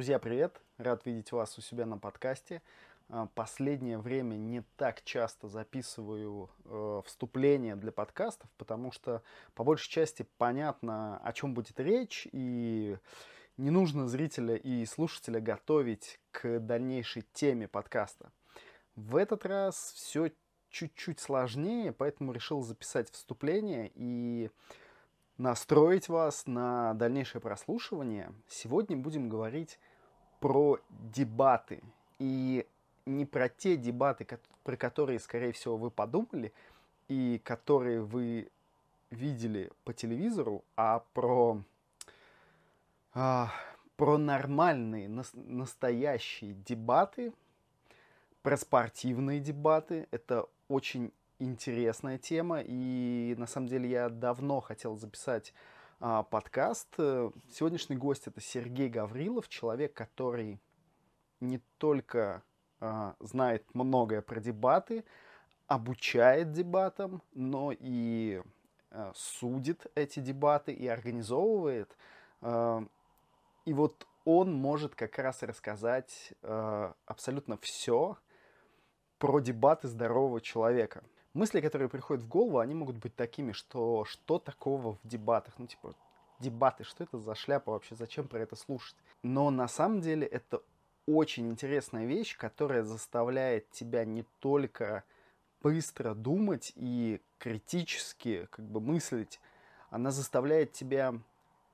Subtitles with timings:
[0.00, 0.62] Друзья, привет!
[0.78, 2.62] Рад видеть вас у себя на подкасте.
[3.10, 9.22] А, последнее время не так часто записываю э, вступления для подкастов, потому что
[9.54, 12.96] по большей части понятно, о чем будет речь, и
[13.58, 18.32] не нужно зрителя и слушателя готовить к дальнейшей теме подкаста.
[18.96, 20.32] В этот раз все
[20.70, 24.50] чуть-чуть сложнее, поэтому решил записать вступление и
[25.36, 28.32] настроить вас на дальнейшее прослушивание.
[28.48, 29.78] Сегодня будем говорить
[30.40, 31.82] про дебаты.
[32.18, 32.66] И
[33.06, 34.26] не про те дебаты,
[34.64, 36.52] про которые, скорее всего, вы подумали,
[37.08, 38.48] и которые вы
[39.10, 41.62] видели по телевизору, а про,
[43.14, 43.52] а,
[43.96, 47.32] про нормальные, нас, настоящие дебаты,
[48.42, 50.06] про спортивные дебаты.
[50.10, 55.52] Это очень интересная тема, и на самом деле я давно хотел записать
[56.00, 56.88] подкаст.
[56.96, 60.58] Сегодняшний гость это Сергей Гаврилов, человек, который
[61.40, 62.42] не только
[62.80, 65.04] а, знает многое про дебаты,
[65.66, 68.42] обучает дебатам, но и
[68.90, 71.94] а, судит эти дебаты и организовывает.
[72.40, 72.82] А,
[73.66, 78.16] и вот он может как раз рассказать а, абсолютно все
[79.18, 84.38] про дебаты здорового человека мысли, которые приходят в голову, они могут быть такими, что что
[84.38, 85.54] такого в дебатах?
[85.58, 85.94] Ну, типа,
[86.38, 88.96] дебаты, что это за шляпа вообще, зачем про это слушать?
[89.22, 90.62] Но на самом деле это
[91.06, 95.04] очень интересная вещь, которая заставляет тебя не только
[95.62, 99.40] быстро думать и критически как бы мыслить,
[99.90, 101.14] она заставляет тебя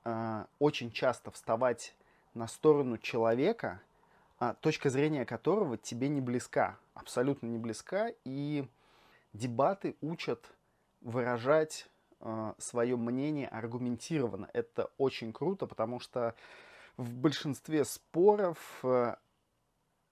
[0.03, 1.95] э, очень часто вставать
[2.33, 3.81] на сторону человека,
[4.39, 8.67] а, точка зрения которого тебе не близка, абсолютно не близка, и
[9.37, 10.51] дебаты учат
[11.01, 11.87] выражать
[12.19, 14.49] э, свое мнение аргументированно.
[14.53, 16.35] Это очень круто, потому что
[16.97, 19.15] в большинстве споров э,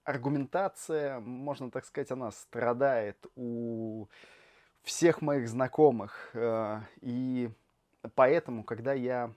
[0.04, 4.06] аргументация, можно так сказать, она страдает у
[4.82, 6.30] всех моих знакомых.
[6.34, 7.50] Э, и
[8.14, 9.32] поэтому, когда я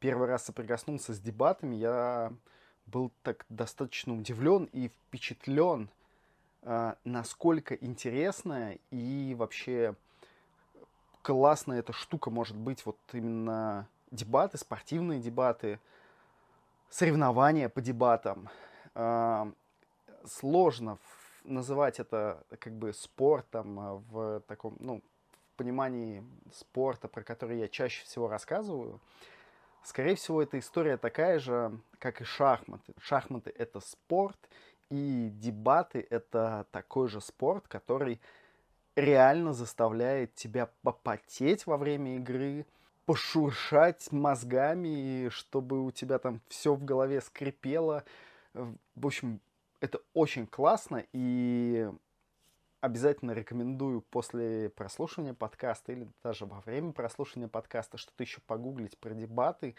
[0.00, 2.32] первый раз соприкоснулся с дебатами, я
[2.86, 5.88] был так достаточно удивлен и впечатлен
[7.04, 9.94] насколько интересная и вообще
[11.24, 15.80] классная эта штука может быть, вот именно дебаты, спортивные дебаты,
[16.90, 18.48] соревнования по дебатам.
[18.94, 19.50] А,
[20.24, 20.98] сложно
[21.42, 25.02] называть это как бы спортом а, в таком, ну,
[25.32, 29.00] в понимании спорта, про который я чаще всего рассказываю.
[29.82, 32.94] Скорее всего, эта история такая же, как и шахматы.
[33.00, 34.38] Шахматы— это спорт,
[34.90, 38.20] и дебаты— это такой же спорт, который
[38.96, 42.66] реально заставляет тебя попотеть во время игры,
[43.06, 48.04] пошуршать мозгами, чтобы у тебя там все в голове скрипело.
[48.54, 49.40] В общем,
[49.80, 51.90] это очень классно, и
[52.80, 59.14] обязательно рекомендую после прослушивания подкаста или даже во время прослушивания подкаста что-то еще погуглить про
[59.14, 59.74] дебаты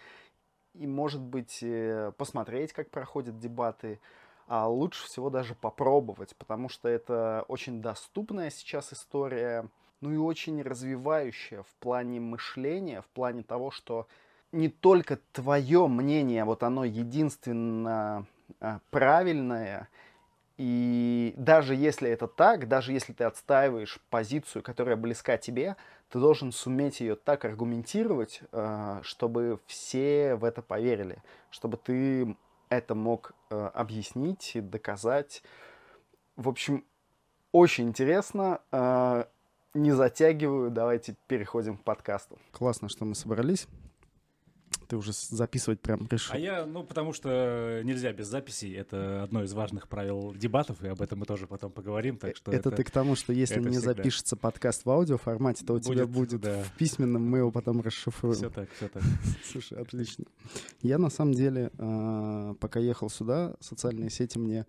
[0.74, 4.00] и, может быть, э, посмотреть, как проходят дебаты,
[4.48, 9.68] а лучше всего даже попробовать, потому что это очень доступная сейчас история,
[10.02, 14.08] ну и очень развивающая в плане мышления, в плане того, что
[14.52, 18.26] не только твое мнение, вот оно единственно
[18.60, 19.90] а, правильное,
[20.58, 25.76] и даже если это так, даже если ты отстаиваешь позицию, которая близка тебе,
[26.10, 31.18] ты должен суметь ее так аргументировать, а, чтобы все в это поверили,
[31.50, 32.38] чтобы ты
[32.70, 35.44] это мог э, объяснить и доказать.
[36.36, 36.86] В общем,
[37.52, 38.62] очень интересно.
[38.72, 39.26] Э,
[39.74, 42.38] не затягиваю, давайте переходим к подкасту.
[42.52, 43.68] Классно, что мы собрались.
[44.88, 46.35] Ты уже записывать прям решил.
[46.35, 48.73] А я, ну, потому что нельзя без записей.
[48.75, 52.18] Это одно из важных правил дебатов, и об этом мы тоже потом поговорим.
[52.18, 53.94] Так что это, это ты к тому, что если не всегда.
[53.94, 56.63] запишется подкаст в аудиоформате, то у будет, тебя будет да.
[56.63, 58.35] в письменном, мы его потом расшифруем.
[58.35, 59.03] Все так, все так.
[59.51, 60.25] Слушай, отлично.
[60.81, 64.66] Я на самом деле, а, пока ехал сюда, социальные сети мне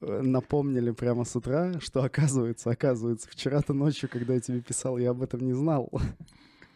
[0.00, 5.10] э, напомнили прямо с утра, что оказывается, оказывается, вчера-то ночью, когда я тебе писал, я
[5.10, 5.90] об этом не знал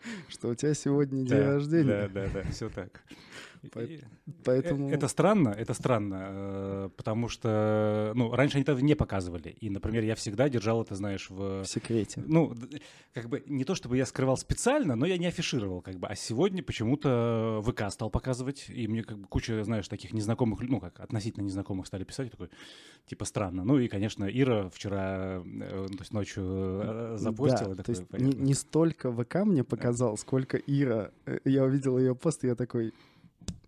[0.28, 2.08] что у тебя сегодня день рождения.
[2.08, 3.02] Да, да, да, все так.
[4.44, 4.90] Поэтому...
[4.90, 9.50] Это странно, это странно, э, потому что, ну, раньше они это не показывали.
[9.60, 11.62] И, например, я всегда держал это, знаешь, в...
[11.62, 12.22] В секрете.
[12.26, 12.54] Ну,
[13.14, 16.08] как бы не то, чтобы я скрывал специально, но я не афишировал, как бы.
[16.08, 20.80] А сегодня почему-то ВК стал показывать, и мне как бы куча, знаешь, таких незнакомых, ну,
[20.80, 22.50] как относительно незнакомых стали писать, такой,
[23.06, 23.64] типа, странно.
[23.64, 27.74] Ну, и, конечно, Ира вчера, э, то есть ночью э, запостила.
[27.76, 31.12] Да, то есть не, не столько ВК мне показал, сколько Ира.
[31.44, 32.92] Я увидел ее пост, и я такой,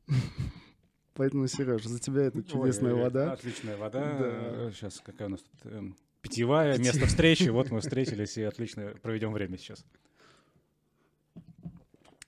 [1.15, 3.33] Поэтому, Сереж, за тебя это чудесная Ой, вода.
[3.33, 4.17] Отличная вода.
[4.19, 4.73] Да.
[4.73, 7.49] Сейчас какая у нас тут эм, питьевая, место встречи.
[7.51, 9.85] Вот мы встретились и отлично проведем время сейчас.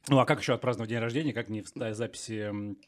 [0.08, 2.78] Ну а как еще отпраздновать день рождения, как не в записи м,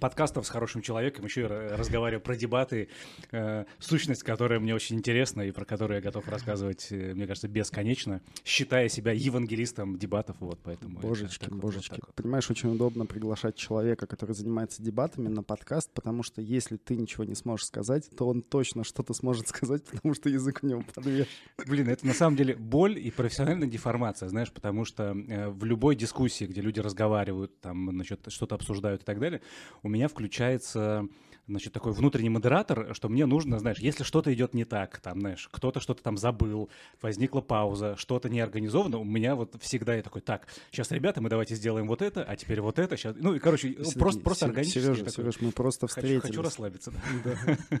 [0.00, 2.88] подкастов с хорошим человеком, еще и ра- разговариваю про дебаты,
[3.32, 7.48] э, сущность, которая мне очень интересна и про которую я готов рассказывать, э, мне кажется,
[7.48, 10.98] бесконечно, считая себя евангелистом дебатов, вот поэтому...
[10.98, 11.90] это Божечки, вот, вот божечки.
[11.90, 12.14] так вот.
[12.14, 17.24] Понимаешь, очень удобно приглашать человека, который занимается дебатами на подкаст, потому что если ты ничего
[17.24, 21.26] не сможешь сказать, то он точно что-то сможет сказать, потому что язык у него подвешен.
[21.66, 25.96] Блин, это на самом деле боль и профессиональная деформация, знаешь, потому что э, в любой
[25.96, 29.40] дискуссии, где люди разговаривают, там, значит, что-то обсуждают и так далее,
[29.82, 31.08] у меня включается
[31.48, 35.48] значит, такой внутренний модератор, что мне нужно, знаешь, если что-то идет не так, там, знаешь,
[35.50, 36.70] кто-то что-то там забыл,
[37.00, 41.28] возникла пауза, что-то не организовано, у меня вот всегда я такой, так, сейчас, ребята, мы
[41.28, 44.20] давайте сделаем вот это, а теперь вот это, сейчас, ну, и, короче, ну, Сергей, просто,
[44.20, 44.78] просто органически.
[44.80, 46.22] Сережа, такой, Сереж, мы просто хочу, встретились.
[46.22, 47.00] хочу расслабиться, да.
[47.24, 47.58] Да.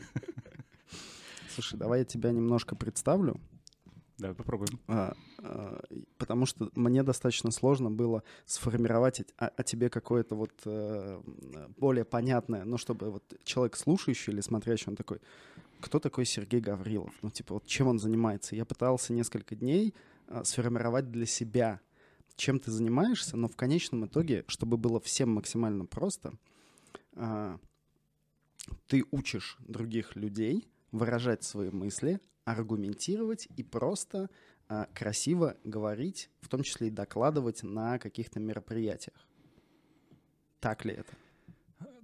[1.54, 3.40] Слушай, давай я тебя немножко представлю.
[4.18, 4.80] Давай попробуем.
[4.88, 5.80] А, а,
[6.16, 11.20] потому что мне достаточно сложно было сформировать о, о тебе какое-то вот э,
[11.76, 15.20] более понятное, ну, чтобы вот человек слушающий или смотрящий, он такой,
[15.80, 17.12] кто такой Сергей Гаврилов?
[17.20, 18.56] Ну, типа, вот чем он занимается?
[18.56, 19.94] Я пытался несколько дней
[20.28, 21.80] а, сформировать для себя,
[22.36, 26.32] чем ты занимаешься, но в конечном итоге, чтобы было всем максимально просто,
[27.14, 27.58] а,
[28.86, 34.30] ты учишь других людей выражать свои мысли, аргументировать и просто
[34.68, 39.28] а, красиво говорить, в том числе и докладывать на каких-то мероприятиях.
[40.60, 41.12] Так ли это?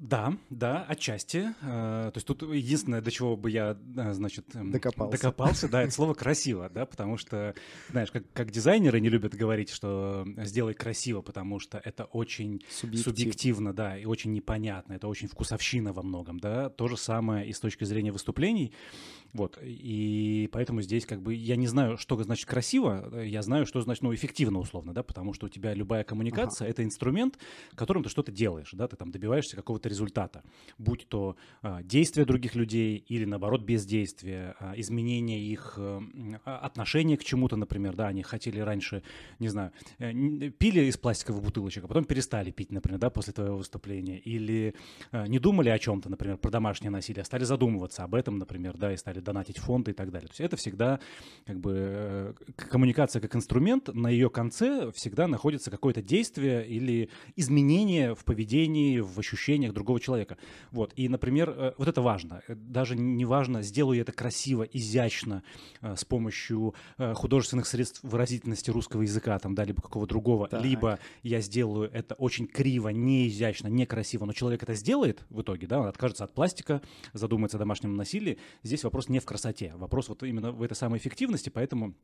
[0.03, 1.55] Да, да, отчасти.
[1.63, 5.13] Э, То есть тут единственное, до чего бы я, э, значит, эм, Докопался.
[5.17, 7.55] докопался, да, это слово красиво, да, потому что,
[7.89, 13.05] знаешь, как, как дизайнеры не любят говорить, что сделай красиво, потому что это очень Субъектив.
[13.05, 16.69] субъективно, да, и очень непонятно, это очень вкусовщина во многом, да.
[16.69, 18.73] То же самое и с точки зрения выступлений,
[19.33, 23.81] вот, и поэтому здесь как бы я не знаю, что значит красиво, я знаю, что
[23.81, 27.39] значит, ну, эффективно условно, да, потому что у тебя любая коммуникация— это инструмент,
[27.77, 30.43] которым ты что-то делаешь, да, ты там добиваешься какого-то результата,
[30.79, 36.01] будь то а, действия других людей или, наоборот, бездействие, а, изменение их э,
[36.45, 39.03] а, отношения к чему-то, например, да, они хотели раньше,
[39.39, 40.13] не знаю, э,
[40.51, 44.75] пили из пластиковых бутылочек, а потом перестали пить, например, да, после твоего выступления, или
[45.13, 48.77] э, не думали о чем-то, например, про домашнее насилие, а стали задумываться об этом, например,
[48.77, 50.29] да, и стали донатить фонды и так далее.
[50.29, 51.01] То есть это всегда
[51.45, 58.25] как бы коммуникация как инструмент, на ее конце всегда находится какое-то действие или изменение в
[58.25, 60.39] поведении, в ощущениях другого человека.
[60.71, 60.93] Вот.
[60.97, 62.43] И, например, э, вот это важно.
[62.49, 65.43] Э, Даже не важно, сделаю я это красиво, изящно,
[65.81, 66.75] э, с помощью
[67.15, 70.63] художественных средств выразительности русского языка, там, да, либо какого другого, Так.
[70.63, 75.67] либо я сделаю это очень криво, не изящно, некрасиво, но человек это сделает в итоге,
[75.67, 76.81] да, он откажется от пластика,
[77.13, 78.39] задумается о домашнем насилии.
[78.63, 81.95] Здесь вопрос не в красоте, вопрос вот именно в этой самой эффективности, поэтому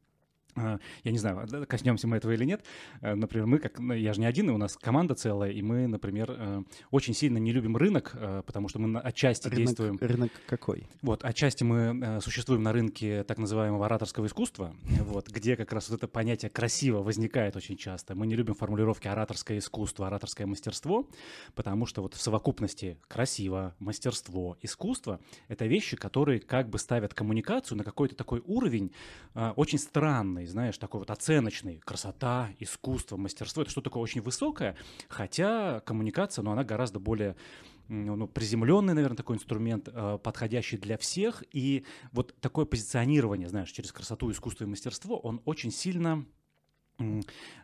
[0.56, 2.64] я не знаю, да, коснемся мы этого или нет.
[3.00, 5.62] Э, Например, мы, как ну, я же не один, и у нас команда целая, и
[5.62, 9.98] мы, например, э, очень сильно не любим рынок, э, потому что мы отчасти Рынок, действуем.
[10.00, 10.88] рынок какой?
[11.02, 15.88] Вот, отчасти мы э, существуем на рынке так называемого ораторского искусства, вот, где как раз
[15.90, 18.14] вот это понятие красиво возникает очень часто.
[18.14, 21.08] Мы не любим формулировки ораторское искусство, ораторское мастерство,
[21.54, 27.78] потому что вот в совокупности красиво, мастерство, искусство— это вещи, которые как бы ставят коммуникацию
[27.78, 28.92] на какой-то такой уровень
[29.34, 31.78] а, очень странный, знаешь, такой вот оценочный.
[31.78, 34.76] Красота, искусство, мастерство— это что-то такое очень высокое,
[35.08, 37.36] хотя коммуникация, ну, она гораздо более
[37.88, 41.42] ну, ну, приземленный, наверное, такой инструмент, э, подходящий для всех.
[41.52, 46.26] И вот такое позиционирование, знаешь, через красоту, искусство и мастерство, он очень сильно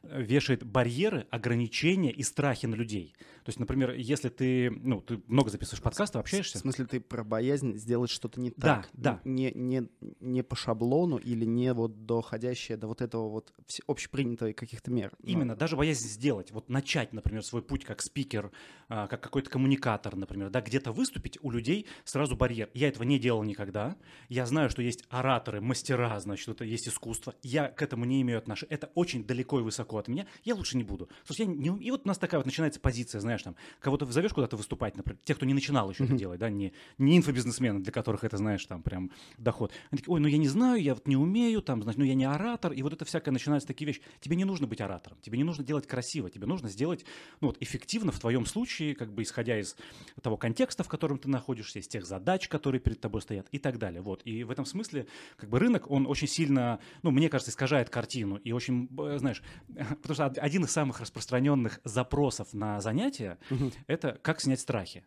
[0.03, 3.15] вешает барьеры, ограничения и страхи на людей.
[3.45, 7.25] То есть, например, если ты, ну, ты много записываешь подкастов, В общаешься, смысле, ты про
[7.25, 8.91] боязнь сделать что-то не Да, так?
[8.95, 9.21] да.
[9.25, 9.89] Не, не,
[10.21, 13.53] не по шаблону или не вот доходящее до вот этого вот
[13.87, 15.13] общепринятой каких-то мер.
[15.19, 18.51] Ну, Именно, даже боязнь сделать, вот начать, например, свой путь как спикер,
[18.89, 22.71] а, как какой-то коммуникатор, например, да, где-то выступить, у людей сразу барьер.
[22.73, 23.97] Я этого не делал никогда.
[24.29, 27.35] Я знаю, что есть ораторы, мастера, значит, это есть искусство.
[27.43, 28.73] Я к этому не имею отношения.
[28.73, 30.27] Это очень далеко и высоко от меня.
[30.45, 31.09] Я лучше не буду.
[31.25, 34.33] Слушай, я не И вот у нас такая вот начинается позиция, знаешь, там, кого-то зовешь
[34.33, 37.93] куда-то выступать, например, тех, кто не начинал еще это делать, да, не, не инфобизнесмены, для
[37.93, 39.73] которых это, знаешь, там, прям доход.
[39.91, 42.15] Они такие, ой, ну я не знаю, я вот не умею, там, значит, ну я
[42.15, 44.03] не оратор, и вот это всякое начинается такие вещи.
[44.21, 47.05] Тебе не нужно быть оратором, тебе не нужно делать красиво, тебе нужно сделать,
[47.41, 49.77] ну вот, эффективно в твоем случае, как бы исходя из
[50.23, 53.79] того контекста, в котором ты находишься, из тех задач, которые перед тобой стоят и так
[53.79, 54.01] далее.
[54.01, 54.23] Вот.
[54.25, 58.37] И в этом смысле, как бы рынок, он очень сильно, ну, мне кажется, искажает картину
[58.37, 59.43] и очень, э, знаешь,
[60.03, 63.39] потому что од- один из самых распространенных запросов на занятия
[63.87, 65.05] это как снять страхи.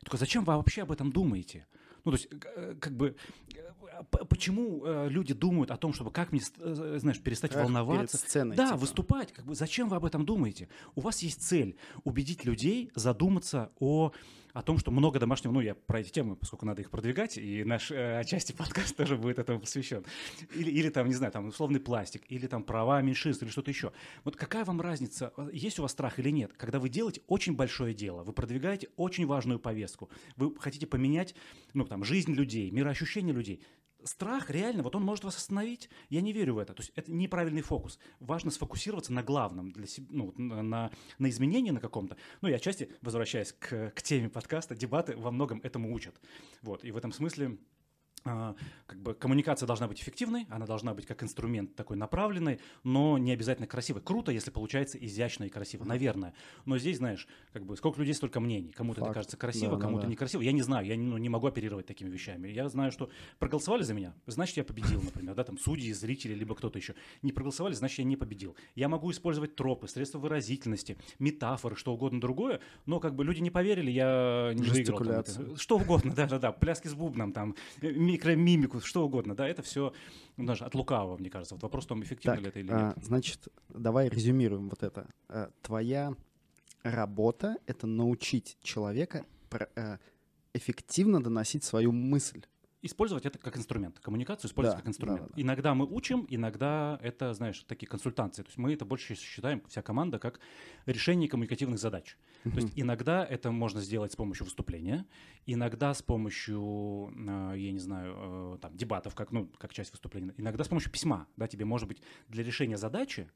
[0.00, 1.66] Я такой, зачем вы вообще об этом думаете?
[2.04, 3.14] Ну, то есть, э, как бы,
[3.54, 8.16] э, почему э, люди думают о том, чтобы как мне, знаешь, перестать как волноваться?
[8.16, 8.78] Перед сценой, да, типа.
[8.78, 9.32] выступать.
[9.32, 10.68] Как бы, зачем вы об этом думаете?
[10.94, 14.12] У вас есть цель убедить людей задуматься о
[14.52, 17.64] о том, что много домашнего, ну, я про эти темы, поскольку надо их продвигать, и
[17.64, 20.04] наш э, отчасти подкаст тоже будет этому посвящен.
[20.54, 23.92] Или, или там, не знаю, там условный пластик, или там права меньшинств, или что-то еще.
[24.24, 27.94] Вот какая вам разница, есть у вас страх или нет, когда вы делаете очень большое
[27.94, 31.34] дело, вы продвигаете очень важную повестку, вы хотите поменять,
[31.74, 33.60] ну, там, жизнь людей, мироощущение людей,
[34.04, 35.88] страх реально, вот он может вас остановить.
[36.08, 36.74] Я не верю в это.
[36.74, 37.98] То есть это неправильный фокус.
[38.20, 42.16] Важно сфокусироваться на главном, для себя, ну, на, на изменении на каком-то.
[42.40, 46.20] Ну и отчасти, возвращаясь к, к теме подкаста, дебаты во многом этому учат.
[46.62, 46.84] Вот.
[46.84, 47.58] И в этом смысле
[48.22, 53.32] как бы коммуникация должна быть эффективной, она должна быть как инструмент такой направленный, но не
[53.32, 54.02] обязательно красивой.
[54.02, 56.34] Круто, если получается изящно и красиво, наверное.
[56.66, 58.72] Но здесь, знаешь, как бы сколько людей, столько мнений.
[58.72, 60.08] Кому-то это кажется красиво, да, кому-то да.
[60.08, 60.42] некрасиво.
[60.42, 62.48] Я не знаю, я не, ну, не могу оперировать такими вещами.
[62.48, 66.54] Я знаю, что проголосовали за меня, значит, я победил, например, да, там судьи, зрители, либо
[66.54, 66.94] кто-то еще.
[67.22, 68.56] Не проголосовали, значит, я не победил.
[68.74, 73.50] Я могу использовать тропы, средства выразительности, метафоры, что угодно другое, но как бы люди не
[73.50, 75.24] поверили, я не выиграл.
[75.24, 77.54] Там, что угодно, да-да-да, пляски с бубном, там,
[78.12, 79.92] микромимику, что угодно, да, это все
[80.36, 81.54] ну, даже от лукавого, мне кажется.
[81.54, 82.98] Вот вопрос в том, эффективно так, ли это или а, нет.
[82.98, 85.08] А, значит, давай резюмируем вот это.
[85.28, 86.14] А, твоя
[86.82, 89.98] работа— это научить человека а,
[90.54, 92.42] эффективно доносить свою мысль
[92.82, 93.98] использовать это как инструмент.
[94.00, 95.22] Коммуникацию использовать да, как инструмент.
[95.22, 95.42] Да, да.
[95.42, 98.42] Иногда мы учим, иногда это, знаешь, такие консультации.
[98.42, 100.40] То есть мы это больше считаем, вся команда, как
[100.86, 102.16] решение коммуникативных задач.
[102.44, 102.52] Uh-huh.
[102.52, 105.06] То есть иногда это можно сделать с помощью выступления,
[105.46, 110.34] иногда с помощью, э, я не знаю, э, там, дебатов, как, ну, как часть выступления,
[110.36, 111.26] иногда с помощью письма.
[111.36, 113.30] Да, тебе, может быть, для решения задачи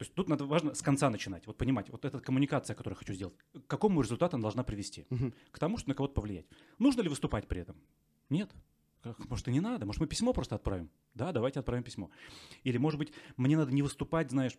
[0.00, 2.98] то есть тут надо важно с конца начинать, вот понимать, вот эта коммуникация, которую я
[2.98, 5.34] хочу сделать, к какому результату она должна привести, угу.
[5.50, 6.46] к тому, что на кого-то повлиять.
[6.78, 7.76] Нужно ли выступать при этом?
[8.30, 8.50] Нет.
[9.28, 9.86] Может, и не надо.
[9.86, 10.90] Может, мы письмо просто отправим?
[11.14, 12.10] Да, давайте отправим письмо.
[12.64, 14.56] Или, может быть, мне надо не выступать, знаешь,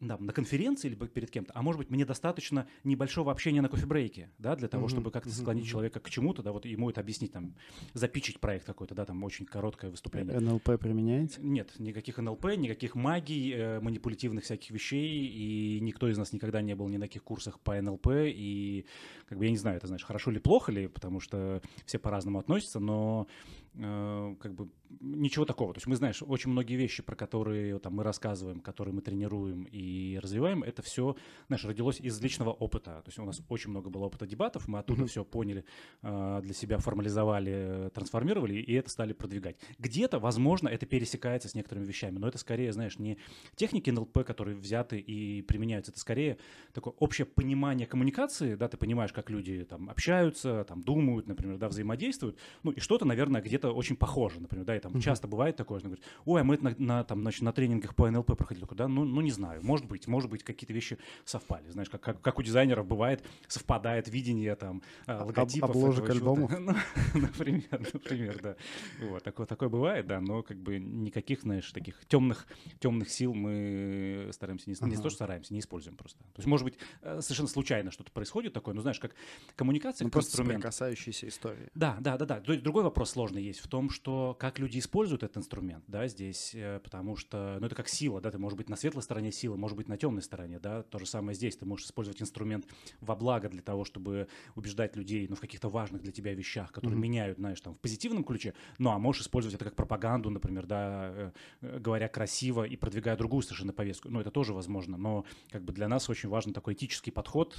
[0.00, 4.30] да, на конференции либо перед кем-то, а может быть, мне достаточно небольшого общения на кофе-брейке,
[4.38, 4.90] да, для того, mm-hmm.
[4.90, 5.68] чтобы как-то склонить mm-hmm.
[5.68, 7.54] человека к чему-то, да, вот ему это объяснить, там,
[7.92, 10.40] запичить проект какой-то, да, там очень короткое выступление.
[10.40, 11.40] НЛП применяете?
[11.42, 16.74] Нет, никаких НЛП, никаких магий, э, манипулятивных всяких вещей, и никто из нас никогда не
[16.74, 18.86] был ни на каких курсах по НЛП, и,
[19.26, 22.38] как бы, я не знаю, это, знаешь, хорошо ли, плохо ли, потому что все по-разному
[22.38, 23.26] относятся, но
[23.74, 25.72] Э, как бы ничего такого.
[25.72, 29.62] То есть мы, знаешь, очень многие вещи, про которые там, мы рассказываем, которые мы тренируем
[29.70, 31.14] и развиваем, это все,
[31.46, 33.00] знаешь, родилось из личного опыта.
[33.04, 35.06] То есть у нас очень много было опыта дебатов, мы оттуда mm-hmm.
[35.06, 35.64] все поняли,
[36.02, 39.56] э, для себя формализовали, трансформировали, и это стали продвигать.
[39.78, 43.18] Где-то, возможно, это пересекается с некоторыми вещами, но это скорее, знаешь, не
[43.54, 46.38] техники НЛП, которые взяты и применяются, это скорее
[46.72, 51.68] такое общее понимание коммуникации, да, ты понимаешь, как люди там общаются, там думают, например, да,
[51.68, 55.00] взаимодействуют, ну и что-то, наверное, где где-то очень похоже, например, да, и там mm-hmm.
[55.00, 57.94] часто бывает такое, что говорит, ой, а мы это на, на, там, значит, на тренингах
[57.94, 61.68] по НЛП проходили, да, ну, ну не знаю, может быть, может быть, какие-то вещи совпали,
[61.70, 65.70] знаешь, как, как, как у дизайнеров бывает, совпадает видение там а, логотипов.
[65.70, 66.50] Обложек альбомов?
[66.60, 66.74] Ну,
[67.14, 68.56] например, например, да.
[69.00, 72.46] Вот, такое, такое бывает, да, но как бы никаких, знаешь, таких темных,
[72.78, 74.88] темных сил мы стараемся, не, uh-huh.
[74.88, 76.18] не то, что стараемся, не используем просто.
[76.18, 79.14] То есть, может быть, э, совершенно случайно что-то происходит такое, ну, знаешь, как
[79.56, 80.62] коммуникация, ну, как просто инструмент.
[80.62, 81.68] касающаяся истории.
[81.74, 82.40] Да, да, да, да.
[82.40, 86.80] Другой вопрос сложный есть в том, что как люди используют этот инструмент, да, здесь, э,
[86.82, 89.76] потому что, ну, это как сила, да, ты можешь быть на светлой стороне силы, может
[89.76, 92.66] быть на темной стороне, да, то же самое здесь, ты можешь использовать инструмент
[93.00, 96.98] во благо для того, чтобы убеждать людей, ну, в каких-то важных для тебя вещах, которые
[96.98, 97.02] mm-hmm.
[97.02, 101.10] меняют, знаешь, там, в позитивном ключе, ну, а можешь использовать это как пропаганду, например, да,
[101.12, 105.64] э, э, говоря красиво и продвигая другую совершенно повестку, ну, это тоже возможно, но, как
[105.64, 107.58] бы, для нас очень важен такой этический подход,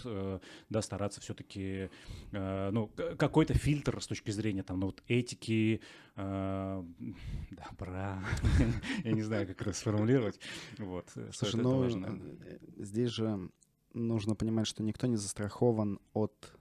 [0.70, 1.90] да, стараться все-таки,
[2.32, 5.81] ну, какой-то фильтр с точки зрения, там, ну, вот этики,
[6.16, 6.84] э,
[7.52, 8.24] добра,
[9.04, 10.40] я не знаю, как это сформулировать.
[10.78, 13.50] Вот, Слушай, ну, э, здесь же
[13.94, 16.54] нужно понимать, что никто не застрахован от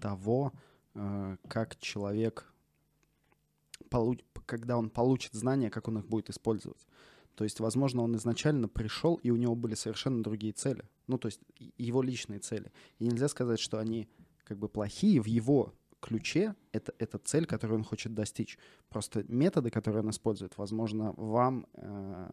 [0.00, 0.52] того,
[0.94, 2.52] э, как человек,
[4.46, 6.86] когда он получит знания, как он их будет использовать.
[7.34, 10.84] То есть, возможно, он изначально пришел, и у него были совершенно другие цели.
[11.06, 11.40] Ну, то есть
[11.76, 12.72] его личные цели.
[12.98, 14.08] И нельзя сказать, что они
[14.44, 15.72] как бы плохие в его
[16.04, 18.58] ключе это, это цель, которую он хочет достичь.
[18.88, 22.28] Просто методы, которые он использует, возможно, вам э,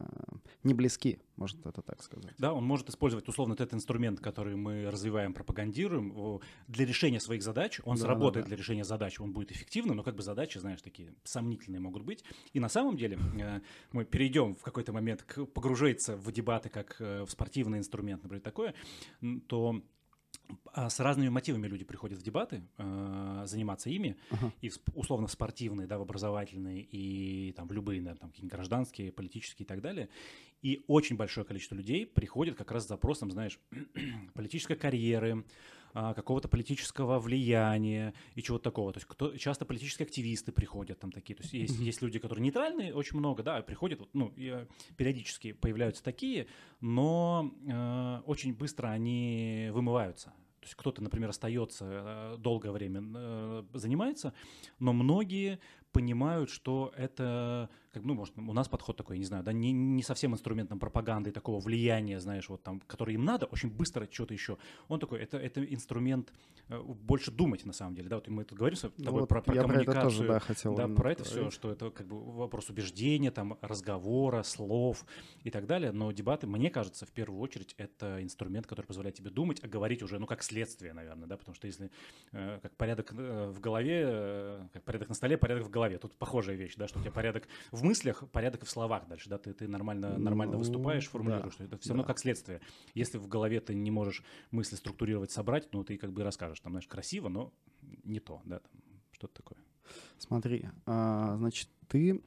[0.64, 2.34] не близки, можно это так сказать.
[2.38, 7.80] Да, он может использовать условно этот инструмент, который мы развиваем, пропагандируем, для решения своих задач.
[7.84, 8.48] Он да, сработает да, да.
[8.48, 12.24] для решения задач, он будет эффективным, но как бы задачи, знаешь, такие сомнительные могут быть.
[12.52, 13.60] И на самом деле э,
[13.92, 18.42] мы перейдем в какой-то момент к погружаться в дебаты как э, в спортивный инструмент, например,
[18.42, 18.74] такое,
[19.46, 19.82] то
[20.74, 24.52] с разными мотивами люди приходят в дебаты, э, заниматься ими, uh-huh.
[24.62, 28.54] и в, условно в спортивные, да, в образовательные, и там в любые, наверное, там какие-нибудь
[28.54, 30.08] гражданские, политические и так далее.
[30.62, 33.58] И очень большое количество людей приходит как раз с запросом, знаешь,
[34.34, 35.44] политической карьеры,
[35.94, 38.92] а, какого-то политического влияния и чего-то такого.
[38.92, 41.34] То есть кто, часто политические активисты приходят там такие.
[41.34, 41.84] То есть есть, mm-hmm.
[41.84, 46.46] есть люди, которые нейтральные, очень много, да, приходят, ну, и, э, периодически появляются такие,
[46.80, 50.32] но э, очень быстро они вымываются.
[50.62, 54.32] То есть кто-то, например, остается э, долгое время э, занимается,
[54.78, 55.58] но многие
[55.90, 60.02] понимают, что это, как, ну, может, у нас подход такой, не знаю, да, не, не
[60.02, 64.34] совсем инструментом пропаганды и такого влияния, знаешь, вот там, который им надо, очень быстро что-то
[64.34, 64.58] еще.
[64.88, 66.32] Он такой, это, это инструмент
[66.68, 69.28] э, больше думать, на самом деле, да, вот мы тут говорим с тобой ну, вот
[69.28, 69.84] про, про коммуникацию.
[69.84, 73.30] Про это тоже, да, хотел да, про это все, что это как бы вопрос убеждения,
[73.30, 75.04] там, разговора, слов
[75.44, 79.30] и так далее, но дебаты, мне кажется, в первую очередь, это инструмент, который позволяет тебе
[79.30, 81.90] думать, а говорить уже, ну, как следствие, наверное, да, потому что если
[82.32, 85.98] э, как порядок э, в голове, э, как порядок на столе, порядок в голове.
[85.98, 89.38] Тут похожая вещь, да, что у тебя порядок в мыслях, порядок в словах дальше, да,
[89.38, 91.94] ты, ты нормально, нормально ну, выступаешь, формулируешь, да, это все да.
[91.94, 92.60] равно как следствие.
[92.94, 96.72] Если в голове ты не можешь мысли структурировать, собрать, ну, ты как бы расскажешь, там,
[96.72, 97.52] знаешь, красиво, но
[98.04, 98.72] не то, да, там,
[99.12, 99.58] что-то такое.
[100.18, 102.22] Смотри, а, значит, ты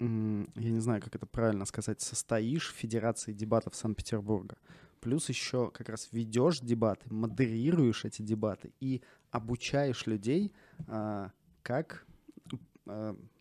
[0.00, 4.56] я не знаю, как это правильно сказать, состоишь в Федерации дебатов Санкт-Петербурга.
[5.00, 10.52] Плюс еще как раз ведешь дебаты, модерируешь эти дебаты и обучаешь людей,
[10.86, 11.32] а,
[11.62, 12.06] как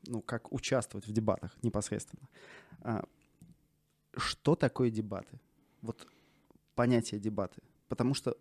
[0.06, 2.28] ну, как участвовать в дебатах непосредственно.
[2.82, 3.04] А,
[4.16, 5.40] что такое дебаты?
[5.82, 6.08] Вот
[6.76, 7.62] понятие дебаты.
[7.88, 8.38] Потому что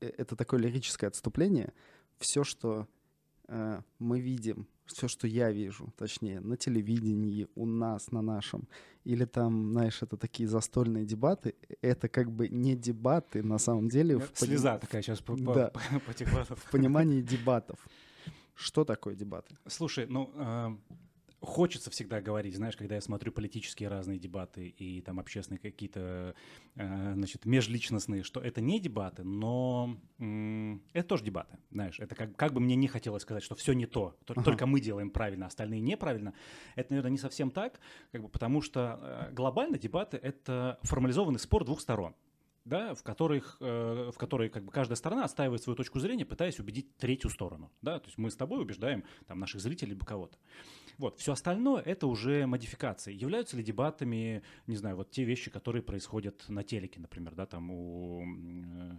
[0.00, 1.72] э, это такое лирическое отступление.
[2.18, 2.86] Все, что
[3.48, 8.68] э, мы видим, все, что я вижу, точнее, на телевидении, у нас, на нашем,
[9.04, 14.20] или там, знаешь, это такие застольные дебаты, это как бы не дебаты на самом деле.
[14.34, 17.78] Слеза в, такая сейчас по, да, по, по, в понимании дебатов.
[18.62, 19.56] Что такое дебаты?
[19.66, 20.76] Слушай, ну, э,
[21.40, 26.34] хочется всегда говорить, знаешь, когда я смотрю политические разные дебаты и там общественные какие-то,
[26.76, 32.36] э, значит, межличностные, что это не дебаты, но э, это тоже дебаты, знаешь, это как,
[32.36, 34.44] как бы мне не хотелось сказать, что все не то, ага.
[34.44, 36.32] только мы делаем правильно, остальные неправильно.
[36.76, 37.80] Это, наверное, не совсем так,
[38.12, 42.14] как бы, потому что э, глобально дебаты— это формализованный спор двух сторон
[42.64, 46.58] да, в которых, э, в которой как бы каждая сторона отстаивает свою точку зрения, пытаясь
[46.58, 50.38] убедить третью сторону, да, то есть мы с тобой убеждаем там наших зрителей либо кого-то.
[50.98, 53.12] Вот, все остальное это уже модификации.
[53.12, 57.70] Являются ли дебатами, не знаю, вот те вещи, которые происходят на телеке, например, да, там
[57.70, 58.98] у э,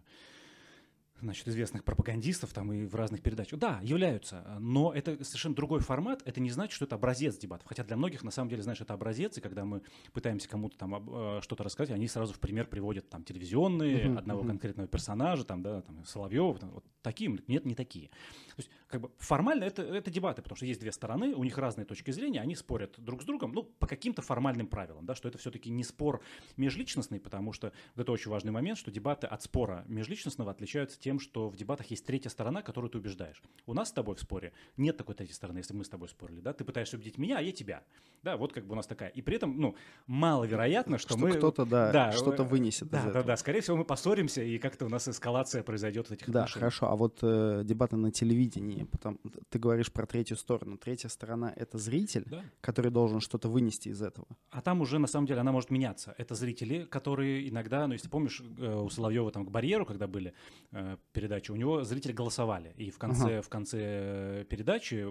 [1.23, 3.59] значит, известных пропагандистов там и в разных передачах.
[3.59, 6.21] Да, являются, но это совершенно другой формат.
[6.25, 7.67] Это не значит, что это образец дебатов.
[7.67, 9.81] Хотя для многих, на самом деле, знаешь, это образец, и когда мы
[10.11, 14.43] пытаемся кому-то там э, что-то рассказать, они сразу в пример приводят там телевизионные, uh-huh, одного
[14.43, 14.47] uh-huh.
[14.47, 18.09] конкретного персонажа, там, да, там, Соловьева, там, вот такие, нет, не такие.
[18.09, 21.57] То есть, как бы формально это, это дебаты, потому что есть две стороны, у них
[21.57, 25.27] разные точки зрения, они спорят друг с другом, ну, по каким-то формальным правилам, да, что
[25.27, 26.21] это все-таки не спор
[26.57, 31.12] межличностный, потому что вот это очень важный момент, что дебаты от спора межличностного отличаются тем,
[31.19, 33.41] что в дебатах есть третья сторона, которую ты убеждаешь.
[33.65, 36.41] У нас с тобой в споре нет такой третьей стороны, если мы с тобой спорили,
[36.41, 37.83] да, ты пытаешься убедить меня, а я тебя,
[38.23, 39.09] да, вот как бы у нас такая.
[39.09, 39.75] И при этом, ну,
[40.07, 41.31] маловероятно, что, что мы...
[41.31, 43.23] кто-то, да, да что-то вынесет да, из да, этого.
[43.23, 46.43] Да, да, скорее всего мы поссоримся, и как-то у нас эскалация произойдет в этих Да,
[46.43, 46.59] отношениях.
[46.59, 50.77] хорошо, а вот э, дебаты на телевидении, потом, ты говоришь про третью сторону.
[50.77, 52.43] Третья сторона— это зритель, да.
[52.61, 54.27] который должен что-то вынести из этого.
[54.51, 56.15] А там уже, на самом деле, она может меняться.
[56.17, 60.33] Это зрители, которые иногда, ну, если помнишь, э, у Соловьева там к барьеру, когда были
[60.71, 62.73] э, передачи, у него зрители голосовали.
[62.77, 63.41] И в конце, ага.
[63.41, 65.07] в конце передачи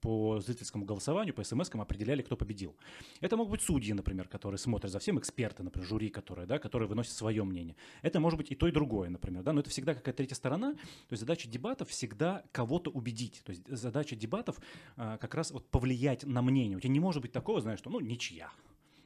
[0.00, 2.76] по зрительскому голосованию, по смс определяли, кто победил.
[3.20, 6.88] Это могут быть судьи, например, которые смотрят за всем, эксперты, например, жюри, которые, да, которые
[6.88, 7.76] выносят свое мнение.
[8.02, 10.72] Это может быть и то, и другое, например, да, но это всегда какая-то третья сторона.
[10.72, 13.42] То есть задача дебатов всегда кого-то убедить.
[13.44, 14.58] То есть задача дебатов
[14.96, 16.76] а, как раз вот повлиять на мнение.
[16.76, 18.50] У тебя не может быть такого, знаешь, что ну ничья.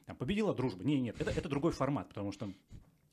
[0.05, 0.83] Там, победила дружба.
[0.83, 2.51] Нет, нет, это, это другой формат, потому что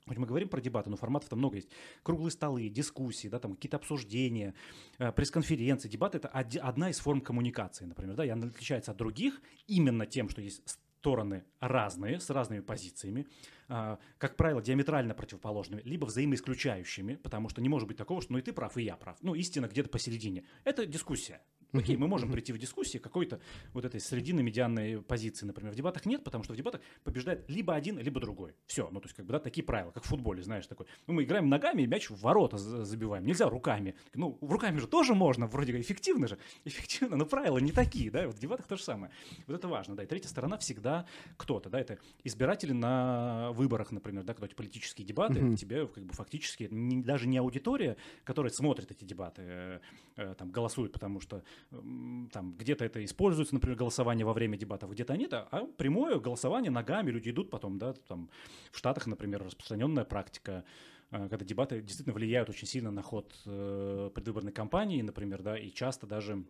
[0.07, 1.69] Хоть мы говорим про дебаты, но форматов там много есть.
[2.03, 4.55] Круглые столы, дискуссии, да, там какие-то обсуждения,
[4.99, 5.89] э, пресс-конференции.
[5.89, 8.15] Дебаты— это одна из форм коммуникации, например.
[8.15, 10.63] Да, и она отличается от других именно тем, что есть
[11.05, 13.27] стороны разные, с разными позициями,
[13.69, 18.39] а, как правило, диаметрально противоположными, либо взаимоисключающими, потому что не может быть такого, что ну
[18.39, 19.19] и ты прав, и я прав.
[19.21, 20.45] Ну, истина где-то посередине.
[20.65, 21.43] Это дискуссия
[21.75, 23.41] Окей, мы можем прийти в дискуссии какой-то
[23.73, 25.73] вот этой срединно-медианной позиции, например.
[25.73, 28.55] В дебатах нет, потому что в дебатах побеждает либо один, либо другой.
[28.67, 30.87] Все, ну то есть как бы да, такие правила, как в футболе, знаешь, такой.
[31.07, 33.97] Ну мы играем ногами и мяч в ворота забиваем, нельзя руками.
[34.15, 38.27] Ну руками же тоже можно, вроде как эффективно же, эффективно, но правила не такие, да,
[38.27, 39.13] вот в дебатах то же самое.
[39.47, 41.07] Вот это важно, да, и третья сторона всегда
[41.37, 45.57] кто-то, да, это избиратели на выборах, например, да, когда эти политические дебаты, mm-hmm.
[45.57, 49.81] тебе как бы фактически не, даже не аудитория, которая смотрит эти дебаты, э,
[50.17, 55.17] э, там голосует, потому что там где-то это используется, например, голосование во время дебатов, где-то
[55.17, 58.31] нет, а прямое голосование ногами, люди идут потом, да, там
[58.71, 60.65] в Штатах, например, распространенная практика,
[61.11, 65.71] э, когда дебаты действительно влияют очень сильно на ход э, предвыборной кампании, например, да, и
[65.71, 66.45] часто даже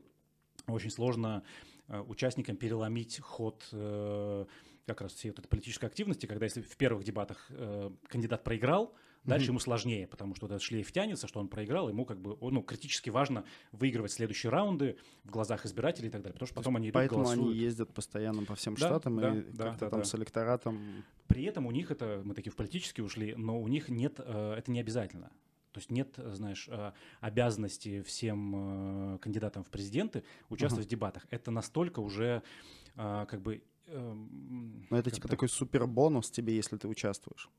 [0.66, 1.42] очень сложно
[1.88, 3.64] э, участникам переломить ход
[4.86, 7.50] как раз всей вот этой политической активности, когда если в первых дебатах
[8.08, 8.94] кандидат проиграл,
[9.24, 9.50] дальше mm-hmm.
[9.50, 12.62] ему сложнее, потому что вот этот шлейф тянется, что он проиграл, ему как бы ну,
[12.62, 16.86] критически важно выигрывать следующие раунды в глазах избирателей и так далее, потому что потом они
[16.86, 17.50] идут, Поэтому голосуют.
[17.50, 20.04] они ездят постоянно по всем да, штатам да, и да, как-то да, там да.
[20.04, 21.04] с электоратом...
[21.26, 24.54] При этом у них это, мы такие в политически ушли, но у них нет, э,
[24.58, 25.30] это не обязательно.
[25.72, 30.88] То есть нет, знаешь, э, обязанности всем э, кандидатам в президенты участвовать uh-huh.
[30.88, 31.26] в дебатах.
[31.30, 32.42] Это настолько уже
[32.96, 37.50] как бы Эм, Но это типа такой супер бонус тебе, если ты участвуешь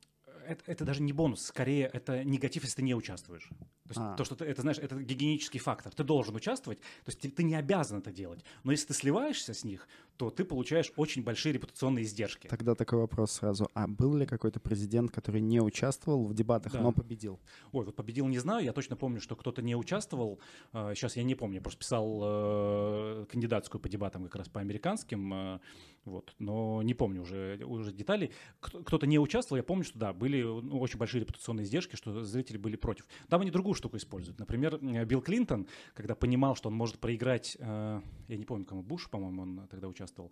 [0.47, 3.49] это, это даже не бонус, скорее это негатив, если ты не участвуешь.
[3.49, 4.15] То есть а.
[4.15, 5.93] то, что ты, это знаешь, это гигиенический фактор.
[5.93, 8.43] Ты должен участвовать, то есть ты, ты не обязан это делать.
[8.63, 12.47] Но если ты сливаешься с них, то ты получаешь очень большие репутационные издержки.
[12.47, 13.69] Тогда такой вопрос сразу.
[13.73, 16.81] А был ли какой-то президент, который не участвовал в дебатах, да.
[16.81, 17.39] но победил?
[17.71, 18.63] Ой, вот победил не знаю.
[18.63, 20.39] Я точно помню, что кто-то не участвовал.
[20.71, 21.61] Сейчас а, я не помню.
[21.61, 25.59] Просто писал э, кандидатскую по дебатам как раз по американским.
[26.05, 26.35] Э, вот.
[26.39, 28.31] Но не помню уже, уже деталей.
[28.59, 29.57] Кто-то не участвовал.
[29.57, 33.07] Я помню, что да, были ну, очень большие репутационные издержки, что зрители были против.
[33.29, 34.39] Там они другую штуку используют.
[34.39, 39.09] Например, Билл Клинтон, когда понимал, что он может проиграть, э, я не помню, кому Буш,
[39.09, 40.31] по-моему, он тогда участвовал,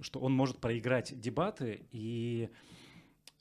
[0.00, 2.48] что он может проиграть дебаты, и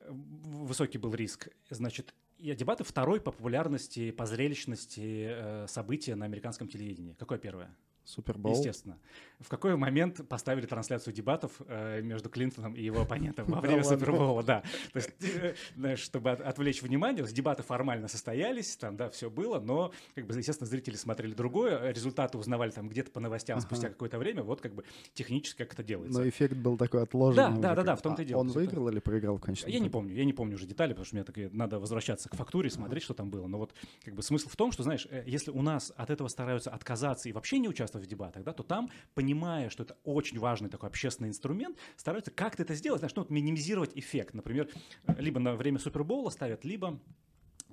[0.09, 1.49] высокий был риск.
[1.69, 7.13] Значит, и дебаты второй по популярности, по зрелищности э, события на американском телевидении.
[7.13, 7.73] Какое первое?
[8.05, 8.51] Супербол.
[8.53, 8.97] Естественно.
[9.39, 14.43] В какой момент поставили трансляцию дебатов э, между Клинтоном и его оппонентом во время Супербола,
[14.43, 14.63] да.
[14.91, 19.91] То есть, э, знаешь, чтобы отвлечь внимание, дебаты формально состоялись, там, да, все было, но,
[20.15, 24.43] как бы, естественно, зрители смотрели другое, результаты узнавали там где-то по новостям спустя какое-то время,
[24.43, 26.19] вот как бы технически как это делается.
[26.19, 27.55] Но эффект был такой отложенный.
[27.55, 28.39] Да, да, да, да, в том-то и а дело.
[28.39, 31.05] Он выиграл или проиграл в конечном Я не помню, я не помню уже детали, потому
[31.05, 33.47] что мне так надо возвращаться к фактуре, смотреть, что там было.
[33.47, 36.27] Но вот, как бы, смысл в том, что, знаешь, э, если у нас от этого
[36.27, 40.39] стараются отказаться и вообще не участвовать в дебатах, да, то там, понимая, что это очень
[40.39, 44.33] важный такой общественный инструмент, стараются как-то это сделать, знаешь, ну, вот минимизировать эффект.
[44.33, 44.69] Например,
[45.17, 46.99] либо на время Супербола ставят, либо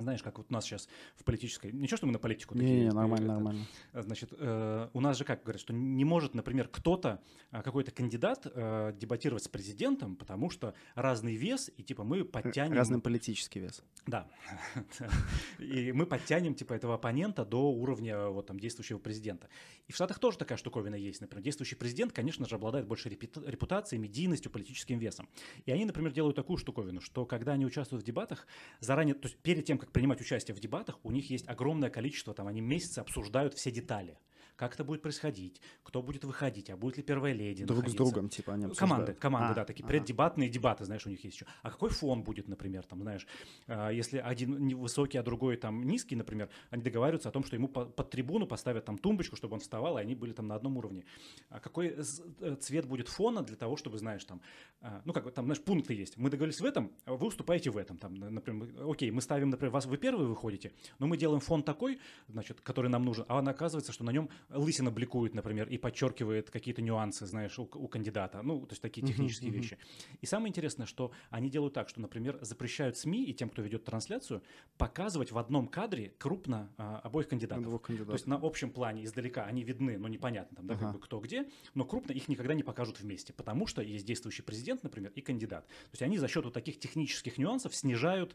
[0.02, 1.72] знаешь, как вот у нас сейчас в политической...
[1.72, 2.70] Ничего, что мы на политику такие...
[2.70, 3.66] Не, не, нормально, это, нормально.
[3.92, 7.20] Значит, э, у нас же как говорят, что не может, например, кто-то,
[7.52, 12.72] э, какой-то кандидат э, дебатировать с президентом, потому что разный вес, и типа мы подтянем...
[12.72, 13.82] Разный политический вес.
[14.06, 14.26] Да.
[15.58, 19.48] И мы подтянем типа этого оппонента до уровня вот там действующего президента.
[19.88, 21.20] И в Штатах тоже такая штуковина есть.
[21.20, 25.28] Например, действующий президент, конечно же, обладает большей репутацией, медийностью, политическим весом.
[25.66, 28.46] И они, например, делают такую штуковину, что когда они участвуют в дебатах,
[28.80, 32.34] заранее, то есть перед тем, как принимать участие в дебатах, у них есть огромное количество,
[32.34, 34.18] там они месяцы обсуждают все детали
[34.60, 38.04] как это будет происходить, кто будет выходить, а будет ли первая леди Друг находиться.
[38.04, 38.90] с другом, типа, они обсуждают.
[38.90, 39.88] Команды, команды, а, да, такие а.
[39.88, 41.46] преддебатные дебаты, знаешь, у них есть еще.
[41.62, 43.26] А какой фон будет, например, там, знаешь,
[43.68, 47.68] а, если один высокий, а другой там низкий, например, они договариваются о том, что ему
[47.68, 51.06] под трибуну поставят там тумбочку, чтобы он вставал, и они были там на одном уровне.
[51.48, 54.42] А какой э, цвет будет фона для того, чтобы, знаешь, там,
[54.82, 56.18] а, ну, как там, знаешь, пункты есть.
[56.18, 59.72] Мы договорились в этом, а вы уступаете в этом, там, например, окей, мы ставим, например,
[59.72, 63.92] вас, вы первые выходите, но мы делаем фон такой, значит, который нам нужен, а оказывается,
[63.92, 68.42] что на нем лысина бликует например, и подчеркивает какие-то нюансы, знаешь, у, у кандидата.
[68.42, 69.56] Ну, то есть такие технические uh-huh, uh-huh.
[69.56, 69.78] вещи.
[70.20, 73.84] И самое интересное, что они делают так, что, например, запрещают СМИ и тем, кто ведет
[73.84, 74.42] трансляцию,
[74.78, 77.64] показывать в одном кадре крупно а, обоих кандидатов.
[77.64, 78.12] Двух кандидатов.
[78.12, 80.78] То есть на общем плане издалека они видны, но непонятно там, да, uh-huh.
[80.78, 84.42] как бы кто где, но крупно их никогда не покажут вместе, потому что есть действующий
[84.42, 85.66] президент, например, и кандидат.
[85.66, 88.34] То есть они за счет вот таких технических нюансов снижают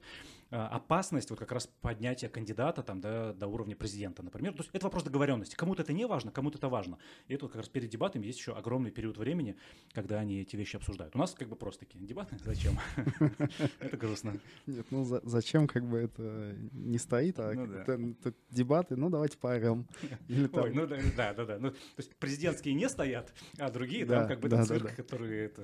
[0.52, 4.54] а, опасность вот как раз поднятия кандидата там, да, до уровня президента, например.
[4.54, 5.56] То есть это вопрос договоренности.
[5.56, 6.98] Кому-то это не важно, кому-то это важно.
[7.28, 9.56] И это вот как раз перед дебатами есть еще огромный период времени,
[9.94, 11.16] когда они эти вещи обсуждают.
[11.16, 12.38] У нас как бы просто такие дебаты.
[12.44, 12.78] Зачем?
[13.80, 14.40] Это грустно.
[14.66, 18.16] Нет, ну зачем как бы это не стоит, а ну
[18.50, 19.88] дебаты, ну давайте поорем.
[20.30, 21.60] Ой, ну да, да, да.
[21.60, 25.64] Ну, то есть президентские не стоят, а другие там как бы это цирк, который это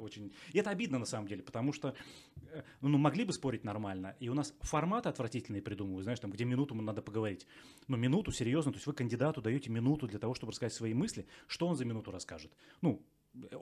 [0.00, 0.32] очень...
[0.52, 2.35] И это обидно на самом деле, потому что э,
[2.80, 6.74] ну, могли бы спорить нормально, и у нас форматы отвратительные придумывают, знаешь, там, где минуту
[6.74, 7.46] надо поговорить.
[7.88, 11.26] Но минуту, серьезно, то есть вы кандидату даете минуту для того, чтобы рассказать свои мысли,
[11.46, 12.52] что он за минуту расскажет?
[12.80, 13.02] Ну,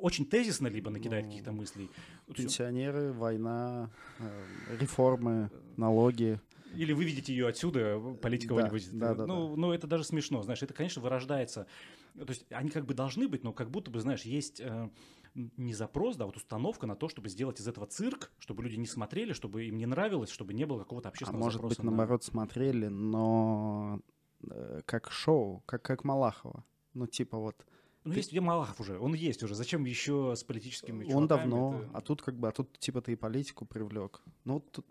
[0.00, 1.90] очень тезисно либо накидает ну, каких-то мыслей.
[2.34, 6.40] Пенсионеры, война, э, реформы, налоги.
[6.76, 8.98] Или вы видите ее отсюда, политика да, будет.
[8.98, 9.60] Да, да, ну, да.
[9.60, 11.66] ну, это даже смешно, знаешь, это, конечно, вырождается.
[12.14, 14.88] То есть они как бы должны быть, но как будто бы, знаешь, есть э,
[15.34, 18.86] не запрос, да, вот установка на то, чтобы сделать из этого цирк, чтобы люди не
[18.86, 21.76] смотрели, чтобы им не нравилось, чтобы не было какого-то общественного а может запроса.
[21.76, 21.90] быть, на...
[21.90, 24.00] наоборот, смотрели, но
[24.48, 26.64] э, как шоу, как, как Малахова.
[26.94, 27.56] Ну, типа вот
[28.04, 28.18] ну, ты...
[28.18, 29.54] есть где Малахов уже, он есть уже.
[29.54, 31.90] Зачем еще с политическими Он давно, это...
[31.94, 34.22] а тут как бы, а тут типа ты и политику привлек.
[34.44, 34.86] Ну, тут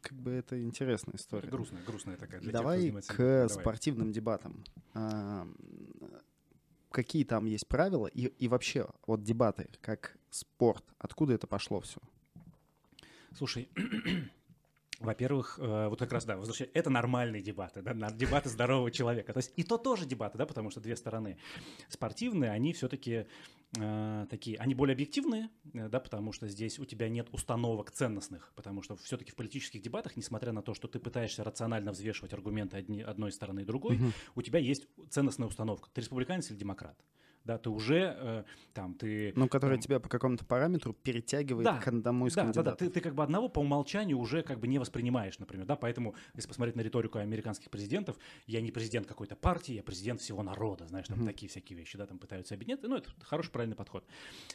[0.00, 1.48] как бы это интересная история.
[1.48, 2.40] Грустная, грустная такая.
[2.40, 3.48] Для Давай тех, к Давай.
[3.48, 4.64] спортивным дебатам.
[6.90, 12.00] Какие там есть правила и, и вообще вот дебаты как спорт, откуда это пошло все?
[13.36, 13.68] Слушай,
[15.00, 19.32] во-первых, э, вот как раз, да, возвращаясь, это нормальные дебаты, да, дебаты здорового человека.
[19.32, 21.36] То есть и то тоже дебаты, да, потому что две стороны.
[21.88, 23.26] Спортивные, они все-таки
[23.78, 28.52] э, такие, они более объективные, э, да, потому что здесь у тебя нет установок ценностных,
[28.54, 32.76] потому что все-таки в политических дебатах, несмотря на то, что ты пытаешься рационально взвешивать аргументы
[32.76, 34.12] одни, одной стороны и другой, угу.
[34.34, 35.88] у тебя есть ценностная установка.
[35.92, 36.98] Ты республиканец или демократ?
[37.46, 39.32] Да, ты уже э, там, ты...
[39.36, 42.64] Ну, который там, тебя по какому-то параметру перетягивает да, к одному из да, кандидатов.
[42.64, 45.64] Да, да, ты, ты как бы одного по умолчанию уже как бы не воспринимаешь, например,
[45.64, 50.20] да, поэтому, если посмотреть на риторику американских президентов, я не президент какой-то партии, я президент
[50.20, 51.26] всего народа, знаешь, там mm-hmm.
[51.26, 54.04] такие всякие вещи, да, там пытаются объединять, ну, это хороший, правильный подход.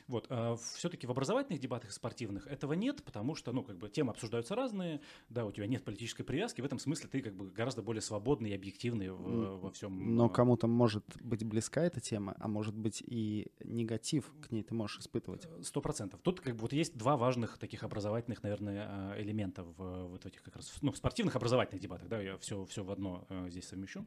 [0.08, 4.12] Вот, э, все-таки в образовательных дебатах спортивных этого нет, потому что, ну, как бы темы
[4.12, 7.82] обсуждаются разные, да, у тебя нет политической привязки, в этом смысле ты как бы гораздо
[7.82, 10.16] более свободный и объективный в, во всем.
[10.16, 14.74] Но кому-то может быть близка эта тема, а может быть и негатив к ней ты
[14.74, 15.48] можешь испытывать.
[15.64, 16.22] Сто процентов.
[16.22, 20.42] Тут как бы вот есть два важных таких образовательных, наверное, э, элемента в вот этих
[20.44, 23.68] как раз, ну, в спортивных образовательных дебатах, да, я все, все в одно э, здесь
[23.68, 24.06] совмещу.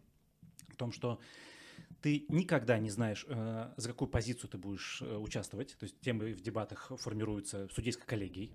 [0.68, 1.20] В том, что
[2.00, 5.76] ты никогда не знаешь, э, за какую позицию ты будешь участвовать.
[5.78, 8.52] То есть темы в дебатах формируются судейской коллегией.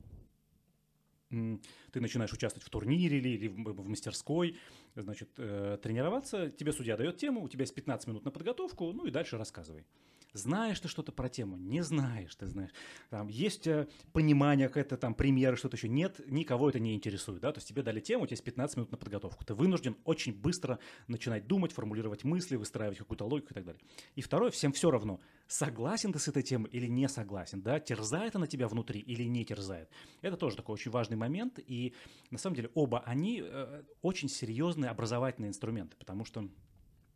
[1.29, 4.57] Ты начинаешь участвовать в турнире или, в мастерской,
[5.01, 9.11] значит, тренироваться, тебе судья дает тему, у тебя есть 15 минут на подготовку, ну и
[9.11, 9.85] дальше рассказывай.
[10.33, 11.57] Знаешь ты что-то про тему?
[11.57, 12.69] Не знаешь, ты знаешь.
[13.09, 15.89] Там есть э, понимание, какое-то там примеры, что-то еще.
[15.89, 18.77] Нет, никого это не интересует, да, то есть тебе дали тему, у тебя есть 15
[18.77, 19.43] минут на подготовку.
[19.43, 23.81] Ты вынужден очень быстро начинать думать, формулировать мысли, выстраивать какую-то логику и так далее.
[24.15, 28.35] И второе, всем все равно, согласен ты с этой темой или не согласен, да, терзает
[28.35, 29.89] она тебя внутри или не терзает.
[30.21, 31.95] Это тоже такой очень важный момент, и
[32.29, 36.47] на самом деле оба они э, очень серьезные образовательные инструменты, потому что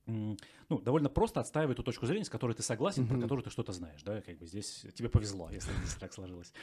[0.05, 3.07] ну, довольно просто отстаивает ту точку зрения, с которой ты согласен, mm-hmm.
[3.07, 6.53] про которую ты что-то знаешь, да, как бы здесь тебе повезло, если здесь так сложилось.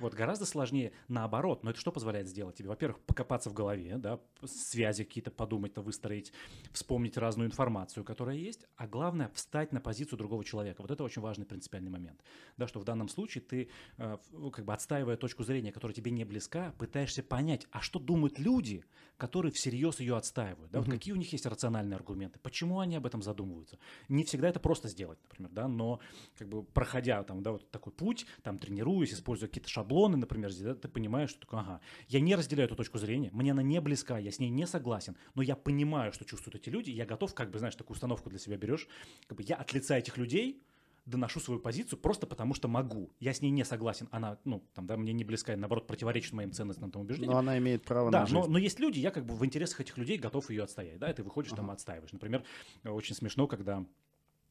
[0.00, 2.68] Вот гораздо сложнее наоборот, но это что позволяет сделать тебе?
[2.68, 6.32] Во-первых, покопаться в голове, да, связи какие-то подумать-то, выстроить,
[6.72, 10.82] вспомнить разную информацию, которая есть, а главное, встать на позицию другого человека.
[10.82, 12.20] Вот это очень важный принципиальный момент,
[12.56, 14.16] да, что в данном случае ты, э,
[14.52, 18.84] как бы отстаивая точку зрения, которая тебе не близка, пытаешься понять, а что думают люди,
[19.16, 20.84] которые всерьез ее отстаивают, да, mm-hmm.
[20.84, 23.78] вот какие у них есть рациональные аргументы, почему они об этом задумываются.
[24.08, 26.00] Не всегда это просто сделать, например, да, но
[26.36, 30.64] как бы проходя там, да, вот такой путь, там тренируясь, используя какие-то шаблоны, например, здесь,
[30.64, 34.18] да, ты понимаешь, что ага, я не разделяю эту точку зрения, мне она не близка,
[34.18, 37.50] я с ней не согласен, но я понимаю, что чувствуют эти люди, я готов, как
[37.50, 38.88] бы, знаешь, такую установку для себя берешь,
[39.26, 40.62] как бы я от лица этих людей
[41.08, 43.10] доношу свою позицию просто потому, что могу.
[43.18, 44.08] Я с ней не согласен.
[44.10, 47.32] Она, ну, там, да, мне не близка, наоборот, противоречит моим ценностям, там, убеждениям.
[47.32, 48.38] Но она имеет право да, на жизнь.
[48.38, 51.10] Но, но есть люди, я как бы в интересах этих людей готов ее отстоять, да,
[51.10, 51.62] и ты выходишь ага.
[51.62, 52.12] там отстаиваешь.
[52.12, 52.44] Например,
[52.84, 53.84] очень смешно, когда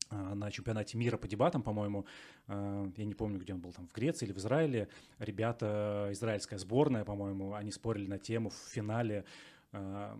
[0.09, 2.05] а, на чемпионате мира по дебатам, по-моему,
[2.47, 4.87] а, я не помню, где он был, там в Греции или в Израиле,
[5.19, 9.25] ребята, израильская сборная, по-моему, они спорили на тему в финале
[9.71, 10.19] а,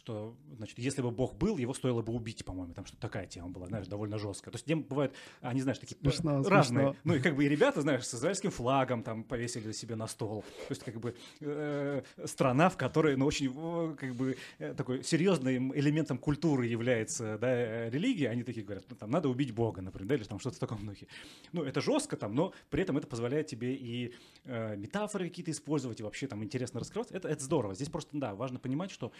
[0.00, 3.48] что, значит, если бы Бог был, его стоило бы убить, по-моему, там что такая тема
[3.50, 4.50] была, знаешь, довольно жесткая.
[4.50, 6.86] То есть тем бывают, они, знаешь, такие смешно, разные.
[6.86, 6.96] Смешно.
[7.04, 10.42] Ну и как бы и ребята, знаешь, с израильским флагом там повесили себе на стол.
[10.68, 13.52] То есть как бы э, страна, в которой, ну, очень
[13.96, 18.96] как бы э, такой серьезным элементом культуры является, да, э, религия, они такие говорят, ну,
[18.96, 21.08] там надо убить Бога, например, да, или там что-то в таком духе.
[21.52, 26.00] Ну, это жестко там, но при этом это позволяет тебе и э, метафоры какие-то использовать,
[26.00, 27.14] и вообще там интересно раскрываться.
[27.14, 27.74] Это, это здорово.
[27.74, 29.12] Здесь просто, да, важно понимать, что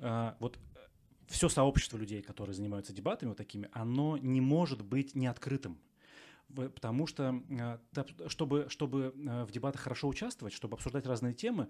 [0.00, 0.78] э, а, вот э,
[1.28, 5.78] все сообщество людей, которые занимаются дебатами вот такими, оно не может быть неоткрытым.
[6.54, 7.78] Потому что, э,
[8.28, 11.68] чтобы, чтобы э, в дебатах хорошо участвовать, чтобы обсуждать разные темы,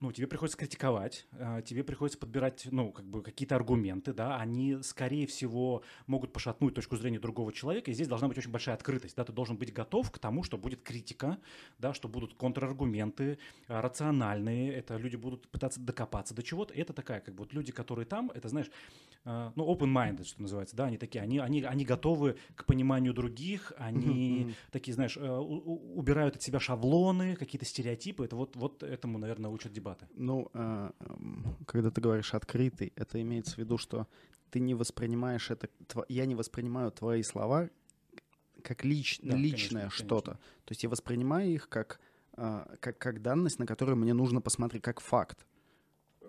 [0.00, 4.82] ну, тебе приходится критиковать, э, тебе приходится подбирать, ну, как бы какие-то аргументы, да, они,
[4.82, 9.16] скорее всего, могут пошатнуть точку зрения другого человека, и здесь должна быть очень большая открытость,
[9.16, 11.38] да, ты должен быть готов к тому, что будет критика,
[11.78, 17.20] да, что будут контраргументы, э, рациональные, это люди будут пытаться докопаться до чего-то, это такая,
[17.20, 18.70] как бы, вот люди, которые там, это, знаешь,
[19.24, 23.72] э, ну, open-minded, что называется, да, они такие, они, они, они готовы к пониманию других,
[23.78, 29.72] они такие, знаешь, убирают от себя шаблоны, какие-то стереотипы, это вот, вот этому, наверное, учат
[29.86, 30.06] дебаты?
[30.14, 30.90] Ну, э,
[31.66, 34.06] когда ты говоришь открытый, это имеется в виду, что
[34.50, 35.68] ты не воспринимаешь это,
[36.08, 37.68] я не воспринимаю твои слова
[38.62, 40.32] как лич, да, личное что-то.
[40.64, 42.00] То есть я воспринимаю их как,
[42.36, 45.46] э, как, как данность, на которую мне нужно посмотреть, как факт.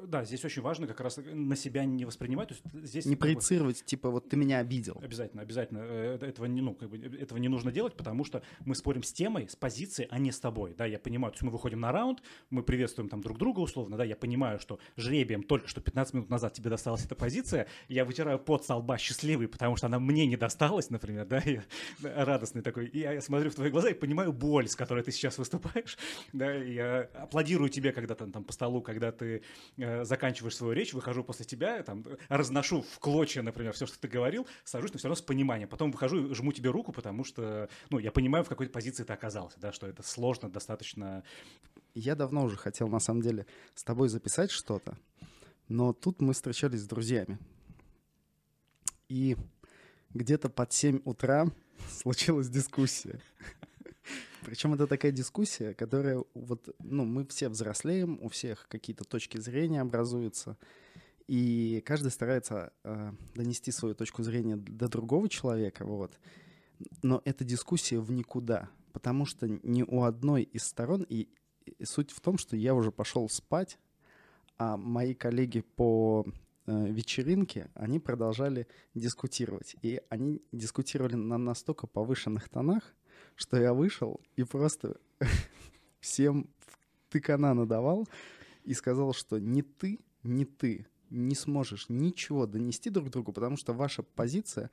[0.05, 2.49] Да, здесь очень важно как раз на себя не воспринимать.
[2.49, 4.99] То есть здесь не проецировать, бы, типа, вот ты меня обидел.
[5.01, 5.79] Обязательно, обязательно.
[5.79, 9.12] Э, этого не, ну, как бы, этого не нужно делать, потому что мы спорим с
[9.12, 10.75] темой, с позицией, а не с тобой.
[10.77, 13.97] Да, я понимаю, то есть мы выходим на раунд, мы приветствуем там друг друга условно,
[13.97, 18.05] да, я понимаю, что жребием только что 15 минут назад тебе досталась эта позиция, я
[18.05, 21.63] вытираю пот со лба счастливый, потому что она мне не досталась, например, да, я
[22.01, 25.38] радостный такой, и я смотрю в твои глаза и понимаю боль, с которой ты сейчас
[25.38, 25.97] выступаешь,
[26.33, 29.41] да, я аплодирую тебе когда-то там по столу, когда ты
[29.77, 34.00] э, Э, заканчиваешь свою речь, выхожу после тебя, там, разношу в клочья, например, все, что
[34.00, 35.69] ты говорил, сажусь, но все равно с пониманием.
[35.69, 39.60] Потом выхожу жму тебе руку, потому что, ну, я понимаю, в какой позиции ты оказался,
[39.60, 41.23] да, что это сложно достаточно.
[41.93, 43.45] Я давно уже хотел, на самом деле,
[43.76, 44.97] с тобой записать что-то,
[45.67, 47.39] но тут мы встречались с друзьями.
[49.10, 49.38] И
[50.13, 51.47] где-то под 7 утра
[51.89, 53.19] случилась дискуссия.
[54.47, 59.81] Причем это такая дискуссия, которая вот, ну, мы все взрослеем, у всех какие-то точки зрения
[59.81, 60.57] образуются,
[61.27, 66.17] и каждый старается э, донести свою точку зрения до другого человека, вот.
[67.01, 71.27] Но эта дискуссия в никуда, потому что ни у одной из сторон, и,
[71.65, 73.77] и суть в том, что я уже пошел спать,
[74.57, 76.25] а мои коллеги по
[76.67, 79.75] э, вечеринке, они продолжали дискутировать.
[79.81, 82.93] И они дискутировали на настолько повышенных тонах,
[83.36, 84.97] что я вышел и просто
[85.99, 86.49] всем
[87.10, 88.08] тыкана надавал
[88.63, 93.73] и сказал, что ни ты, ни ты не сможешь ничего донести друг другу, потому что
[93.73, 94.69] ваша позиция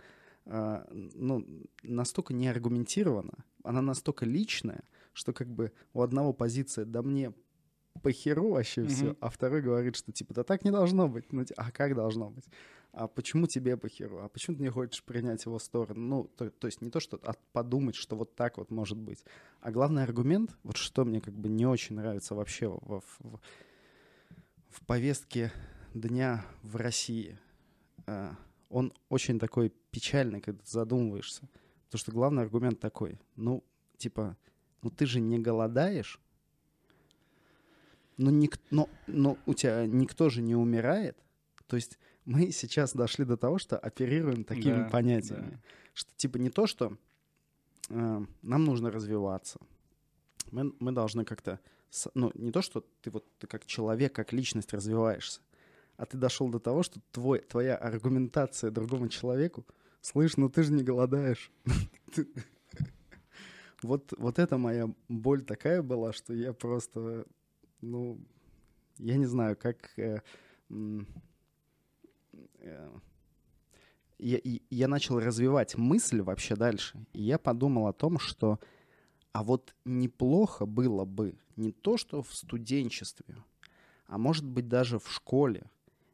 [0.46, 1.46] э, ну,
[1.82, 7.32] настолько не аргументирована, она настолько личная, что как бы у одного позиция «да мне
[8.02, 8.88] по херу вообще mm-hmm.
[8.88, 11.32] все, а второй говорит, что типа, да так не должно быть.
[11.32, 12.44] Ну, а как должно быть?
[12.96, 14.20] А почему тебе по херу?
[14.20, 16.00] А почему ты не хочешь принять его сторону?
[16.00, 19.24] Ну, то, то есть не то, что а подумать, что вот так вот может быть.
[19.60, 23.40] А главный аргумент, вот что мне как бы не очень нравится вообще в, в,
[24.68, 25.52] в повестке
[25.92, 27.36] дня в России,
[28.06, 28.36] а,
[28.68, 31.48] он очень такой печальный, когда ты задумываешься.
[31.86, 33.64] Потому что главный аргумент такой, ну,
[33.96, 34.36] типа,
[34.82, 36.20] ну ты же не голодаешь,
[38.18, 41.18] но, ник, но, но у тебя никто же не умирает.
[41.66, 45.50] То есть мы сейчас дошли до того, что оперируем такими да, понятиями.
[45.50, 45.60] Да.
[45.92, 46.96] Что типа не то, что
[47.90, 49.58] э, нам нужно развиваться.
[50.50, 51.60] Мы, мы должны как-то...
[52.14, 55.40] Ну, не то, что ты вот ты как человек, как личность развиваешься,
[55.96, 59.64] а ты дошел до того, что твой, твоя аргументация другому человеку,
[60.00, 61.50] слышь, ну ты же не голодаешь.
[63.82, 67.26] Вот, вот это моя боль такая была, что я просто
[67.84, 68.18] ну,
[68.98, 69.90] я не знаю, как...
[72.58, 72.90] Э,
[74.18, 74.38] я,
[74.70, 78.58] я начал развивать мысль вообще дальше, и я подумал о том, что
[79.32, 83.36] а вот неплохо было бы не то, что в студенчестве,
[84.06, 85.68] а может быть даже в школе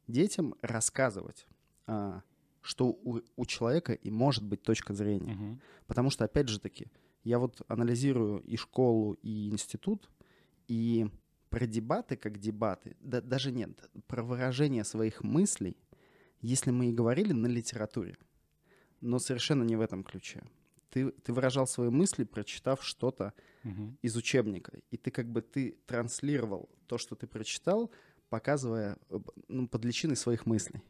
[0.06, 1.46] детям рассказывать,
[1.87, 2.22] а,
[2.62, 5.35] что у, у человека и может быть точка зрения.
[5.35, 5.59] Угу.
[5.87, 6.87] Потому что, опять же таки,
[7.24, 10.09] я вот анализирую и школу, и институт,
[10.66, 11.06] и
[11.50, 15.76] про дебаты как дебаты, да, даже нет, про выражение своих мыслей,
[16.40, 18.16] если мы и говорили на литературе,
[19.00, 20.42] но совершенно не в этом ключе.
[20.90, 23.33] Ты, ты выражал свои мысли, прочитав что-то
[23.64, 23.96] угу.
[24.03, 27.90] из учебника, и ты как бы ты транслировал то, что ты прочитал,
[28.29, 28.98] показывая
[29.48, 30.83] ну, под личиной своих мыслей.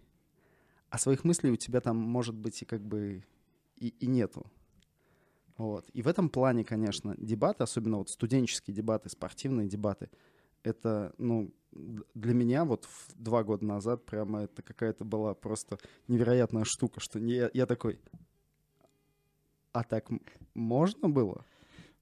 [0.89, 3.25] А своих мыслей у тебя там может быть и как бы
[3.77, 4.47] и, и нету.
[5.57, 5.89] Вот.
[5.93, 10.11] И в этом плане, конечно, дебаты, особенно вот студенческие дебаты, спортивные дебаты—
[10.62, 17.01] это, ну, для меня вот два года назад прямо это какая-то была просто невероятная штука,
[17.01, 18.01] что не, я, я такой,
[19.73, 20.09] а так
[20.55, 21.44] можно было?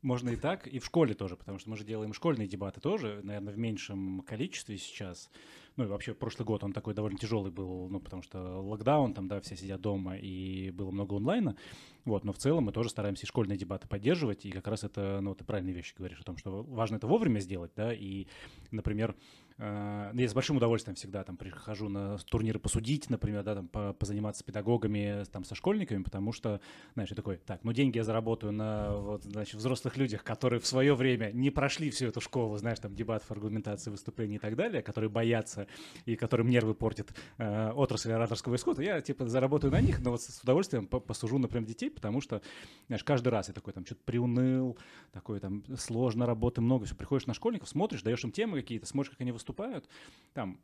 [0.02, 3.20] Можно и так, и в школе тоже, потому что мы же делаем школьные дебаты тоже,
[3.24, 5.28] наверное, в меньшем количестве сейчас.
[5.74, 9.26] ну и вообще прошлый год он такой довольно тяжелый был, ну потому что локдаун, там,
[9.26, 11.56] да, все сидят дома и было много онлайна,
[12.04, 15.20] вот, но в целом мы тоже стараемся и школьные дебаты поддерживать, и как раз это,
[15.20, 18.28] ну, ты правильные вещи говоришь о том, что важно это вовремя сделать, да, и,
[18.70, 19.16] например,
[19.58, 24.42] я с большим удовольствием всегда там прихожу на турниры посудить, например, да, там позаниматься с
[24.44, 26.60] педагогами, там со школьниками, потому что,
[26.94, 30.66] знаешь, я такой, так, ну деньги я заработаю на вот, значит, взрослых людях, которые в
[30.66, 34.80] свое время не прошли всю эту школу, знаешь, там дебатов, аргументации, выступлений и так далее,
[34.80, 35.66] которые боятся
[36.04, 40.22] и которым нервы портит э, отрасль ораторского искусства, я типа заработаю на них, но вот
[40.22, 42.42] с удовольствием посужу, например, детей, потому что,
[42.86, 44.78] знаешь, каждый раз я такой там что-то приуныл,
[45.10, 49.10] такой там сложно работы много, все, приходишь на школьников, смотришь, даешь им темы какие-то, смотришь,
[49.10, 49.88] как они выступают, выступают,
[50.34, 50.58] там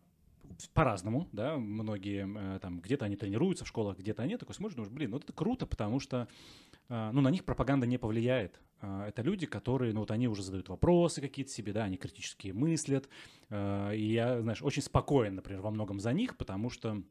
[0.74, 4.92] по-разному, да, многие э, там где-то они тренируются в школах, где-то они такой смотришь, думаешь,
[4.92, 6.28] блин, вот это круто, потому что,
[6.90, 8.60] э, ну, на них пропаганда не повлияет.
[8.82, 12.48] Э, это люди, которые, ну, вот они уже задают вопросы какие-то себе, да, они критически
[12.48, 13.08] мыслят,
[13.50, 17.02] и я, знаешь, очень спокоен, например, во многом за них, потому что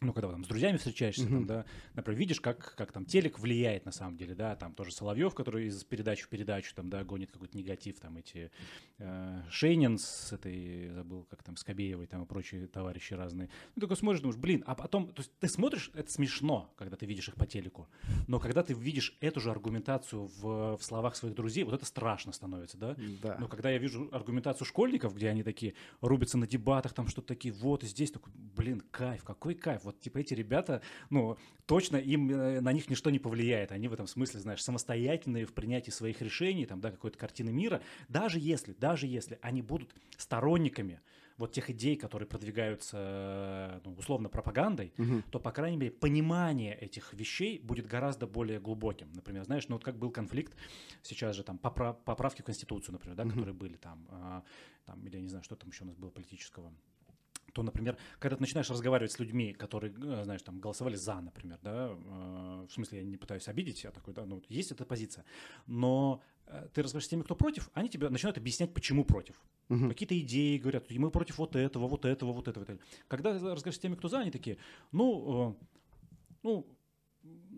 [0.00, 1.30] ну, когда там с друзьями встречаешься, mm-hmm.
[1.30, 4.92] там, да, например, видишь, как, как там телек влияет на самом деле, да, там тоже
[4.92, 8.50] Соловьев, который из передачи в передачу, там, да, гонит какой-то негатив, там, эти
[8.98, 13.50] э, Шейнин с этой, забыл, как там, Скобеевой, там, и прочие товарищи разные.
[13.74, 17.04] Ну, такой смотришь, думаешь, блин, а потом, то есть ты смотришь, это смешно, когда ты
[17.04, 17.86] видишь их по телеку,
[18.26, 22.32] но когда ты видишь эту же аргументацию в, в словах своих друзей, вот это страшно
[22.32, 22.96] становится, да?
[23.22, 23.36] Да.
[23.38, 27.52] Но когда я вижу аргументацию школьников, где они такие рубятся на дебатах, там что-то такие,
[27.52, 31.36] вот, и здесь такой, блин, кайф, какой кайф, вот типа эти ребята, ну,
[31.66, 33.72] точно им э, на них ничто не повлияет.
[33.72, 37.82] Они в этом смысле, знаешь, самостоятельные в принятии своих решений, там, да, какой-то картины мира.
[38.08, 41.00] Даже если, даже если они будут сторонниками
[41.40, 45.22] вот тех идей, которые продвигаются, э, ну, условно, пропагандой, угу.
[45.30, 49.10] то, по крайней мере, понимание этих вещей будет гораздо более глубоким.
[49.14, 50.54] Например, знаешь, ну вот как был конфликт
[51.02, 53.30] сейчас же там поправ, поправки в Конституцию, например, да, угу.
[53.30, 54.42] которые были там, э,
[54.84, 56.74] там, или я не знаю, что там еще у нас было политического
[57.52, 61.58] то, например, когда ты начинаешь разговаривать с людьми, которые, э, знаешь, там, голосовали за, например,
[61.62, 65.24] да, э, в смысле, я не пытаюсь обидеть, я такой, да, ну, есть эта позиция,
[65.66, 69.40] но э, ты разговариваешь с теми, кто против, они тебе начинают объяснять, почему против.
[69.68, 69.88] Угу.
[69.88, 72.66] Какие-то идеи говорят, мы против вот этого, вот этого, вот этого.
[73.08, 74.58] Когда разговариваешь с теми, кто за, они такие,
[74.92, 75.56] ну,
[76.42, 76.66] ну,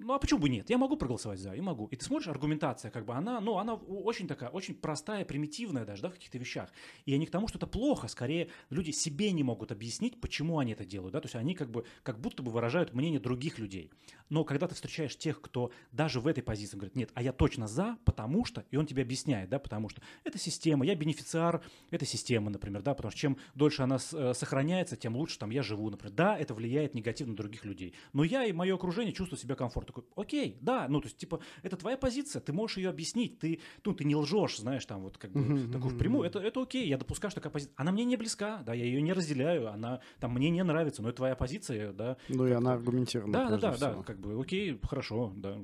[0.02, 0.68] ну а почему бы нет?
[0.70, 1.86] Я могу проголосовать за, и могу.
[1.86, 6.02] И ты смотришь, аргументация, как бы она, ну, она очень такая, очень простая, примитивная даже,
[6.02, 6.70] да, в каких-то вещах.
[7.06, 10.72] И не к тому, что это плохо, скорее люди себе не могут объяснить, почему они
[10.72, 13.90] это делают, да, то есть они как бы, как будто бы выражают мнение других людей.
[14.28, 17.68] Но когда ты встречаешь тех, кто даже в этой позиции говорит, нет, а я точно
[17.68, 22.06] за, потому что, и он тебе объясняет, да, потому что это система, я бенефициар этой
[22.06, 25.90] системы, например, да, потому что чем дольше она э, сохраняется, тем лучше там я живу,
[25.90, 26.14] например.
[26.14, 29.94] Да, это влияет негативно на других людей, но я и мое окружение чувствую себя комфортно
[29.94, 33.60] такой, окей, да, ну, то есть, типа, это твоя позиция, ты можешь ее объяснить, ты,
[33.84, 36.98] ну, ты не лжешь, знаешь, там, вот, как бы, такую впрямую, это, это окей, я
[36.98, 37.74] допускаю, что такая позиция.
[37.76, 41.08] Она мне не близка, да, я ее не разделяю, она, там, мне не нравится, но
[41.08, 42.16] это твоя позиция, да.
[42.28, 43.94] Ну, и она аргументирована, Да, да, да, всего.
[43.98, 45.58] да, как бы, окей, хорошо, да,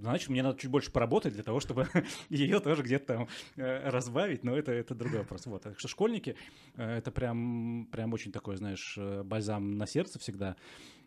[0.00, 1.88] значит, мне надо чуть больше поработать для того, чтобы
[2.28, 5.46] ее тоже где-то там э, разбавить, но это, это другой вопрос.
[5.46, 5.62] Вот.
[5.62, 6.36] Так что школьники,
[6.76, 10.56] э, это прям, прям очень такой, знаешь, э, бальзам на сердце всегда.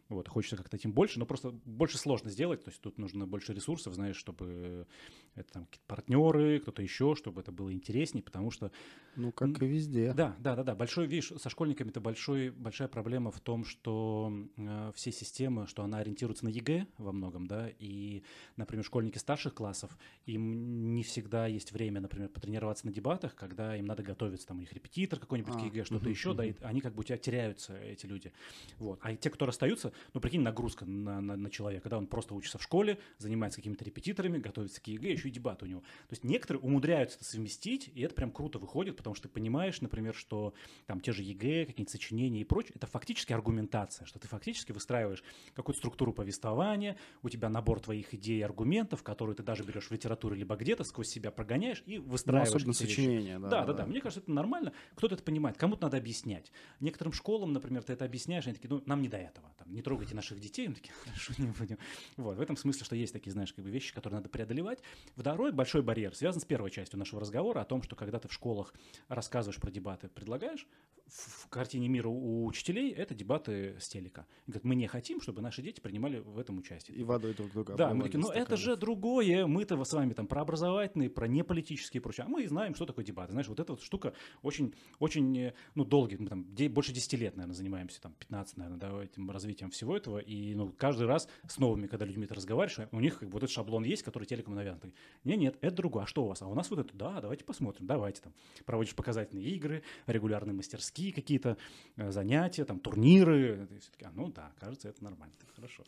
[0.09, 3.53] Вот, хочется как-то этим больше, но просто больше сложно сделать, то есть тут нужно больше
[3.53, 4.87] ресурсов, знаешь, чтобы
[5.35, 8.71] это там партнеры, кто-то еще, чтобы это было интереснее, потому что...
[9.19, 10.13] Ну, как и везде.
[10.13, 10.75] Да, да, да, да.
[10.75, 15.83] Большой, видишь, со школьниками это большой, большая проблема в том, что э, все системы, что
[15.83, 18.23] она ориентируется на ЕГЭ во многом, да, и,
[18.55, 23.85] например, школьники старших классов, им не всегда есть время, например, потренироваться на дебатах, когда им
[23.85, 26.37] надо готовиться, там у них репетитор какой-нибудь а, к ЕГЭ, что-то угу, еще, угу.
[26.37, 28.31] да, и они как бы у тебя теряются, эти люди.
[28.77, 28.99] Вот.
[29.01, 32.57] А те, кто расстаются, ну, прикинь, нагрузка на, на, на человека, когда он просто учится
[32.57, 35.81] в школе, занимается какими-то репетиторами, готовится к ЕГЭ, еще и дебаты у него.
[35.81, 39.81] То есть некоторые умудряются это совместить, и это прям круто выходит, потому что ты понимаешь,
[39.81, 40.53] например, что
[40.85, 45.23] там те же ЕГЭ, какие-нибудь сочинения и прочее, это фактически аргументация, что ты фактически выстраиваешь
[45.53, 49.91] какую-то структуру повествования, у тебя набор твоих идей и аргументов, которые ты даже берешь в
[49.91, 52.49] литературе либо где-то, сквозь себя прогоняешь и выстраиваешь.
[52.49, 53.85] Ну, особенно сочинения, да, да, да, да.
[53.85, 54.73] Мне кажется, это нормально.
[54.95, 56.51] Кто-то это понимает, кому-то надо объяснять.
[56.79, 59.81] Некоторым школам, например, ты это объясняешь, они такие, ну, нам не до этого, там, не
[59.81, 61.77] трогайте наших детей, мы такие, хорошо, не будем.
[62.17, 64.79] Вот, в этом смысле, что есть такие, знаешь, как бы вещи, которые надо преодолевать.
[65.15, 68.33] Второй большой барьер связан с первой частью нашего разговора о том, что когда ты в
[68.33, 68.73] школах
[69.07, 70.67] рассказываешь про дебаты, предлагаешь,
[71.09, 74.25] в картине мира у учителей это дебаты с телека.
[74.45, 76.97] И говорят, мы не хотим, чтобы наши дети принимали в этом участие.
[76.97, 77.75] И водой друг друга.
[77.75, 81.99] Да, мы такие, ну это же другое, мы-то с вами там про образовательные, про неполитические
[81.99, 83.31] и прочее, а мы знаем, что такое дебаты.
[83.31, 87.55] Знаешь, вот эта вот штука очень, очень, ну, долгий, мы там больше 10 лет, наверное,
[87.55, 91.87] занимаемся, там, 15, наверное, да, этим развитием всего этого, и ну, каждый раз с новыми,
[91.87, 94.93] когда людьми ты разговариваешь, у них как бы вот этот шаблон есть, который телеком навязан.
[95.23, 96.03] Нет, нет, это другое.
[96.03, 96.41] А что у вас?
[96.41, 98.33] А у нас вот это, да, давайте посмотрим, давайте там.
[98.79, 101.57] Проводишь показательные игры, регулярные мастерские какие-то,
[101.97, 103.67] э, занятия, там, турниры.
[103.71, 105.83] И все таки а, ну да, кажется, это нормально, хорошо.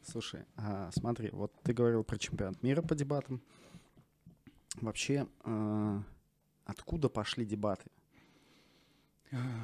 [0.00, 3.42] Слушай, а, смотри, вот ты говорил про чемпионат мира по дебатам.
[4.76, 6.02] Вообще, а,
[6.64, 7.84] откуда пошли дебаты?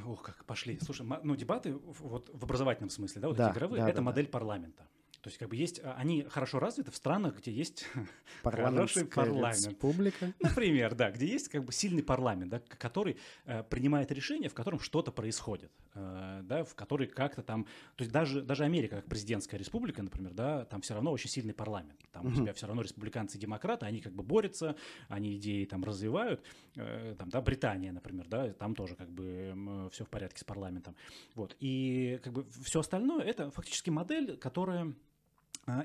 [0.04, 0.78] Ох, как пошли.
[0.82, 4.02] Слушай, ну дебаты вот в образовательном смысле, да, вот да, эти игровые, да, это да,
[4.02, 4.30] модель да.
[4.30, 4.89] парламента.
[5.22, 7.86] То есть как бы есть, а, они хорошо развиты в странах, где есть
[8.42, 9.66] хороший парламент.
[9.66, 10.32] Республика.
[10.40, 14.80] Например, да, где есть как бы сильный парламент, да, который э, принимает решение, в котором
[14.80, 17.64] что-то происходит, э, да, в который как-то там,
[17.96, 21.54] то есть даже, даже Америка как президентская республика, например, да, там все равно очень сильный
[21.54, 22.00] парламент.
[22.12, 22.32] Там угу.
[22.32, 24.74] у тебя все равно республиканцы и демократы, они как бы борются,
[25.08, 26.42] они идеи там развивают.
[26.76, 30.44] Э, там, да, Британия, например, да, там тоже как бы э, все в порядке с
[30.44, 30.96] парламентом.
[31.34, 31.56] Вот.
[31.60, 34.94] И как бы все остальное это фактически модель, которая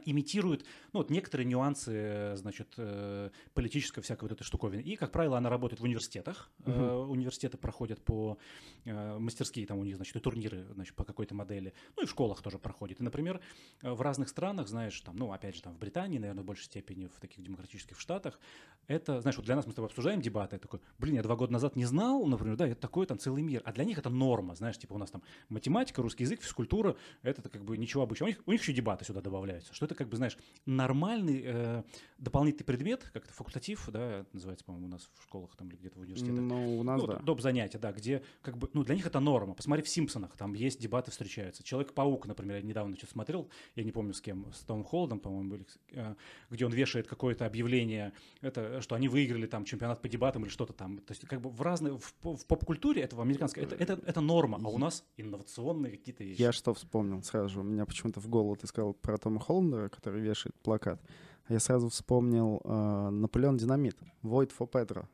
[0.05, 4.81] имитирует, ну, вот некоторые нюансы, значит, э, политической всякой вот этой штуковины.
[4.81, 6.49] И, как правило, она работает в университетах.
[6.65, 7.11] Угу.
[7.11, 8.37] Университеты проходят по
[8.85, 11.73] э, мастерские, там у них, значит, и турниры, значит, по какой-то модели.
[11.95, 12.99] Ну, и в школах тоже проходит.
[12.99, 13.41] И, например,
[13.81, 17.07] в разных странах, знаешь, там, ну, опять же, там, в Британии, наверное, в большей степени,
[17.07, 18.39] в таких демократических штатах,
[18.87, 21.35] это, знаешь, вот для нас мы с тобой обсуждаем дебаты, я такой, блин, я два
[21.35, 23.61] года назад не знал, например, да, это такой там целый мир.
[23.65, 27.47] А для них это норма, знаешь, типа у нас там математика, русский язык, физкультура, это
[27.49, 28.29] как бы ничего обычного.
[28.29, 31.83] У них, у них еще дебаты сюда добавляются что это как бы, знаешь, нормальный э,
[32.17, 35.99] дополнительный предмет, как это факультатив, да, называется, по-моему, у нас в школах там или где-то
[35.99, 36.39] в университетах.
[36.39, 37.19] Ну, у нас, ну, да.
[37.19, 37.41] Доп.
[37.41, 39.53] занятия, да, где как бы, ну, для них это норма.
[39.53, 41.61] Посмотри в «Симпсонах», там есть дебаты встречаются.
[41.61, 45.49] «Человек-паук», например, я недавно что-то смотрел, я не помню с кем, с Том Холдом, по-моему,
[45.49, 46.15] были, э,
[46.49, 50.71] где он вешает какое-то объявление, это, что они выиграли там чемпионат по дебатам или что-то
[50.71, 50.99] там.
[50.99, 54.21] То есть как бы в разной, в, в поп-культуре, это в американской, это, это, это
[54.21, 56.41] норма, а у нас инновационные какие-то вещи.
[56.41, 59.89] Я что вспомнил сразу же, у меня почему-то в голову ты сказал про Тома Холландера,
[59.89, 61.01] который вешает плакат.
[61.49, 65.05] Я сразу вспомнил э, Наполеон Динамит, Void for Pedro.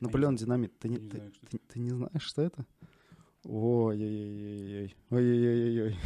[0.00, 0.78] Наполеон Динамит.
[0.78, 2.64] Ты не, не ты, знаю, ты, ты не знаешь, что это?
[3.44, 4.94] Ой-ой-ой.
[5.10, 5.96] Ой-ой-ой.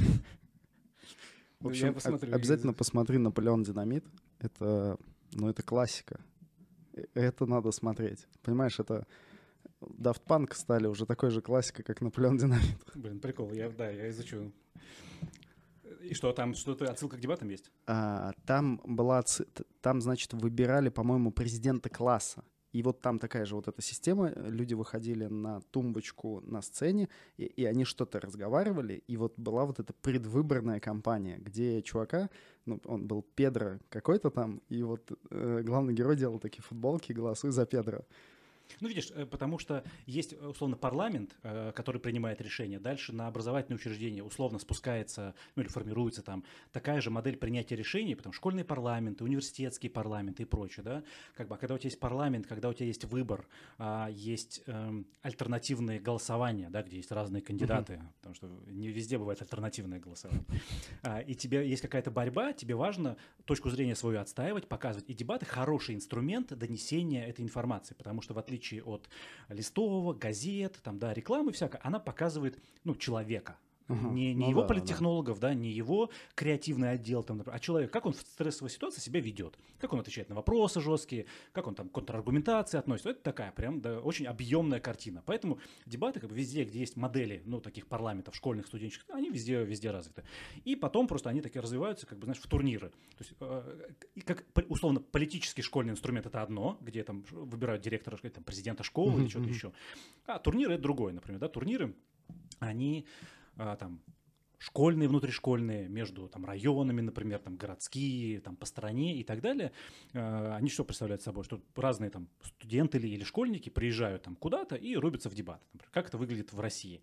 [1.61, 1.97] В ну, общем,
[2.33, 4.05] обязательно посмотри Наполеон Динамит.
[4.39, 4.97] Это,
[5.33, 6.21] ну, это классика.
[7.15, 8.27] Это надо смотреть.
[8.43, 9.07] Понимаешь, это
[9.81, 12.79] Daft Punk стали уже такой же классикой, как Наполеон Динамит.
[12.95, 13.53] Блин, прикол.
[13.53, 14.53] Я, да, я изучу.
[16.09, 17.71] И что, там что-то отсылка к дебатам есть?
[17.87, 19.23] А, там была,
[19.81, 22.45] там, значит, выбирали, по-моему, президента класса.
[22.75, 27.45] И вот там такая же вот эта система, люди выходили на тумбочку на сцене, и,
[27.45, 32.31] и они что-то разговаривали, и вот была вот эта предвыборная кампания, где чувака,
[32.67, 37.53] ну, он был Педро какой-то там, и вот э, главный герой делал такие футболки «Голосуй
[37.53, 38.01] за Педро».
[38.81, 42.79] Ну, видишь, э, потому что есть, э, условно, парламент, э, который принимает решения.
[42.79, 48.15] Дальше на образовательные учреждения условно спускается, ну, или формируется там такая же модель принятия решений,
[48.15, 51.03] потому что школьные парламенты, университетские парламенты и прочее, да,
[51.35, 53.47] как бы, а когда у тебя есть парламент, когда у тебя есть выбор,
[53.79, 58.03] а, есть эм, альтернативные голосования, да, где есть разные кандидаты, угу.
[58.19, 60.45] потому что не везде бывает альтернативное голосование,
[61.03, 65.47] а, и тебе есть какая-то борьба, тебе важно точку зрения свою отстаивать, показывать, и дебаты
[65.47, 69.09] хороший инструмент донесения этой информации, потому что в отличие отличие от
[69.49, 73.59] листового, газет, там, да, рекламы всякой, она показывает, ну, человека,
[73.89, 74.09] Угу.
[74.13, 75.49] Не, не ну его да, политтехнологов, да.
[75.49, 79.59] да, не его креативный отдел, там, а человек, как он в стрессовой ситуации себя ведет,
[79.79, 83.11] как он отвечает на вопросы жесткие, как он там к контраргументации относится.
[83.11, 85.23] Это такая прям да, очень объемная картина.
[85.27, 89.63] Поэтому дебаты как бы везде, где есть модели, ну, таких парламентов, школьных, студенческих, они везде,
[89.65, 90.25] везде развиты.
[90.65, 92.89] И потом просто они такие развиваются, как бы, знаешь, в турниры.
[92.89, 93.91] То есть, э,
[94.25, 99.29] как условно политический школьный инструмент это одно, где там выбирают директора, там, президента школы или
[99.29, 99.73] что-то еще.
[100.27, 101.95] А турниры это другое, например, да, турниры,
[102.61, 103.07] они
[103.57, 104.01] а, там
[104.65, 109.73] школьные, внутришкольные, между там, районами, например, там, городские, там, по стране и так далее,
[110.15, 111.45] э, они что представляют собой?
[111.45, 115.65] Что разные там студенты или, или школьники приезжают там куда-то и рубятся в дебаты.
[115.73, 117.03] Например, как это выглядит в России.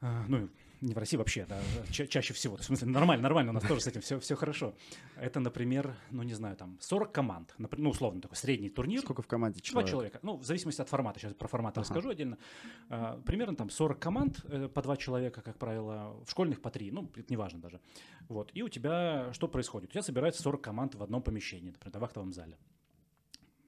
[0.00, 0.48] Э, ну,
[0.80, 1.60] не в России вообще, да,
[1.90, 2.56] ча- чаще всего.
[2.56, 4.74] В смысле, нормально, нормально, у нас тоже с этим все, все хорошо.
[5.16, 9.00] Это, например, ну не знаю, там 40 команд, ну условно такой средний турнир.
[9.00, 9.86] Сколько в команде человек?
[9.86, 10.18] Два человека.
[10.22, 11.80] Ну, в зависимости от формата, сейчас про формат ага.
[11.80, 12.38] расскажу отдельно.
[12.88, 16.90] А, примерно там 40 команд, э, по два человека, как правило, в школьных по три,
[16.90, 17.80] ну, это неважно даже.
[18.28, 19.90] Вот, и у тебя что происходит?
[19.90, 22.56] У тебя собирается 40 команд в одном помещении, например, в актовом зале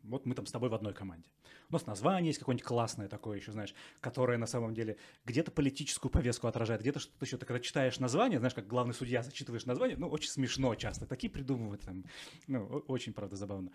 [0.02, 1.28] вот мы там с тобой в одной команде.
[1.70, 6.10] У нас название есть какое-нибудь классное такое еще, знаешь, которое на самом деле где-то политическую
[6.10, 7.36] повестку отражает, где-то что-то еще.
[7.36, 11.06] Ты когда читаешь название, знаешь, как главный судья зачитываешь название, ну, очень смешно часто.
[11.06, 12.04] Такие придумывают там,
[12.48, 13.70] ну, очень, правда, забавно.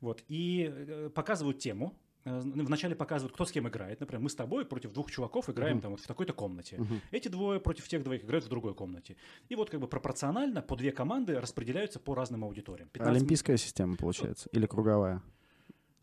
[0.00, 4.00] Вот, и э, показывают тему, э, вначале показывают, кто с кем играет.
[4.00, 5.82] Например, мы с тобой против двух чуваков играем uh-huh.
[5.82, 6.76] там вот в такой-то комнате.
[6.76, 7.00] Uh-huh.
[7.12, 9.16] Эти двое против тех двоих играют в другой комнате.
[9.48, 12.90] И вот как бы пропорционально по две команды распределяются по разным аудиториям.
[12.90, 13.16] 15...
[13.16, 14.50] Олимпийская система получается?
[14.52, 15.22] Или круговая?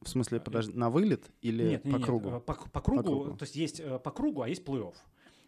[0.06, 2.30] В смысле, подожди, на вылет или нет, по нет, кругу?
[2.30, 3.02] Нет, по, по кругу?
[3.02, 3.38] По кругу.
[3.38, 4.94] То есть есть по кругу, а есть плей-офф.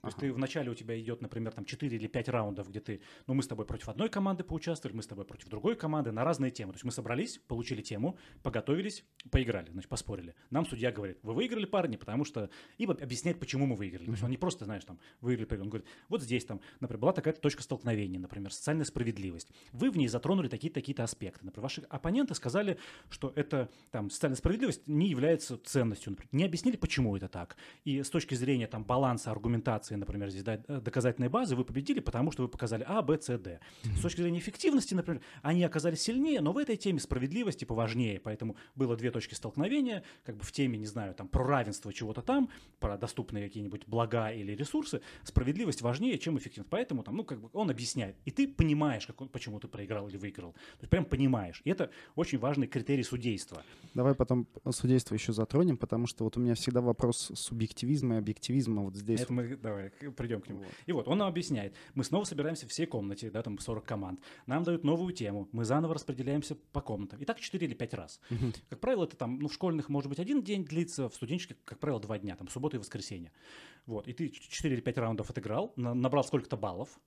[0.07, 3.01] То есть ты вначале у тебя идет, например, там 4 или 5 раундов, где ты,
[3.27, 6.23] ну, мы с тобой против одной команды поучаствовали, мы с тобой против другой команды на
[6.23, 6.71] разные темы.
[6.71, 10.33] То есть мы собрались, получили тему, поготовились, поиграли, значит, поспорили.
[10.49, 12.49] Нам судья говорит, вы выиграли, парни, потому что...
[12.77, 14.05] И объясняет, почему мы выиграли.
[14.05, 15.67] То есть он не просто, знаешь, там, выиграли, проиграли.
[15.67, 19.51] Он говорит, вот здесь там, например, была такая точка столкновения, например, социальная справедливость.
[19.73, 21.45] Вы в ней затронули такие-то такие аспекты.
[21.45, 22.77] Например, ваши оппоненты сказали,
[23.09, 26.11] что это, там, социальная справедливость не является ценностью.
[26.11, 27.57] Например, не объяснили, почему это так.
[27.83, 32.31] И с точки зрения, там, баланса аргументации, например, здесь, Э, доказательной базы вы победили, потому
[32.31, 33.59] что вы показали А, Б, С, Д.
[33.83, 38.55] С точки зрения эффективности, например, они оказались сильнее, но в этой теме справедливости поважнее, поэтому
[38.75, 42.49] было две точки столкновения, как бы в теме, не знаю, там, про равенство чего-то там,
[42.79, 46.69] про доступные какие-нибудь блага или ресурсы, справедливость важнее, чем эффективность.
[46.69, 48.15] Поэтому там, ну, как бы он объясняет.
[48.25, 50.53] И ты понимаешь, как он, почему ты проиграл или выиграл.
[50.53, 51.61] То есть прям понимаешь.
[51.65, 53.63] И это очень важный критерий судейства.
[53.93, 58.81] Давай потом судейство еще затронем, потому что вот у меня всегда вопрос субъективизма и объективизма
[58.83, 59.21] вот здесь.
[59.21, 59.76] Это мы, давай,
[60.15, 60.59] придем к нему.
[60.59, 60.73] Вот.
[60.85, 61.75] И вот он нам объясняет.
[61.93, 64.19] Мы снова собираемся в всей комнате, да, там 40 команд.
[64.45, 65.47] Нам дают новую тему.
[65.51, 67.19] Мы заново распределяемся по комнатам.
[67.19, 68.19] И так 4 или 5 раз.
[68.29, 68.53] Угу.
[68.69, 71.79] Как правило, это там, ну, в школьных, может быть, один день длится, в студенческих, как
[71.79, 73.31] правило, два дня, там, суббота и воскресенье.
[73.85, 74.07] Вот.
[74.07, 76.99] И ты 4 или 5 раундов отыграл, набрал сколько-то баллов,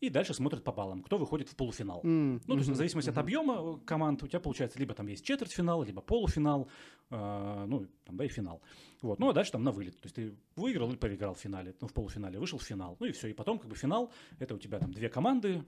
[0.00, 2.02] и дальше смотрят по баллам, кто выходит в полуфинал.
[2.02, 2.42] Mm-hmm.
[2.46, 3.12] Ну, то есть в зависимости mm-hmm.
[3.12, 6.68] от объема э, команд у тебя получается либо там есть четвертьфинал, либо полуфинал,
[7.10, 8.62] э, ну, там, да, и финал.
[9.02, 9.18] Вот.
[9.18, 9.96] Ну, а дальше там на вылет.
[9.96, 12.96] То есть ты выиграл или проиграл в финале, ну, в полуфинале, вышел в финал.
[13.00, 13.28] Ну и все.
[13.28, 15.64] И потом как бы финал, это у тебя там две команды,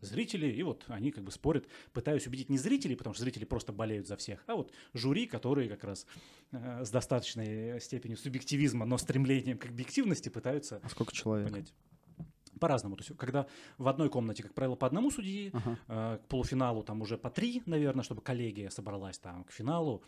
[0.00, 3.72] зрители, и вот они как бы спорят, пытаюсь убедить не зрителей, потому что зрители просто
[3.72, 6.06] болеют за всех, а вот жюри, которые как раз
[6.52, 11.50] э, с достаточной степенью субъективизма, но стремлением к объективности пытаются а сколько человек?
[11.50, 11.72] понять
[12.62, 12.96] по-разному.
[12.96, 13.46] То есть, когда
[13.78, 15.76] в одной комнате, как правило, по одному судьи, uh-huh.
[15.88, 20.02] э, к полуфиналу там уже по три, наверное, чтобы коллегия собралась там к финалу.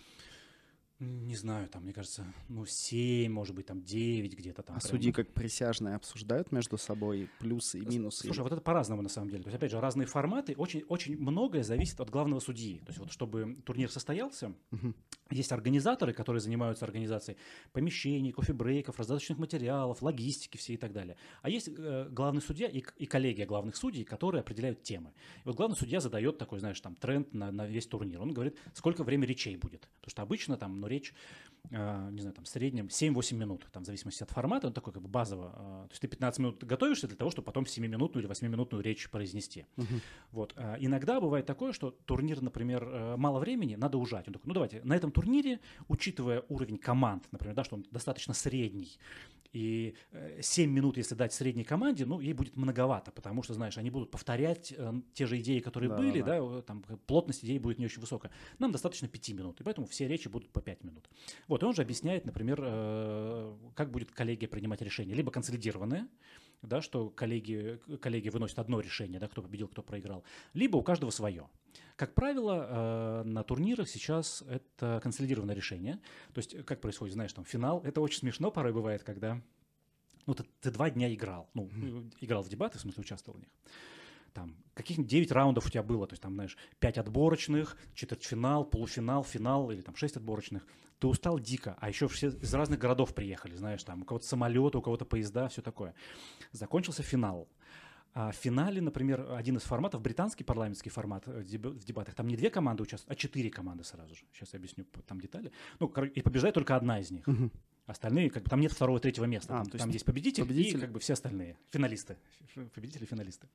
[1.01, 4.77] Не знаю, там, мне кажется, ну, 7, может быть, там 9 где-то там.
[4.77, 4.91] А прям.
[4.91, 8.23] судьи как присяжные обсуждают между собой плюсы и минусы?
[8.23, 9.43] Слушай, вот это по-разному на самом деле.
[9.43, 12.79] То есть, опять же, разные форматы, очень, очень многое зависит от главного судьи.
[12.79, 14.95] То есть, вот чтобы турнир состоялся, угу.
[15.31, 17.39] есть организаторы, которые занимаются организацией
[17.73, 21.17] помещений, кофе-брейков, раздаточных материалов, логистики все и так далее.
[21.43, 25.13] А есть э, главный судья и, и коллегия главных судей, которые определяют темы.
[25.45, 28.23] И вот главный судья задает такой, знаешь, там, тренд на, на весь турнир.
[28.23, 29.89] Он говорит, сколько время речей будет.
[30.01, 31.15] Потому что обычно там, ну, речь,
[31.71, 34.93] э, не знаю, там в среднем 7-8 минут, там в зависимости от формата, он такой
[34.93, 35.53] как бы базово.
[35.57, 39.09] Э, то есть ты 15 минут готовишься для того, чтобы потом 7-минутную или 8-минутную речь
[39.09, 39.65] произнести.
[39.77, 40.01] Uh-huh.
[40.33, 40.53] Вот.
[40.57, 44.29] Э, иногда бывает такое, что турнир, например, мало времени, надо ужать.
[44.29, 48.35] Он такой, ну давайте, на этом турнире, учитывая уровень команд, например, да, что он достаточно
[48.35, 48.99] средний,
[49.55, 49.95] и
[50.41, 54.11] 7 минут, если дать средней команде, ну, ей будет многовато, потому что, знаешь, они будут
[54.11, 56.41] повторять э, те же идеи, которые да, были, да.
[56.41, 58.33] да, там плотность идей будет не очень высокая.
[58.59, 61.09] Нам достаточно 5 минут, и поэтому все речи будут по 5 минут.
[61.47, 65.15] Вот, и он же объясняет, например, э, как будет коллегия принимать решение.
[65.15, 66.09] Либо консолидированное,
[66.67, 71.11] да, что коллеги, коллеги выносят одно решение, да, кто победил, кто проиграл, либо у каждого
[71.11, 71.49] свое.
[71.97, 76.01] Как правило, э, на турнирах сейчас это консолидированное решение.
[76.33, 79.41] То есть, как происходит, знаешь, там финал, это очень смешно порой бывает, когда
[80.27, 82.17] ну, ты, ты два дня играл, ну, mm-hmm.
[82.21, 83.51] играл в дебаты, в смысле, участвовал в них
[84.35, 89.25] там каких-нибудь 9 раундов у тебя было, то есть там, знаешь, 5 отборочных, четвертьфинал, полуфинал,
[89.25, 90.67] финал или там 6 отборочных.
[90.99, 94.79] Ты устал дико, а еще все из разных городов приехали, знаешь, там у кого-то самолеты,
[94.79, 95.95] у кого-то поезда, все такое.
[96.53, 97.49] Закончился финал.
[98.17, 102.37] А в финале, например, один из форматов, британский парламентский формат э, в дебатах, там не
[102.37, 104.23] две команды участвуют, а четыре команды сразу же.
[104.33, 105.51] Сейчас я объясню там детали.
[105.81, 107.27] Ну, и побеждает только одна из них.
[107.27, 107.51] Угу.
[107.87, 109.55] Остальные, как бы там нет второго, третьего места.
[109.55, 112.17] А, там, то есть там есть победитель, победитель и как бы все остальные финалисты,
[112.73, 113.49] победители, финалисты.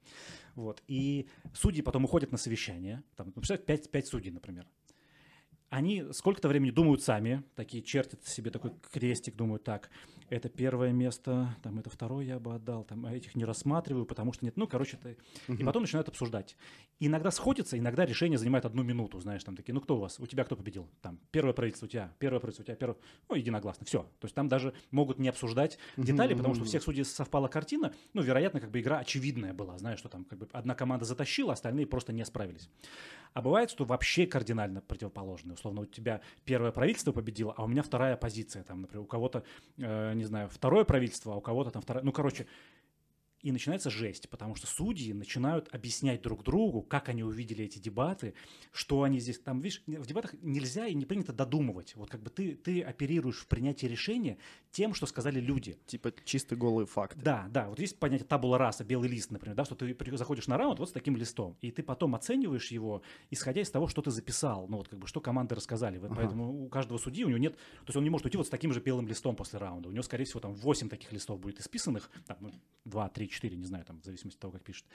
[0.56, 0.84] Вот.
[0.88, 3.02] И судьи потом уходят на совещание.
[3.16, 4.68] Там, представляете, пять, пять судей, например
[5.70, 9.90] они сколько-то времени думают сами, такие чертят себе такой крестик, думают так,
[10.30, 14.34] это первое место, там это второе я бы отдал, там а этих не рассматриваю, потому
[14.34, 15.16] что нет, ну, короче, это...
[15.48, 16.56] И потом начинают обсуждать.
[17.00, 20.28] Иногда сходятся, иногда решение занимает одну минуту, знаешь, там такие, ну, кто у вас, у
[20.28, 20.90] тебя кто победил?
[21.02, 22.98] Там, первое правительство у тебя, первое правительство у тебя, первое,
[23.30, 24.04] ну, единогласно, все.
[24.20, 27.94] То есть там даже могут не обсуждать детали, потому что у всех судей совпала картина,
[28.14, 31.54] ну, вероятно, как бы игра очевидная была, знаешь, что там как бы одна команда затащила,
[31.54, 32.70] остальные просто не справились.
[33.34, 35.56] А бывает, что вообще кардинально противоположное.
[35.60, 38.64] Условно, у тебя первое правительство победило, а у меня вторая позиция.
[38.64, 39.44] Там, например, у кого-то,
[39.78, 42.04] э, не знаю, второе правительство, а у кого-то там вторая...
[42.04, 42.48] Ну, короче,
[43.42, 48.34] и начинается жесть, потому что судьи начинают объяснять друг другу, как они увидели эти дебаты,
[48.72, 49.40] что они здесь...
[49.40, 51.96] Там, видишь, в дебатах нельзя и не принято додумывать.
[51.96, 54.38] Вот как бы ты, ты оперируешь в принятии решения
[54.72, 55.78] тем, что сказали люди.
[55.86, 57.20] Типа чисто голые факты.
[57.22, 57.70] Да, да.
[57.70, 60.90] Вот есть понятие табула раса, белый лист, например, да, что ты заходишь на раунд вот
[60.90, 64.78] с таким листом, и ты потом оцениваешь его, исходя из того, что ты записал, ну
[64.78, 65.98] вот как бы что команды рассказали.
[65.98, 66.14] Ага.
[66.16, 67.56] Поэтому у каждого судьи у него нет...
[67.56, 69.90] То есть он не может уйти вот с таким же белым листом после раунда.
[69.90, 72.52] У него, скорее всего, там 8 таких листов будет исписанных, там, ну,
[72.86, 74.86] 2, 3, 4, не знаю, там, в зависимости от того, как пишет.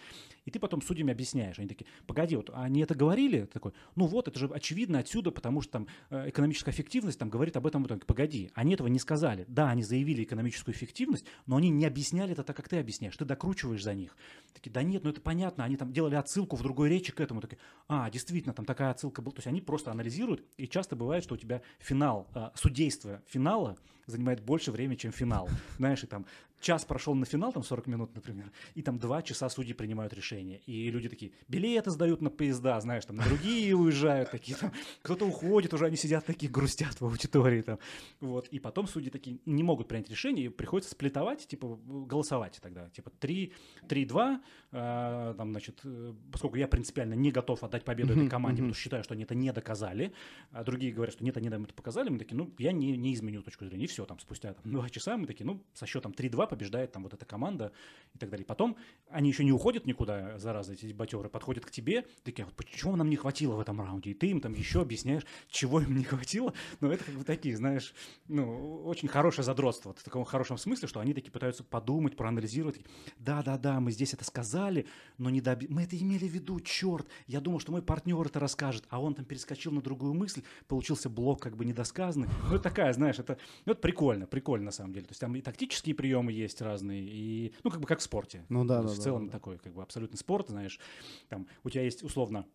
[0.45, 1.59] И ты потом судьями объясняешь.
[1.59, 3.41] Они такие, погоди, вот они это говорили?
[3.43, 7.31] Ты такой, ну вот, это же очевидно отсюда, потому что там э, экономическая эффективность там
[7.31, 7.85] говорит об этом.
[7.85, 9.45] Вот, погоди, они этого не сказали.
[9.49, 13.17] Да, они заявили экономическую эффективность, но они не объясняли это так, как ты объясняешь.
[13.17, 14.17] Ты докручиваешь за них.
[14.53, 17.41] Такие, да нет, ну это понятно, они там делали отсылку в другой речи к этому.
[17.41, 17.59] Такие,
[17.89, 19.33] а, действительно, там такая отсылка была.
[19.33, 23.77] То есть они просто анализируют, и часто бывает, что у тебя финал, э, судейство финала
[24.07, 25.49] занимает больше времени, чем финал.
[25.79, 26.27] Знаешь, и там
[26.65, 30.61] час прошел на финал, там 40 минут, например, и там два часа судьи принимают решение.
[30.67, 35.75] И люди такие, билеты сдают на поезда, знаешь, там другие уезжают такие, там, кто-то уходит,
[35.75, 37.79] уже они сидят такие, грустят в аудитории там.
[38.21, 38.49] Вот.
[38.49, 42.89] И потом судьи такие не могут принять решение, и приходится сплитовать, типа голосовать тогда.
[42.91, 44.41] Типа 3-2,
[44.73, 48.83] э, там, значит, э, поскольку я принципиально не готов отдать победу этой команде, потому что
[48.83, 50.13] считаю, что они это не доказали,
[50.51, 53.13] а другие говорят, что нет, они нам это показали, мы такие, ну, я не, не
[53.13, 53.85] изменю точку зрения.
[53.85, 57.05] И все, там, спустя там, два часа мы такие, ну, со счетом 3-2 побеждает там
[57.05, 57.73] вот эта команда
[58.15, 58.45] и так далее.
[58.45, 58.77] Потом
[59.09, 62.97] они еще не уходят никуда, зараза, эти дебатеры, подходят к тебе, такие, «А вот почему
[62.97, 64.11] нам не хватило в этом раунде?
[64.11, 66.53] И ты им там еще объясняешь, чего им не хватило.
[66.81, 67.95] Но это как бы такие, знаешь,
[68.27, 72.81] ну, очень хорошее задротство, в таком хорошем смысле, что они такие пытаются подумать, проанализировать.
[73.19, 74.87] Да-да-да, мы здесь это сказали,
[75.19, 75.69] но не доби...
[75.69, 77.07] Мы это имели в виду, черт.
[77.27, 81.09] Я думал, что мой партнер это расскажет, а он там перескочил на другую мысль, получился
[81.09, 82.29] блок как бы недосказанный.
[82.51, 85.05] Ну, такая, знаешь, это, ну, это прикольно, прикольно на самом деле.
[85.05, 88.47] То есть там и тактические приемы есть разные, и, ну, как бы как в спорте.
[88.49, 88.89] Ну да, да.
[88.89, 90.81] В да, целом да, такой, как бы абсолютный спорт, знаешь,
[91.29, 92.47] там у тебя есть условно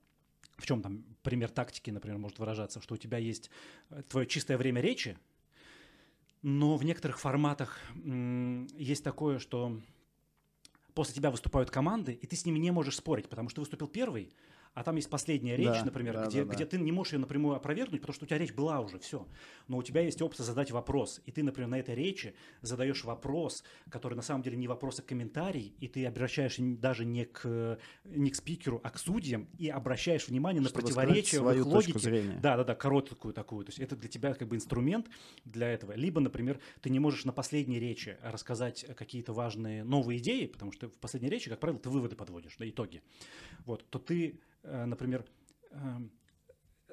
[0.57, 3.51] в чем там пример тактики, например, может выражаться, что у тебя есть
[3.91, 5.17] э, твое чистое время речи,
[6.41, 9.80] но в некоторых форматах есть такое, что
[10.95, 13.88] после тебя выступают команды, и ты с ними не можешь спорить, потому что ты выступил
[13.88, 14.34] первый,
[14.74, 17.20] а там есть последняя речь, да, например, да, где, да, где ты не можешь ее
[17.20, 19.28] напрямую опровергнуть, потому что у тебя речь была уже, все.
[19.67, 23.63] Но у тебя есть опция задать вопрос, и ты, например, на этой речи задаешь вопрос,
[23.89, 28.30] который на самом деле не вопрос, а комментарий, и ты обращаешься даже не к, не
[28.30, 32.24] к спикеру, а к судьям, и обращаешь внимание Чтобы на противоречия в их логике.
[32.41, 33.65] Да, да, да, короткую такую.
[33.65, 35.07] То есть это для тебя как бы инструмент
[35.45, 35.93] для этого.
[35.93, 40.89] Либо, например, ты не можешь на последней речи рассказать какие-то важные новые идеи, потому что
[40.89, 43.01] в последней речи, как правило, ты выводы подводишь, да, итоги.
[43.65, 45.26] Вот, то ты например,
[45.72, 46.12] эм,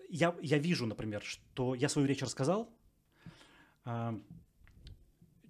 [0.08, 2.70] я, я вижу, например, что я свою речь рассказал,
[3.84, 4.24] эм,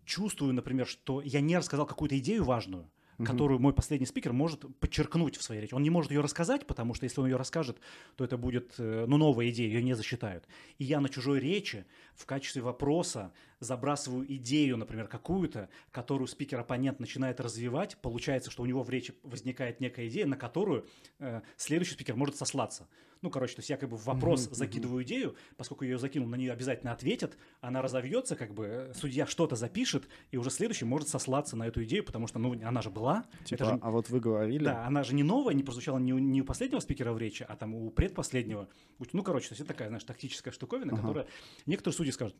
[0.04, 3.26] чувствую, например, что я не рассказал какую-то идею важную, угу.
[3.26, 5.74] которую мой последний спикер может подчеркнуть в своей речи.
[5.74, 7.78] Он не может ее рассказать, потому что если он ее расскажет,
[8.16, 10.46] то это будет э, ну, новая идея, ее не засчитают.
[10.78, 17.40] И я на чужой речи в качестве вопроса забрасываю идею, например, какую-то, которую спикер-оппонент начинает
[17.40, 20.86] развивать, получается, что у него в речи возникает некая идея, на которую
[21.18, 22.88] э, следующий спикер может сослаться.
[23.22, 24.54] Ну, короче, то есть я как бы в вопрос mm-hmm.
[24.54, 28.94] закидываю идею, поскольку я ее закинул, на нее обязательно ответят, она разовьется, как бы э,
[28.94, 32.82] судья что-то запишет, и уже следующий может сослаться на эту идею, потому что, ну, она
[32.82, 33.24] же была.
[33.44, 34.64] Типа, же, а вот вы говорили.
[34.64, 37.44] Да, она же не новая, не прозвучала не у, не у последнего спикера в речи,
[37.48, 38.68] а там у предпоследнего.
[39.12, 41.00] Ну, короче, то есть это такая, знаешь, тактическая штуковина, ага.
[41.00, 41.26] которая
[41.64, 42.36] некоторые судьи скажут,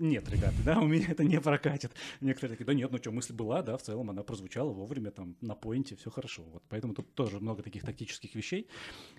[0.00, 1.92] нет, ребята, да, у меня это не прокатит.
[2.20, 5.36] Некоторые такие, да нет, ну что, мысль была, да, в целом она прозвучала вовремя, там,
[5.40, 6.42] на поинте, все хорошо.
[6.44, 8.68] Вот, поэтому тут тоже много таких тактических вещей.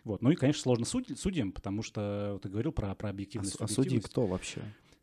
[0.03, 3.55] Вот, ну и, конечно, сложно суд, судьям, потому что ты говорил про, про объективность.
[3.59, 4.61] А, а судьи кто вообще?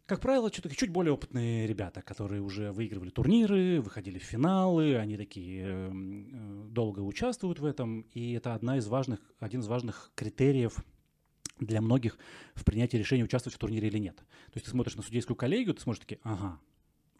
[0.08, 5.18] Как правило, чуть, чуть более опытные ребята, которые уже выигрывали турниры, выходили в финалы, они
[5.18, 10.10] такие э, э долго участвуют в этом, и это одна из важных, один из важных
[10.14, 10.82] критериев
[11.60, 12.18] для многих
[12.54, 14.16] в принятии решения участвовать в турнире или нет.
[14.16, 16.58] То есть ты смотришь на судейскую коллегию, ты смотришь такие, ага,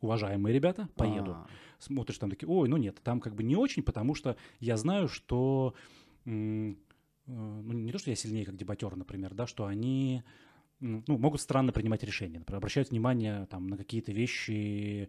[0.01, 1.33] уважаемые ребята, поеду.
[1.33, 1.49] А-а-а.
[1.79, 5.09] Смотришь там такие, ой, ну нет, там как бы не очень, потому что я знаю,
[5.09, 5.75] что
[6.25, 6.75] э,
[7.27, 10.23] ну, не то, что я сильнее как дебатер, например, да, что они
[10.81, 15.09] ну, могут странно принимать решения, например, обращают внимание там на какие-то вещи,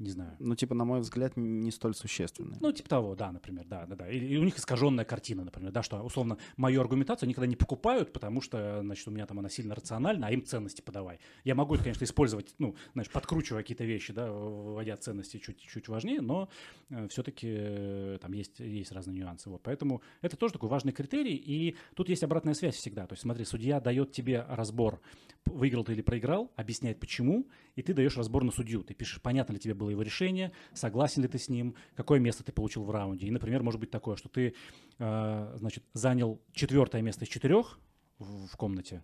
[0.00, 0.34] не знаю.
[0.38, 2.58] Ну, типа, на мой взгляд, не столь существенные.
[2.60, 4.10] Ну, типа того, да, например, да, да, да.
[4.10, 8.40] И, у них искаженная картина, например, да, что, условно, мою аргументацию никогда не покупают, потому
[8.40, 11.20] что, значит, у меня там она сильно рациональна, а им ценности подавай.
[11.44, 16.22] Я могу это, конечно, использовать, ну, знаешь, подкручивая какие-то вещи, да, вводя ценности чуть-чуть важнее,
[16.22, 16.48] но
[16.88, 19.50] э, все-таки э, там есть, есть разные нюансы.
[19.50, 23.06] Вот, поэтому это тоже такой важный критерий, и тут есть обратная связь всегда.
[23.06, 25.00] То есть, смотри, судья дает тебе разбор,
[25.44, 28.82] выиграл ты или проиграл, объясняет почему, и ты даешь разбор на судью.
[28.82, 32.20] Ты пишешь, понятно ли тебе было увидел его решение, согласен ли ты с ним, какое
[32.20, 33.26] место ты получил в раунде.
[33.26, 34.54] И, например, может быть такое, что ты,
[34.98, 37.78] э, значит, занял четвертое место из четырех
[38.18, 39.02] в, комнате,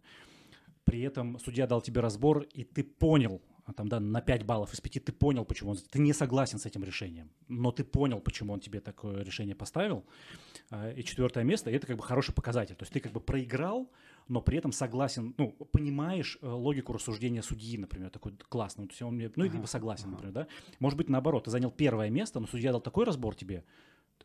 [0.85, 3.41] при этом судья дал тебе разбор, и ты понял,
[3.73, 5.77] там, да, на 5 баллов из 5 ты понял, почему он...
[5.77, 10.05] Ты не согласен с этим решением, но ты понял, почему он тебе такое решение поставил.
[10.71, 12.77] А, и четвертое место, это как бы хороший показатель.
[12.77, 13.91] То есть ты как бы проиграл,
[14.29, 18.87] но при этом согласен, ну, понимаешь э, логику рассуждения судьи, например, такой классный.
[18.87, 20.47] То есть он мне, ну, либо согласен, например, да.
[20.79, 23.65] Может быть, наоборот, ты занял первое место, но судья дал такой разбор тебе,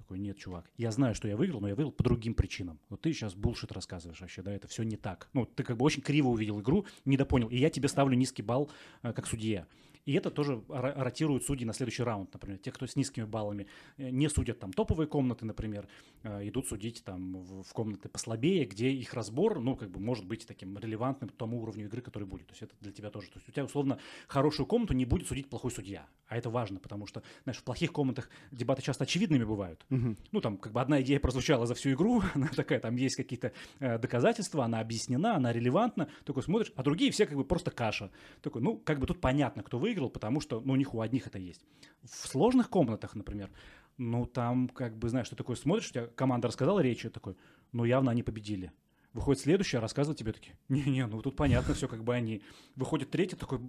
[0.02, 2.80] такой, нет, чувак, я знаю, что я выиграл, но я выиграл по другим причинам.
[2.90, 5.30] Вот ты сейчас булшит рассказываешь вообще, да, это все не так.
[5.34, 8.70] Ну, ты как бы очень криво увидел игру, недопонял, и я тебе ставлю низкий балл
[9.04, 9.68] э, как судья.
[10.06, 12.58] И это тоже ротируют судьи на следующий раунд, например.
[12.60, 15.88] Те, кто с низкими баллами э, не судят там топовые комнаты, например,
[16.24, 20.46] э, идут судить там в комнаты послабее, где их разбор, ну, как бы может быть
[20.48, 22.48] таким релевантным к тому уровню игры, который будет.
[22.48, 23.28] То есть это для тебя тоже.
[23.28, 26.08] То есть у тебя, условно, хорошую комнату не будет судить плохой судья.
[26.28, 29.86] А это важно, потому что, знаешь, в плохих комнатах дебаты часто очевидными бывают.
[29.90, 30.16] Угу.
[30.32, 33.52] Ну, там, как бы одна идея прозвучала за всю игру, она такая, там есть какие-то
[33.80, 38.12] э, доказательства, она объяснена, она релевантна, такой смотришь, а другие все как бы просто каша.
[38.42, 41.28] Такой, ну, как бы тут понятно, кто выиграл, потому что, ну, у них у одних
[41.28, 41.66] это есть.
[42.04, 43.50] В сложных комнатах, например,
[43.98, 47.36] ну, там, как бы, знаешь, ты такой смотришь, у тебя команда рассказала речь, такой,
[47.72, 48.72] ну, явно они победили.
[49.14, 52.42] Выходит следующая, рассказывает тебе такие, не-не, ну тут понятно все, как бы они.
[52.76, 53.60] Выходит третий такой,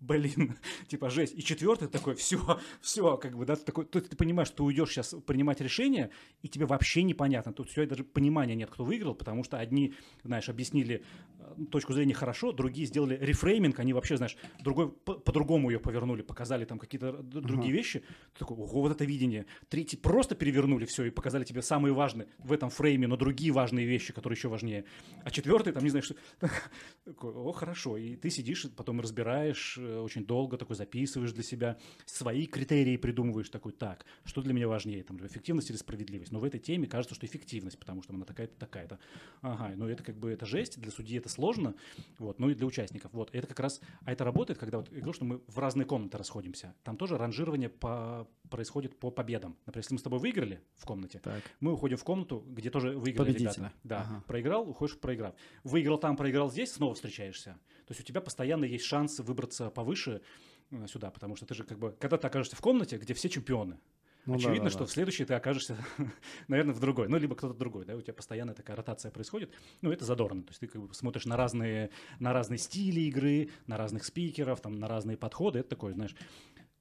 [0.00, 0.56] блин,
[0.88, 1.34] типа жесть.
[1.36, 2.38] И четвертый такой, все,
[2.80, 6.10] все, как бы, да, ты такой, ты, ты понимаешь, что ты уйдешь сейчас принимать решение,
[6.42, 7.52] и тебе вообще непонятно.
[7.52, 9.94] Тут все даже понимания нет, кто выиграл, потому что одни,
[10.24, 11.04] знаешь, объяснили
[11.38, 16.64] э, точку зрения хорошо, другие сделали рефрейминг, они вообще, знаешь, другой по-другому ее повернули, показали
[16.64, 17.76] там какие-то другие uh-huh.
[17.76, 18.00] вещи.
[18.34, 19.46] Ты такой, ого, вот это видение.
[19.68, 23.86] Третий просто перевернули все и показали тебе самые важные в этом фрейме, но другие важные
[23.86, 24.84] вещи, которые еще важнее.
[25.24, 26.14] А четвертый, там, не знаю, что...
[27.20, 27.96] О, хорошо.
[27.96, 33.48] И ты сидишь, потом разбираешь, Э, очень долго такой записываешь для себя, свои критерии придумываешь,
[33.48, 36.32] такой, так, что для меня важнее, там, эффективность или справедливость.
[36.32, 38.98] Но в этой теме кажется, что эффективность, потому что она такая-то, такая-то.
[39.40, 41.74] Ага, но это как бы, это жесть, для судьи это сложно,
[42.18, 43.12] вот, ну и для участников.
[43.12, 45.86] Вот, это как раз, а это работает, когда вот, я говорю, что мы в разные
[45.86, 46.74] комнаты расходимся.
[46.84, 49.56] Там тоже ранжирование по, происходит по победам.
[49.66, 51.42] Например, если мы с тобой выиграли в комнате, так.
[51.60, 53.56] мы уходим в комнату, где тоже выиграли Победитель.
[53.56, 53.72] ребята.
[53.84, 54.24] Да, ага.
[54.26, 55.34] проиграл, уходишь проиграв.
[55.64, 57.58] Выиграл там, проиграл здесь, снова встречаешься.
[57.88, 60.20] То есть у тебя постоянно есть шанс выбраться повыше
[60.70, 63.30] э, сюда, потому что ты же как бы, когда ты окажешься в комнате, где все
[63.30, 63.78] чемпионы,
[64.26, 64.84] ну, Очевидно, да, да, что да.
[64.84, 65.78] в следующей ты окажешься,
[66.48, 67.08] наверное, в другой.
[67.08, 69.50] Ну, либо кто-то другой, да, у тебя постоянно такая ротация происходит.
[69.80, 70.42] Ну, это задорно.
[70.42, 74.60] То есть ты как бы смотришь на разные, на разные стили игры, на разных спикеров,
[74.60, 75.60] там, на разные подходы.
[75.60, 76.14] Это такой, знаешь,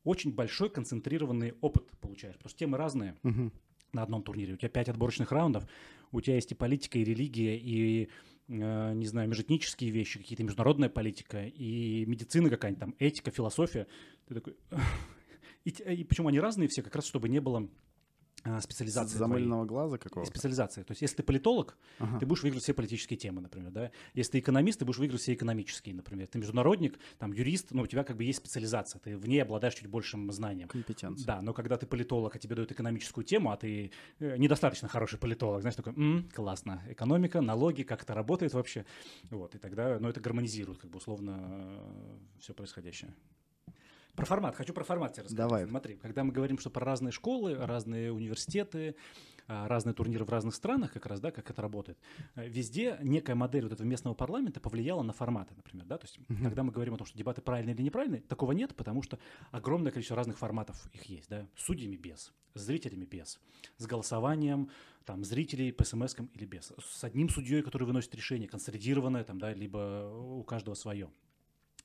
[0.03, 2.35] очень большой концентрированный опыт получаешь.
[2.35, 3.15] Потому что темы разные.
[3.23, 3.51] Угу.
[3.93, 4.55] На одном турнире.
[4.55, 5.65] У тебя пять отборочных раундов,
[6.11, 8.09] у тебя есть и политика, и религия, и
[8.47, 13.87] не знаю, межэтнические вещи, какие-то международная политика и медицина какая-нибудь там, этика, философия.
[14.27, 14.55] Ты такой...
[15.65, 17.67] И, и почему они разные все, как раз чтобы не было
[18.61, 19.17] специализации.
[19.17, 19.69] Замыленного твоей.
[19.69, 20.29] глаза какого-то?
[20.29, 20.83] Специализации.
[20.83, 22.19] То есть, если ты политолог, ага.
[22.19, 23.91] ты будешь выиграть все политические темы, например, да.
[24.13, 26.27] Если ты экономист, ты будешь выиграть все экономические, например.
[26.27, 29.75] Ты международник, там, юрист, ну, у тебя как бы есть специализация, ты в ней обладаешь
[29.75, 30.67] чуть большим знанием.
[30.67, 31.25] Компетенция.
[31.25, 35.19] Да, но когда ты политолог, а тебе дают экономическую тему, а ты э, недостаточно хороший
[35.19, 38.85] политолог, знаешь, такой, М, классно, экономика, налоги, как это работает вообще,
[39.29, 43.13] вот, и тогда, ну, это гармонизирует, как бы, условно, э, все происходящее.
[44.17, 44.55] Про формат.
[44.55, 45.47] Хочу про формат тебе рассказать.
[45.47, 45.67] Давай.
[45.67, 48.95] Смотри, когда мы говорим, что про разные школы, разные университеты,
[49.47, 51.99] а, разные турниры в разных странах, как раз, да, как это работает.
[52.33, 56.17] Э, везде некая модель вот этого местного парламента повлияла на форматы, например, да, то есть
[56.17, 56.43] uh-huh.
[56.43, 59.19] когда мы говорим о том, что дебаты правильные или неправильные, такого нет, потому что
[59.51, 63.39] огромное количество разных форматов их есть, да, с судьями без, с зрителями без,
[63.77, 64.71] с голосованием,
[65.05, 69.53] там, зрителей по смс или без, с одним судьей, который выносит решение, консолидированное, там, да,
[69.53, 71.09] либо у каждого свое.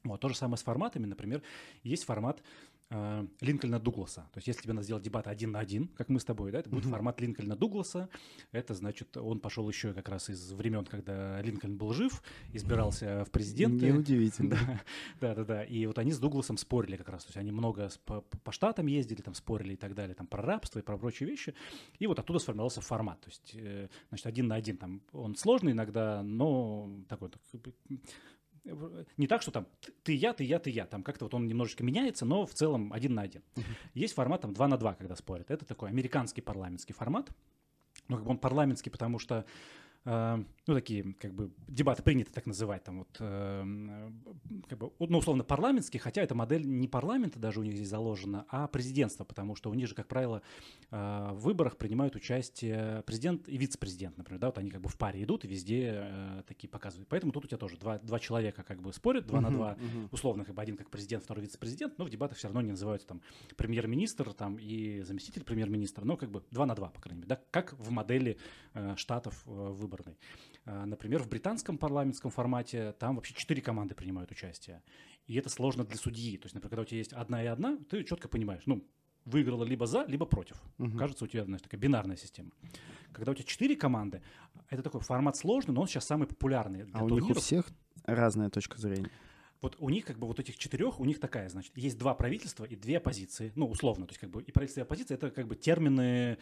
[0.05, 1.43] Вот, то же самое с форматами, например,
[1.85, 2.43] есть формат
[2.91, 4.23] э, Линкольна Дугласа.
[4.33, 6.59] То есть, если тебе надо сделать дебат один на один, как мы с тобой, да,
[6.59, 6.91] это будет mm-hmm.
[6.91, 8.09] формат Линкольна Дугласа.
[8.51, 12.23] Это значит, он пошел еще как раз из времен, когда Линкольн был жив,
[12.53, 13.87] избирался в президенты.
[13.87, 14.59] Неудивительно.
[15.21, 15.65] Да, да, да.
[15.65, 17.25] И вот они с Дугласом спорили как раз.
[17.25, 20.43] То есть, они много по, по штатам ездили, там спорили и так далее, там про
[20.43, 21.55] рабство и про прочие вещи.
[21.99, 23.21] И вот оттуда сформировался формат.
[23.21, 27.31] То есть, э, значит, один на один там он сложный иногда, но такой
[29.17, 29.67] не так, что там
[30.05, 30.87] ты я, ты я, ты я.
[30.87, 33.43] Там как-то вот он немножечко меняется, но в целом один на один.
[33.57, 33.65] Uh-huh.
[33.95, 35.51] Есть формат там 2 на 2, когда спорят.
[35.51, 37.31] Это такой американский парламентский формат.
[38.09, 39.45] Ну, как бы он парламентский, потому что
[40.05, 44.11] ну, такие, как бы, дебаты принято так называть, там вот, э,
[44.69, 48.47] как бы, ну, условно, парламентские, хотя эта модель не парламента даже у них здесь заложена,
[48.49, 50.43] а президентство, потому что у них же, как правило,
[50.91, 54.97] э, в выборах принимают участие президент и вице-президент, например, да, вот они как бы в
[54.97, 57.09] паре идут и везде э, такие показывают.
[57.09, 59.73] Поэтому тут у тебя тоже два, два человека как бы спорят, два uh-huh, на два,
[59.73, 60.09] uh-huh.
[60.13, 63.09] условно, как бы один как президент, второй вице-президент, но в дебатах все равно не называются
[63.09, 63.21] там
[63.57, 67.41] премьер-министр там и заместитель премьер-министра, но как бы два на два, по крайней мере, да,
[67.51, 68.39] как в модели
[68.75, 69.51] э, штатов э,
[69.93, 70.17] выборной.
[70.65, 74.83] Э, например, в британском парламентском формате там вообще четыре команды принимают участие.
[75.27, 76.37] И это сложно для судьи.
[76.39, 78.85] То есть, например, когда у тебя есть одна и одна, ты четко понимаешь, ну,
[79.25, 80.61] выиграла либо за, либо против.
[80.79, 80.99] Угу.
[80.99, 82.51] Кажется, у тебя, знаешь, такая бинарная система.
[83.13, 84.23] Когда у тебя четыре команды,
[84.69, 86.85] это такой формат сложный, но он сейчас самый популярный.
[86.85, 87.25] Для а турниров.
[87.25, 87.71] у них у всех
[88.05, 89.11] разная точка зрения.
[89.63, 92.65] Вот у них как бы вот этих четырех, у них такая, значит, есть два правительства
[92.65, 95.47] и две оппозиции, ну, условно, то есть как бы и правительство, и оппозиция— это как
[95.47, 96.37] бы термины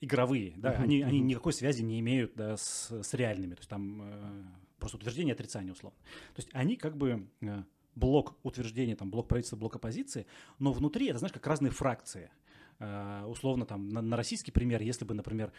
[0.00, 1.06] игровые, да, uh-huh, они, uh-huh.
[1.06, 4.44] они никакой связи не имеют, да, с, с реальными, то есть там э,
[4.78, 5.98] просто утверждение, отрицание, условно.
[6.34, 7.64] То есть они как бы э,
[7.96, 10.26] блок утверждения, там, блок правительства, блок оппозиции,
[10.60, 12.30] но внутри это, знаешь, как разные фракции.
[12.78, 15.52] Э, условно, там, на, на российский пример, если бы, например,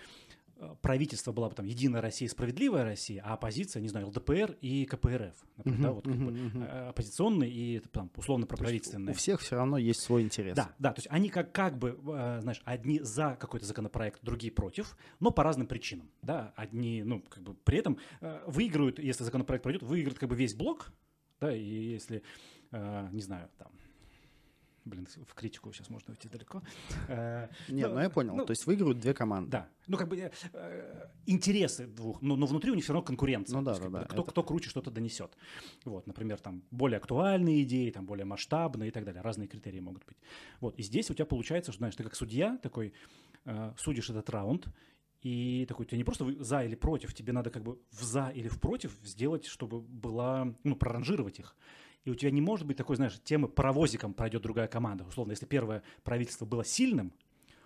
[0.82, 5.36] правительство была бы там Единая Россия, Справедливая Россия, а оппозиция, не знаю, ЛДПР и КПРФ,
[5.58, 6.90] например, uh-huh, да, вот как бы, uh-huh.
[6.90, 9.14] оппозиционные и там условно проправительственные.
[9.14, 10.56] У всех все равно есть свой интерес.
[10.56, 14.52] Да, да, то есть они как как бы, э, знаешь, одни за какой-то законопроект, другие
[14.52, 17.98] против, но по разным причинам, да, одни, ну как бы при этом
[18.46, 20.92] выиграют, если законопроект пройдет, выиграет как бы весь блок,
[21.40, 22.24] да, и если,
[22.72, 23.72] не знаю, там
[24.86, 26.62] Блин, в критику сейчас можно уйти далеко.
[27.08, 28.36] Э, Нет, ну я понял.
[28.36, 29.52] Ну, То есть выигрывают две команды.
[29.52, 29.70] Да.
[29.88, 33.58] Ну, как бы э, интересы двух, но, но внутри у них все равно конкуренция.
[33.58, 34.04] Ну да, да, да.
[34.04, 35.38] Кто, кто круче что-то донесет.
[35.86, 39.22] Вот, например, там более актуальные идеи, там более масштабные и так далее.
[39.22, 40.18] Разные критерии могут быть.
[40.60, 42.94] Вот, и здесь у тебя получается, что, знаешь, ты как судья такой
[43.46, 44.68] э, судишь этот раунд,
[45.22, 48.50] и такой, тебе не просто за или против, тебе надо как бы в за или
[48.50, 51.56] в против сделать, чтобы была, ну, проранжировать их
[52.06, 55.06] и у тебя не может быть такой, знаешь, темы паровозиком пройдет другая команда.
[55.06, 57.14] Условно, если первое правительство было сильным,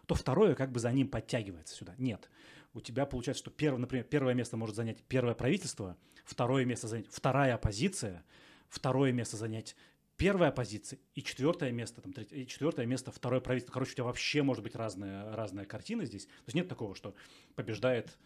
[0.06, 1.96] то второе как бы за ним подтягивается сюда.
[1.98, 2.30] Нет.
[2.74, 7.08] У тебя получается, что первое, например, первое место может занять первое правительство, второе место занять
[7.10, 8.24] вторая оппозиция,
[8.70, 9.76] второе место занять
[10.18, 13.74] первая оппозиция и четвертое место, там, третье, и четвертое место второе правительство.
[13.74, 16.26] Короче, у тебя вообще может быть разная, разная картина здесь.
[16.26, 17.16] То есть нет такого, что
[17.56, 18.18] побеждает,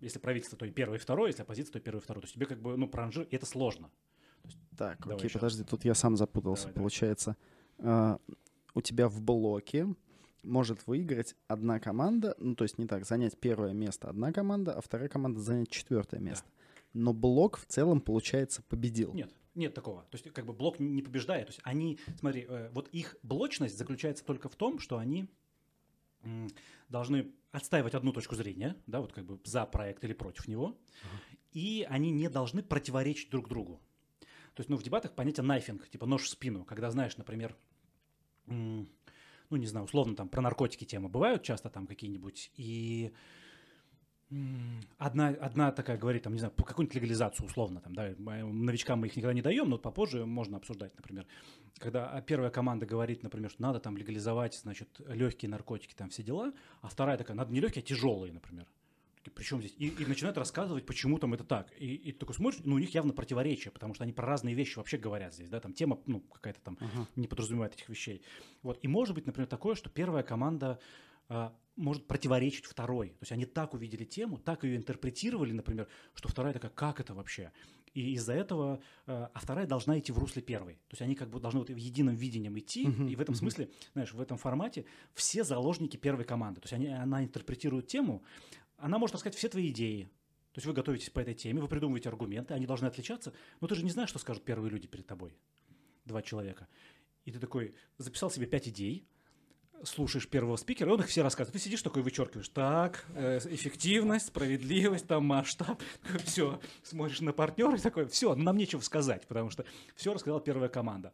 [0.00, 2.22] если правительство, то и первое, и второе, если оппозиция, то и первое, и второе.
[2.22, 3.90] То есть тебе как бы, ну, пранжир, и это сложно.
[4.76, 5.38] Так, Давай окей, еще.
[5.38, 6.64] подожди, тут я сам запутался.
[6.64, 7.36] Давай, Получается,
[7.78, 8.14] давай.
[8.14, 8.18] Э,
[8.74, 9.88] у тебя в блоке
[10.42, 14.80] может выиграть одна команда, ну то есть не так, занять первое место одна команда, а
[14.80, 16.46] вторая команда занять четвертое место.
[16.46, 16.52] Да.
[16.94, 19.12] Но блок в целом, получается, победил.
[19.14, 20.02] Нет, нет такого.
[20.10, 21.48] То есть как бы блок не побеждает.
[21.48, 25.28] То есть они, смотри, э, вот их блочность заключается только в том, что они
[26.88, 31.38] должны отстаивать одну точку зрения, да, вот как бы за проект или против него, uh-huh.
[31.52, 33.80] и они не должны противоречить друг другу.
[34.58, 37.54] То есть, ну, в дебатах понятие найфинг, типа нож в спину, когда знаешь, например,
[38.46, 38.86] ну,
[39.50, 43.12] не знаю, условно там про наркотики темы бывают часто там какие-нибудь, и
[44.98, 49.16] Одна, одна такая говорит, там, не знаю, какую-нибудь легализацию условно, там, да, новичкам мы их
[49.16, 51.24] никогда не даем, но попозже можно обсуждать, например.
[51.78, 56.52] Когда первая команда говорит, например, что надо там легализовать, значит, легкие наркотики, там все дела,
[56.82, 58.66] а вторая такая, надо не легкие, а тяжелые, например.
[59.34, 59.74] Причем здесь?
[59.78, 61.72] И, и начинают рассказывать, почему там это так.
[61.78, 64.54] И, и ты такой смотришь, ну, у них явно противоречие, потому что они про разные
[64.54, 67.06] вещи вообще говорят здесь, да, там тема, ну, какая-то там uh-huh.
[67.16, 68.22] не подразумевает этих вещей.
[68.62, 68.78] Вот.
[68.82, 70.78] И может быть, например, такое, что первая команда
[71.28, 73.10] а, может противоречить второй.
[73.10, 77.14] То есть они так увидели тему, так ее интерпретировали, например, что вторая такая, как это
[77.14, 77.52] вообще?
[77.94, 80.74] И из-за этого, а, а вторая должна идти в русле первой.
[80.74, 83.34] То есть они как бы должны вот в едином видении идти, uh-huh, и в этом
[83.34, 83.38] uh-huh.
[83.38, 86.60] смысле, знаешь, в этом формате все заложники первой команды.
[86.60, 88.22] То есть они, она интерпретирует тему,
[88.78, 90.04] она может рассказать все твои идеи.
[90.52, 93.74] То есть вы готовитесь по этой теме, вы придумываете аргументы, они должны отличаться, но ты
[93.74, 95.36] же не знаешь, что скажут первые люди перед тобой,
[96.04, 96.66] два человека.
[97.24, 99.06] И ты такой записал себе пять идей,
[99.84, 101.52] слушаешь первого спикера, и он их все рассказывает.
[101.52, 105.80] Ты сидишь такой, вычеркиваешь, так, э, эффективность, справедливость, там масштаб,
[106.24, 109.64] все, смотришь на партнера и такой, все, нам нечего сказать, потому что
[109.94, 111.12] все рассказала первая команда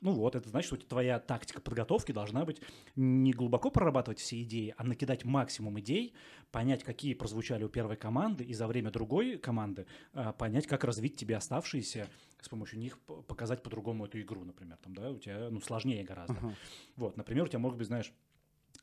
[0.00, 2.60] ну вот, это значит, что твоя тактика подготовки должна быть
[2.96, 6.14] не глубоко прорабатывать все идеи, а накидать максимум идей,
[6.50, 11.16] понять, какие прозвучали у первой команды, и за время другой команды а, понять, как развить
[11.16, 12.08] тебе оставшиеся,
[12.40, 12.98] с помощью них
[13.28, 14.78] показать по-другому эту игру, например.
[14.82, 16.34] Там, да, у тебя ну, сложнее гораздо.
[16.34, 16.54] Uh-huh.
[16.96, 18.12] Вот, например, у тебя, может быть, знаешь,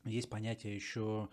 [0.04, 1.28] есть понятие еще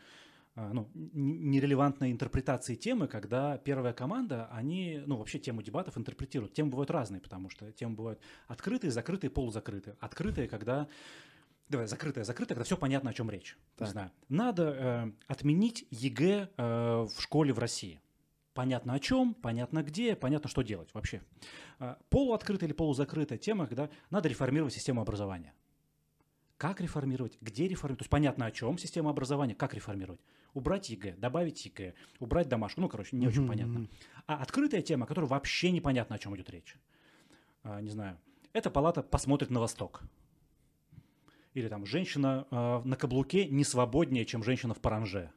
[0.56, 6.54] ну, нерелевантной интерпретации темы, когда первая команда, они, ну, вообще тему дебатов интерпретируют.
[6.54, 9.98] Темы бывают разные, потому что темы бывают открытые, закрытые, полузакрытые.
[10.00, 10.88] Открытые, когда
[11.68, 13.58] Давай, закрытая, закрытая, когда все понятно, о чем речь.
[13.76, 13.88] Так.
[13.88, 14.12] Не знаю.
[14.30, 18.00] Надо э, отменить ЕГЭ э, в школе в России.
[18.54, 21.22] понятно о чем, понятно где, понятно, что делать вообще.
[21.80, 25.54] А, полуоткрытая или полузакрытая тема, когда надо реформировать систему образования.
[26.58, 30.22] Как реформировать, где реформировать, то есть понятно о чем система образования, как реформировать.
[30.56, 33.88] Убрать ЕГЭ, добавить ЕГЭ, убрать домашку, ну, короче, не очень понятно.
[34.26, 36.78] А открытая тема, которая вообще непонятно, о чем идет речь.
[37.64, 38.18] А, не знаю,
[38.54, 40.02] эта палата посмотрит на восток.
[41.54, 45.30] Или там женщина э, на каблуке не свободнее, чем женщина в паранже.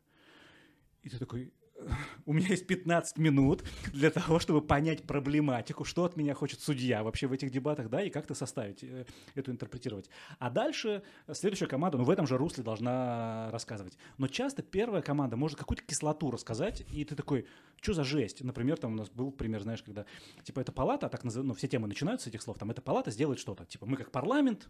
[1.03, 1.53] И ты такой,
[2.27, 7.03] у меня есть 15 минут для того, чтобы понять проблематику, что от меня хочет судья
[7.03, 10.09] вообще в этих дебатах, да, и как-то составить, э, эту интерпретировать.
[10.39, 13.97] А дальше следующая команда, ну, в этом же русле должна рассказывать.
[14.19, 17.47] Но часто первая команда может какую-то кислоту рассказать, и ты такой,
[17.81, 18.43] что за жесть?
[18.43, 20.05] Например, там у нас был пример, знаешь, когда,
[20.43, 23.11] типа, эта палата, так называемая, ну, все темы начинаются с этих слов, там, эта палата
[23.11, 23.65] сделает что-то.
[23.65, 24.69] Типа, мы как парламент,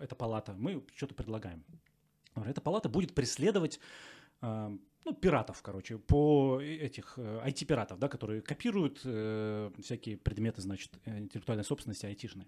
[0.00, 1.64] эта палата, мы что-то предлагаем.
[2.34, 3.78] Эта палата будет преследовать
[4.42, 10.92] э, ну, пиратов, короче, по этих IT-пиратов, э, да, которые копируют э, всякие предметы, значит,
[11.04, 12.46] интеллектуальной собственности айтишной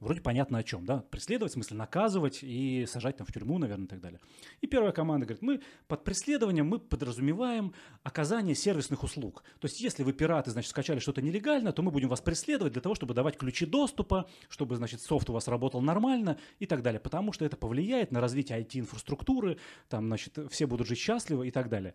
[0.00, 3.86] вроде понятно о чем, да, преследовать, в смысле наказывать и сажать там в тюрьму, наверное,
[3.86, 4.20] и так далее.
[4.60, 7.72] И первая команда говорит, мы под преследованием мы подразумеваем
[8.02, 9.42] оказание сервисных услуг.
[9.60, 12.82] То есть если вы пираты, значит, скачали что-то нелегально, то мы будем вас преследовать для
[12.82, 17.00] того, чтобы давать ключи доступа, чтобы, значит, софт у вас работал нормально и так далее,
[17.00, 21.68] потому что это повлияет на развитие IT-инфраструктуры, там, значит, все будут жить счастливо и так
[21.68, 21.94] далее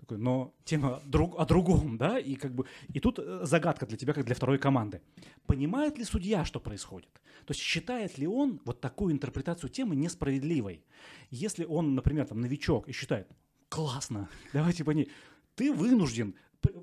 [0.00, 3.96] такой, но тема друг, о другом, да, и как бы, и тут э, загадка для
[3.96, 5.00] тебя, как для второй команды.
[5.46, 7.10] Понимает ли судья, что происходит?
[7.46, 10.84] То есть считает ли он вот такую интерпретацию темы несправедливой?
[11.30, 13.28] Если он, например, там новичок и считает,
[13.68, 15.10] классно, давайте по ней,
[15.54, 16.34] ты вынужден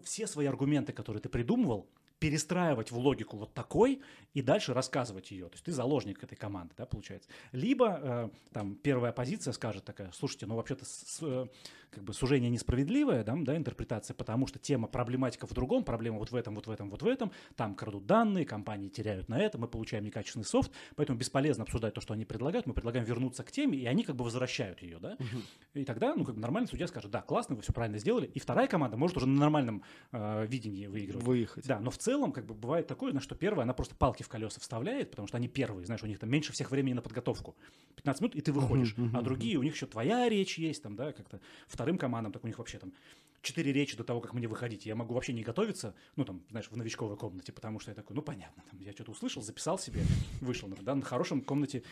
[0.04, 1.90] все свои аргументы, которые ты придумывал,
[2.20, 4.02] перестраивать в логику вот такой
[4.34, 5.48] и дальше рассказывать ее.
[5.48, 7.30] То есть ты заложник этой команды, да, получается.
[7.52, 11.48] Либо э, там первая позиция скажет такая, слушайте, ну вообще-то с, э,
[11.90, 16.32] как бы сужение несправедливое, да, да, интерпретация, потому что тема проблематика в другом, проблема вот
[16.32, 19.58] в этом, вот в этом, вот в этом, там крадут данные, компании теряют на это,
[19.58, 23.52] мы получаем некачественный софт, поэтому бесполезно обсуждать то, что они предлагают, мы предлагаем вернуться к
[23.52, 25.42] теме, и они как бы возвращают ее, да, угу.
[25.74, 28.40] и тогда, ну, как бы нормальный судья скажет, да, классно, вы все правильно сделали, и
[28.40, 31.26] вторая команда может уже на нормальном э, видении выигрывать.
[31.26, 31.68] Выехать.
[31.68, 34.30] Да, но в целом, как бы бывает такое, на что первая, она просто палки в
[34.30, 37.58] колеса вставляет, потому что они первые, знаешь, у них там меньше всех времени на подготовку.
[37.98, 38.94] 15 минут, и ты выходишь.
[38.94, 42.32] Uh-huh, uh-huh, а другие, у них еще твоя речь есть, там, да, как-то вторым командам,
[42.32, 42.94] так у них вообще там
[43.42, 44.86] четыре речи до того, как мне выходить.
[44.86, 48.16] Я могу вообще не готовиться, ну, там, знаешь, в новичковой комнате, потому что я такой,
[48.16, 50.02] ну, понятно, там, я что-то услышал, записал себе,
[50.40, 50.70] вышел.
[50.82, 51.84] Да, на хорошем комнате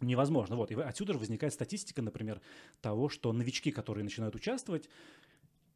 [0.00, 0.56] невозможно.
[0.56, 2.40] Вот, и отсюда же возникает статистика, например,
[2.80, 4.88] того, что новички, которые начинают участвовать,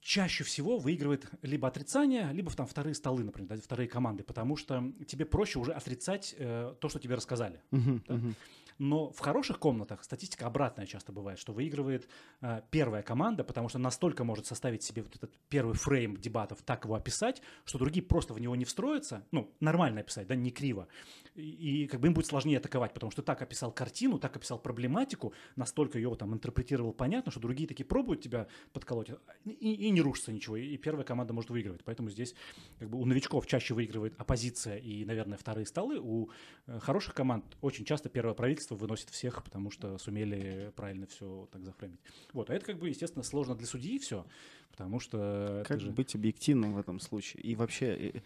[0.07, 4.93] чаще всего выигрывает либо отрицание, либо там вторые столы, например, да, вторые команды, потому что
[5.07, 7.61] тебе проще уже отрицать э, то, что тебе рассказали.
[7.73, 8.15] Uh-huh, да?
[8.15, 8.35] uh-huh.
[8.79, 12.09] Но в хороших комнатах статистика обратная часто бывает, что выигрывает
[12.41, 16.85] э, первая команда, потому что настолько может составить себе вот этот первый фрейм дебатов, так
[16.85, 20.89] его описать, что другие просто в него не встроятся, ну, нормально описать, да, не криво.
[21.35, 24.59] И, и как бы им будет сложнее атаковать, потому что так описал картину, так описал
[24.59, 29.11] проблематику, настолько ее там интерпретировал понятно, что другие такие пробуют тебя подколоть,
[29.45, 31.85] и, и не рушится ничего, и первая команда может выигрывать.
[31.85, 32.35] Поэтому здесь
[32.79, 36.31] как бы у новичков чаще выигрывает оппозиция и, наверное, вторые столы, у
[36.67, 41.49] э, хороших команд очень часто первое правительство правительство выносит всех, потому что сумели правильно все
[41.53, 42.01] так зафреймить.
[42.33, 44.27] Вот, а это как бы, естественно, сложно для судьи все,
[44.71, 45.65] потому что...
[45.67, 45.91] Как же...
[45.91, 47.43] быть объективным в этом случае?
[47.43, 48.23] И вообще,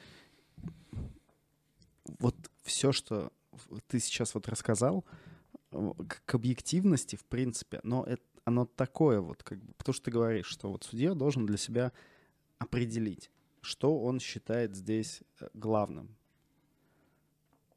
[2.18, 3.32] вот все, что
[3.88, 5.05] ты сейчас вот рассказал,
[5.70, 10.47] к объективности, в принципе, но это, оно такое вот, как бы, потому что ты говоришь,
[10.47, 11.93] что вот судья должен для себя
[12.59, 13.30] определить,
[13.61, 16.16] что он считает здесь э, главным.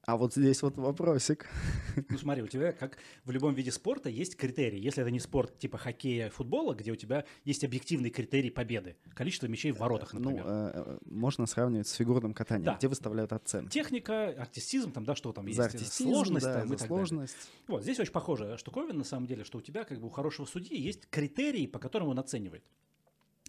[0.05, 1.47] А вот здесь вот вопросик.
[2.09, 4.79] Ну смотри, у тебя, как в любом виде спорта, есть критерии.
[4.79, 8.97] Если это не спорт типа хоккея, футбола, где у тебя есть объективный критерий победы.
[9.13, 10.45] Количество мячей в воротах, ну, например.
[10.45, 12.75] Ну, э, можно сравнивать с фигурным катанием, да.
[12.75, 13.71] где выставляют оценки.
[13.71, 15.75] Техника, артистизм, там, да, что там за есть.
[15.75, 17.37] Артистизм, сложность да, там, за и так сложность.
[17.37, 17.63] Далее.
[17.67, 20.45] Вот, здесь очень похожая штуковина, на самом деле, что у тебя, как бы, у хорошего
[20.45, 22.63] судьи есть критерии, по которым он оценивает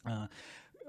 [0.05, 0.29] а,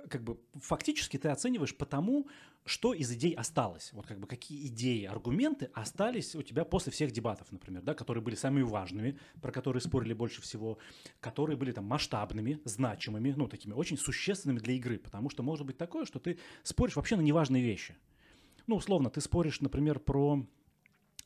[0.10, 2.28] как бы фактически ты оцениваешь по тому,
[2.66, 3.92] что из идей осталось.
[3.94, 8.24] Вот как бы какие идеи, аргументы остались у тебя после всех дебатов, например, да, которые
[8.24, 10.78] были самыми важными, про которые спорили больше всего,
[11.20, 15.78] которые были там масштабными, значимыми, ну, такими очень существенными для игры, потому что может быть
[15.78, 17.96] такое, что ты споришь вообще на неважные вещи.
[18.68, 20.46] Ну, условно, ты споришь, например, про,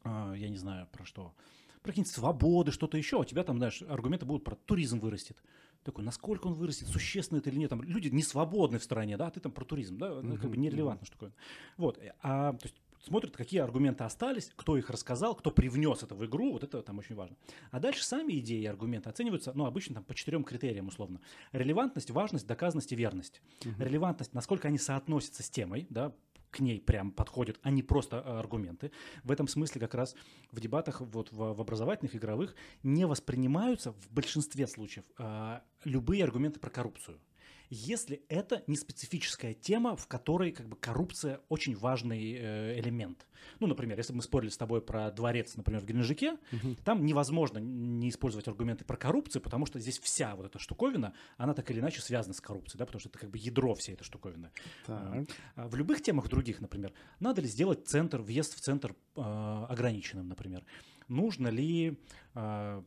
[0.03, 1.34] э, я не знаю, про что,
[1.82, 5.41] про какие-нибудь свободы, что-то еще, у тебя там, знаешь, аргументы будут про туризм вырастет
[5.84, 7.69] такой, насколько он вырастет, существенно это или нет.
[7.69, 10.49] Там люди не свободны в стране, да, а ты там про туризм, да, ну, как
[10.49, 11.34] бы нерелевантно, что такое.
[11.77, 16.25] Вот, а, то есть смотрят, какие аргументы остались, кто их рассказал, кто привнес это в
[16.25, 17.36] игру, вот это там очень важно.
[17.71, 21.21] А дальше сами идеи и аргументы оцениваются, ну, обычно там по четырем критериям условно.
[21.51, 23.41] Релевантность, важность, доказанность и верность.
[23.65, 23.75] Угу.
[23.80, 26.13] Релевантность, насколько они соотносятся с темой, да,
[26.51, 28.91] к ней прям подходят, а не просто э, аргументы.
[29.23, 30.15] В этом смысле как раз
[30.51, 36.59] в дебатах вот в, в образовательных, игровых не воспринимаются в большинстве случаев э, любые аргументы
[36.59, 37.19] про коррупцию
[37.70, 43.27] если это не специфическая тема, в которой как бы коррупция очень важный э, элемент.
[43.60, 46.76] Ну, например, если мы спорили с тобой про дворец, например, в Геленджике, угу.
[46.84, 51.53] там невозможно не использовать аргументы про коррупцию, потому что здесь вся вот эта штуковина, она
[51.53, 54.03] так или иначе связана с коррупцией, да, потому что это как бы ядро всей этой
[54.03, 54.52] штуковины.
[54.85, 55.27] Так.
[55.56, 59.22] А в любых темах других, например, надо ли сделать центр, въезд в центр э,
[59.69, 60.65] ограниченным, например
[61.10, 61.99] нужно ли,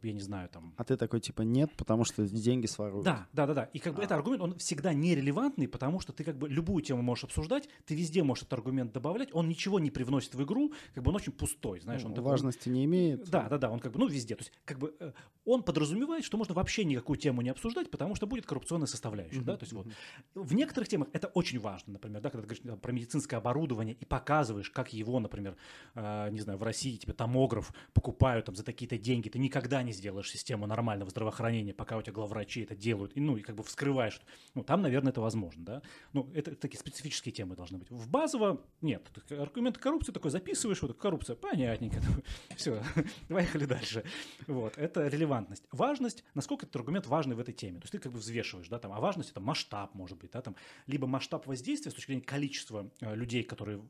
[0.02, 0.74] я не знаю, там...
[0.76, 3.04] А ты такой, типа, нет, потому что деньги своруют.
[3.04, 3.64] Да, да, да, да.
[3.64, 4.04] И как бы а.
[4.04, 7.94] этот аргумент, он всегда нерелевантный, потому что ты как бы любую тему можешь обсуждать, ты
[7.94, 11.32] везде можешь этот аргумент добавлять, он ничего не привносит в игру, как бы он очень
[11.32, 12.04] пустой, знаешь.
[12.04, 13.28] Он такой, Важности не имеет.
[13.30, 14.36] Да, да, да, он как бы, ну, везде.
[14.36, 15.12] То есть как бы э,
[15.44, 19.44] он подразумевает, что можно вообще никакую тему не обсуждать, потому что будет коррупционная составляющая, uh-huh,
[19.44, 19.92] да, то есть uh-huh.
[20.34, 20.46] вот.
[20.46, 24.04] В некоторых темах это очень важно, например, да, когда ты говоришь про медицинское оборудование и
[24.04, 25.56] показываешь, как его, например,
[25.94, 29.82] э, не знаю, в России тебе томограф покупают там за такие какие-то деньги, ты никогда
[29.82, 33.56] не сделаешь систему нормального здравоохранения, пока у тебя главврачи это делают, и, ну, и как
[33.56, 34.20] бы вскрываешь.
[34.54, 35.82] Ну, там, наверное, это возможно, да.
[36.12, 37.90] Ну, это, такие специфические темы должны быть.
[37.90, 39.10] В базово нет.
[39.30, 42.00] Аргумент коррупции такой записываешь, вот коррупция, понятненько.
[42.56, 42.82] Все,
[43.28, 44.04] поехали дальше.
[44.46, 45.64] Вот, это релевантность.
[45.72, 47.78] Важность, насколько этот аргумент важный в этой теме.
[47.80, 50.40] То есть ты как бы взвешиваешь, да, там, а важность это масштаб, может быть, да,
[50.40, 50.56] там,
[50.86, 53.82] либо масштаб воздействия с точки зрения количества э, людей, которые,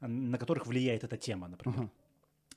[0.00, 1.90] на которых влияет эта тема, например.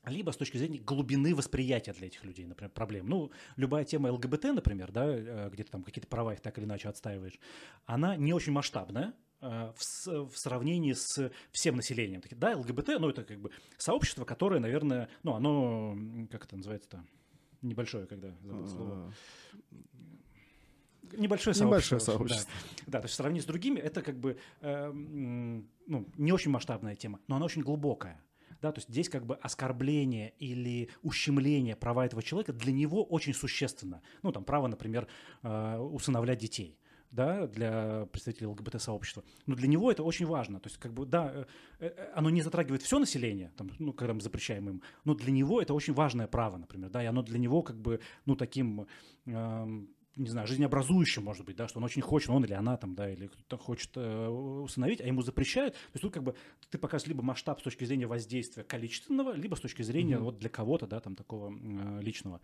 [0.06, 3.08] Либо с точки зрения глубины восприятия для этих людей, например, проблем.
[3.08, 6.66] Ну, любая тема ЛГБТ, например, да, э, где ты там какие-то права их так или
[6.66, 7.40] иначе отстаиваешь,
[7.86, 12.22] она не очень масштабная, э, в, в сравнении с всем населением.
[12.32, 15.96] Да, ЛГБТ, ну, это как бы сообщество, которое, наверное, ну, оно,
[16.32, 17.04] как это называется-то,
[17.62, 19.14] небольшое, когда забыл слово.
[21.14, 21.66] Небольшое сообщество.
[21.66, 22.54] Небольшое сообщество.
[22.78, 22.84] Да.
[22.88, 26.96] да, то есть в сравнении с другими, это как бы э, ну, не очень масштабная
[26.96, 28.24] тема, но она очень глубокая
[28.62, 33.34] да, то есть здесь как бы оскорбление или ущемление права этого человека для него очень
[33.34, 34.02] существенно.
[34.24, 35.08] Ну, там право, например,
[35.44, 36.78] э, усыновлять детей
[37.12, 39.24] да, для представителей ЛГБТ-сообщества.
[39.46, 40.60] Но для него это очень важно.
[40.60, 41.46] То есть, как бы, да, э,
[41.80, 45.62] э, оно не затрагивает все население, там, ну, когда мы запрещаем им, но для него
[45.62, 48.88] это очень важное право, например, да, и оно для него, как бы, ну, таким
[49.26, 49.86] э,
[50.16, 53.10] не знаю, жизнеобразующим, может быть, да, что он очень хочет, он или она там, да,
[53.10, 55.74] или кто-то хочет э, усыновить, а ему запрещают.
[55.74, 56.36] То есть тут как бы
[56.70, 60.24] ты показываешь либо масштаб с точки зрения воздействия количественного, либо с точки зрения mm-hmm.
[60.24, 62.42] вот для кого-то, да, там такого э, личного.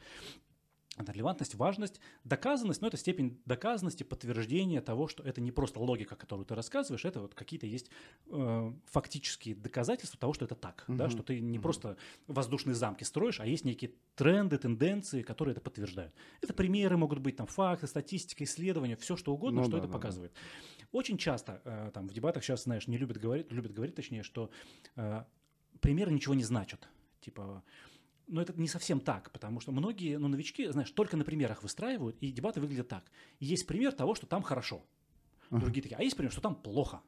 [0.98, 6.46] Релевантность, важность, доказанность, но это степень доказанности, подтверждения того, что это не просто логика, которую
[6.46, 7.90] ты рассказываешь, это вот какие-то есть
[8.28, 10.96] э, фактические доказательства того, что это так, uh-huh.
[10.96, 11.62] да, что ты не uh-huh.
[11.62, 11.98] просто
[12.28, 16.14] воздушные замки строишь, а есть некие тренды, тенденции, которые это подтверждают.
[16.42, 19.88] Это примеры могут быть, там, факты, статистика, исследования, все что угодно, ну, что да, это
[19.88, 20.34] да, показывает.
[20.34, 20.88] Да.
[20.92, 24.50] Очень часто э, там в дебатах сейчас, знаешь, не любят говорить, любят говорить, точнее, что
[24.96, 25.24] э,
[25.80, 26.88] примеры ничего не значат.
[27.22, 27.64] Типа,
[28.28, 32.18] но это не совсем так, потому что многие ну, новички, знаешь, только на примерах выстраивают,
[32.20, 33.06] и дебаты выглядят так.
[33.40, 34.84] Есть пример того, что там хорошо.
[35.50, 37.02] Другие такие, а есть пример, что там плохо.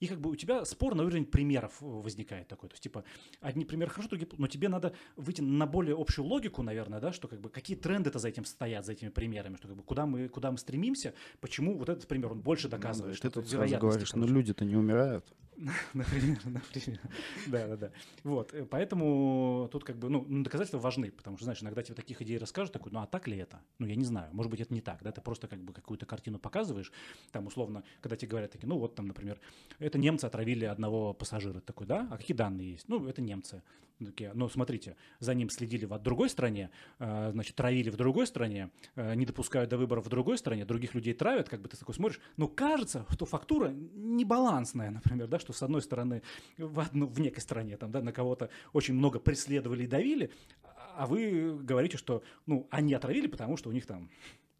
[0.00, 2.68] И как бы у тебя спор на уровень примеров возникает такой.
[2.68, 3.04] То есть, типа,
[3.40, 7.28] одни примеры хорошо, другие но тебе надо выйти на более общую логику, наверное, да, что
[7.28, 10.28] как бы какие тренды-то за этим стоят, за этими примерами, что как бы куда мы,
[10.28, 14.12] куда мы стремимся, почему вот этот пример, он больше доказывает, ну, что ты тут говоришь,
[14.14, 15.24] но люди-то не умирают.
[15.94, 17.00] Например, например.
[17.46, 17.90] Да, да, да.
[18.24, 22.20] Вот, э, поэтому тут как бы, ну, доказательства важны, потому что, знаешь, иногда тебе таких
[22.22, 23.60] идей расскажут, такой, ну, а так ли это?
[23.78, 26.04] Ну, я не знаю, может быть, это не так, да, ты просто как бы какую-то
[26.04, 26.92] картину показываешь,
[27.32, 29.40] там, условно, когда тебе говорят такие, ну, вот там, например,
[29.86, 32.88] это немцы отравили одного пассажира, такой, да, а какие данные есть?
[32.88, 33.62] Ну, это немцы.
[34.04, 38.70] Такие, ну, смотрите, за ним следили в другой стране, э, значит, травили в другой стране,
[38.96, 41.94] э, не допускают до выборов в другой стране, других людей травят, как бы ты такой
[41.94, 46.22] смотришь, но кажется, что фактура небалансная, например, да, что с одной стороны
[46.58, 50.30] в, одну, в некой стране там, да, на кого-то очень много преследовали и давили,
[50.96, 54.10] а вы говорите, что ну, они отравили, потому что у них там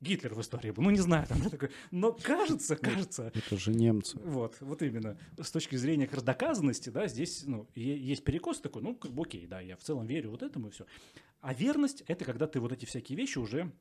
[0.01, 0.83] Гитлер в истории был.
[0.83, 1.71] Ну, не знаю, там, такой.
[1.91, 3.33] но кажется, кажется.
[3.35, 4.19] Это же немцы.
[4.19, 5.19] Вот, вот именно.
[5.39, 9.23] С точки зрения как раз доказанности, да, здесь, ну, есть перекос такой, ну, как бы
[9.23, 10.87] окей, да, я в целом верю вот этому и все.
[11.41, 13.73] А верность— это когда ты вот эти всякие вещи уже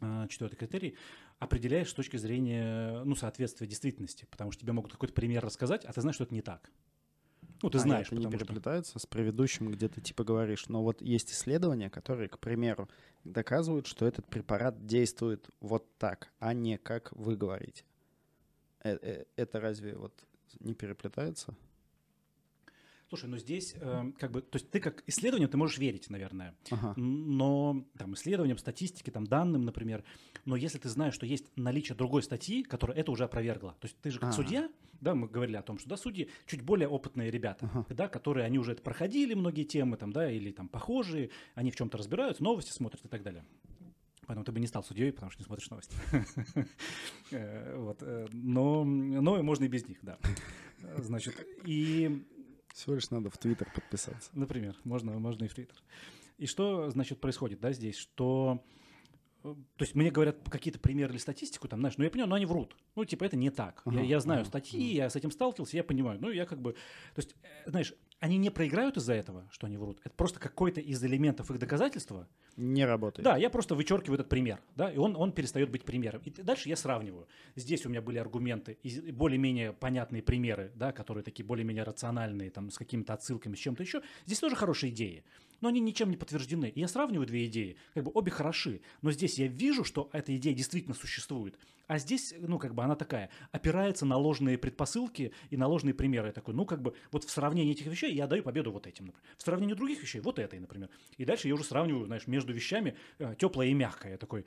[0.00, 0.96] а, четвертый критерий,
[1.38, 5.92] определяешь с точки зрения ну, соответствия действительности, потому что тебе могут какой-то пример рассказать, а
[5.92, 6.70] ты знаешь, что это не так.
[7.62, 8.98] Ну, ты а знаешь, это не переплетается что...
[9.00, 12.88] с предыдущим, где ты типа говоришь, но вот есть исследования, которые, к примеру,
[13.24, 17.84] доказывают, что этот препарат действует вот так, а не как вы говорите.
[18.82, 20.12] Э, э, это разве вот
[20.60, 21.54] не переплетается?
[23.12, 26.54] Слушай, ну здесь э, как бы, то есть ты как исследование, ты можешь верить, наверное,
[26.70, 26.94] Ага.
[26.96, 30.02] но там исследованиям, статистике, там данным, например,
[30.46, 33.98] но если ты знаешь, что есть наличие другой статьи, которая это уже опровергла, то есть
[34.00, 34.36] ты же как Ага.
[34.36, 34.70] судья,
[35.02, 37.84] да, мы говорили о том, что да, судьи чуть более опытные ребята, Ага.
[37.90, 41.76] да, которые они уже это проходили многие темы там, да, или там похожие, они в
[41.76, 43.44] чем-то разбираются, новости смотрят и так далее.
[44.26, 45.94] Поэтому ты бы не стал судьей, потому что не смотришь новости.
[47.30, 50.18] Э, Вот, э, но, но можно и без них, да.
[50.98, 51.34] Значит,
[51.66, 52.24] и
[52.74, 54.30] Всего лишь надо в Твиттер подписаться.
[54.32, 55.76] Например, можно, можно и в Твиттер.
[56.38, 58.64] И что, значит, происходит, да, здесь, что...
[59.44, 62.36] э, То есть мне говорят какие-то примеры или статистику, там, знаешь, ну я понимаю, но
[62.36, 62.76] они врут.
[62.96, 63.82] Ну, типа, это не так.
[63.86, 66.18] я, Ага, я знаю ага, статьи, я с этим сталкивался, я понимаю.
[66.20, 66.72] Ну, я как бы...
[66.72, 69.98] То есть, э, знаешь, они не проиграют из-за этого, что они врут.
[70.04, 72.28] Это просто какой-то из элементов их доказательства.
[72.56, 73.24] Не работает.
[73.24, 76.22] Да, я просто вычеркиваю этот пример, да, и он, он перестает быть примером.
[76.24, 77.26] И дальше я сравниваю.
[77.56, 78.78] Здесь у меня были аргументы
[79.12, 84.02] более-менее понятные примеры, да, которые такие более-менее рациональные, там, с какими-то отсылками, с чем-то еще.
[84.24, 85.24] Здесь тоже хорошие идеи,
[85.62, 86.68] но они ничем не подтверждены.
[86.68, 90.36] И я сравниваю две идеи, как бы обе хороши, но здесь я вижу, что эта
[90.36, 91.58] идея действительно существует.
[91.86, 96.28] А здесь, ну, как бы она такая, опирается на ложные предпосылки и на ложные примеры.
[96.28, 99.06] Я такой, ну, как бы, вот в сравнении этих вещей я даю победу вот этим,
[99.06, 99.24] например.
[99.36, 100.90] В сравнении других вещей вот этой, например.
[101.16, 102.96] И дальше я уже сравниваю, знаешь, между вещами
[103.38, 104.12] теплое и мягкое.
[104.12, 104.44] Я такой,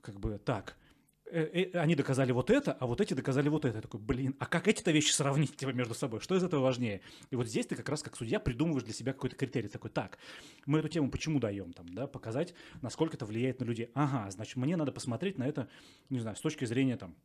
[0.00, 0.85] как бы, так, э, э,
[1.32, 3.76] они доказали вот это, а вот эти доказали вот это.
[3.76, 6.20] Я такой, блин, а как эти-то вещи сравнить типа, между собой?
[6.20, 7.00] Что из этого важнее?
[7.30, 9.68] И вот здесь ты как раз как судья придумываешь для себя какой-то критерий.
[9.68, 10.18] Такой, так,
[10.66, 11.72] мы эту тему почему даем?
[11.72, 13.90] Там, да, показать, насколько это влияет на людей.
[13.94, 15.68] Ага, значит, мне надо посмотреть на это,
[16.10, 17.16] не знаю, с точки зрения там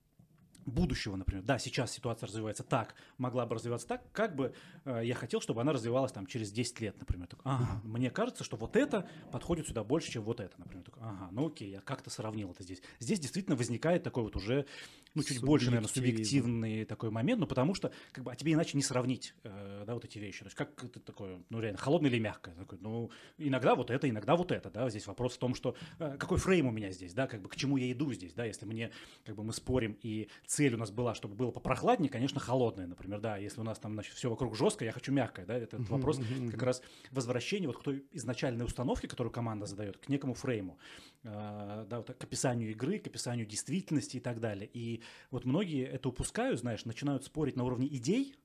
[0.65, 1.43] будущего, например.
[1.43, 4.53] Да, сейчас ситуация развивается так, могла бы развиваться так, как бы
[4.85, 7.27] э, я хотел, чтобы она развивалась там через 10 лет, например.
[7.27, 10.85] Так, ага, мне кажется, что вот это подходит сюда больше, чем вот это, например.
[10.85, 12.81] Так, ага, ну окей, я как-то сравнил это здесь.
[12.99, 14.65] Здесь действительно возникает такой вот уже,
[15.13, 18.77] ну, чуть больше, наверное, субъективный такой момент, ну, потому что, как бы, а тебе иначе
[18.77, 20.39] не сравнить, э, да, вот эти вещи.
[20.39, 22.53] То есть, как это такое, ну, реально, холодное или мягкое?
[22.55, 26.17] Такой, ну, иногда вот это, иногда вот это, да, здесь вопрос в том, что э,
[26.17, 28.65] какой фрейм у меня здесь, да, как бы, к чему я иду здесь, да, если
[28.65, 28.91] мне,
[29.25, 33.21] как бы, мы спорим, и цель у нас была, чтобы было попрохладнее, конечно, холодное, например,
[33.21, 36.19] да, если у нас там, значит, все вокруг жесткое, я хочу мягкое, да, этот вопрос
[36.51, 40.77] как раз возвращение вот к той изначальной установке, которую команда задает, к некому фрейму,
[41.23, 44.69] э, да, вот к описанию игры, к описанию действительности и так далее.
[44.73, 48.35] И вот многие это упускают, знаешь, начинают спорить на уровне идей,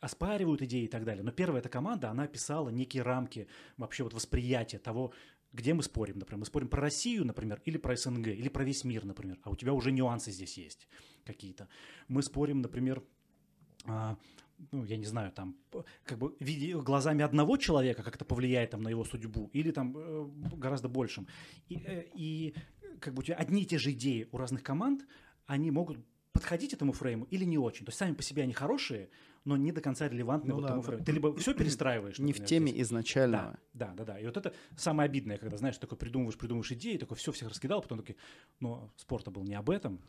[0.00, 1.22] оспаривают идеи и так далее.
[1.22, 3.48] Но первая эта команда, она описала некие рамки
[3.78, 5.12] вообще вот восприятия того,
[5.52, 6.40] где мы спорим, например.
[6.40, 9.38] Мы спорим про Россию, например, или про СНГ, или про весь мир, например.
[9.42, 10.88] А у тебя уже нюансы здесь есть
[11.24, 11.68] какие-то.
[12.08, 13.02] Мы спорим, например,
[13.84, 14.16] а,
[14.72, 15.56] ну, я не знаю, там,
[16.04, 16.36] как бы
[16.84, 21.26] глазами одного человека как это повлияет там на его судьбу, или там э, гораздо большим.
[21.68, 22.54] И, э, и
[23.00, 25.06] как бы у тебя одни и те же идеи у разных команд,
[25.46, 25.98] они могут
[26.32, 27.84] подходить этому фрейму или не очень.
[27.84, 29.10] То есть сами по себе они хорошие,
[29.44, 30.98] но не до конца релевантны Ну вот да, тому да.
[30.98, 32.18] Ты либо все перестраиваешь.
[32.18, 32.86] Не в теме здесь.
[32.86, 33.58] изначального.
[33.72, 34.18] Да, да, да, да.
[34.20, 37.80] И вот это самое обидное, когда, знаешь, такой придумываешь, придумываешь идеи, такой все всех раскидал,
[37.80, 38.16] потом такой,
[38.60, 40.00] но спорта был не об этом.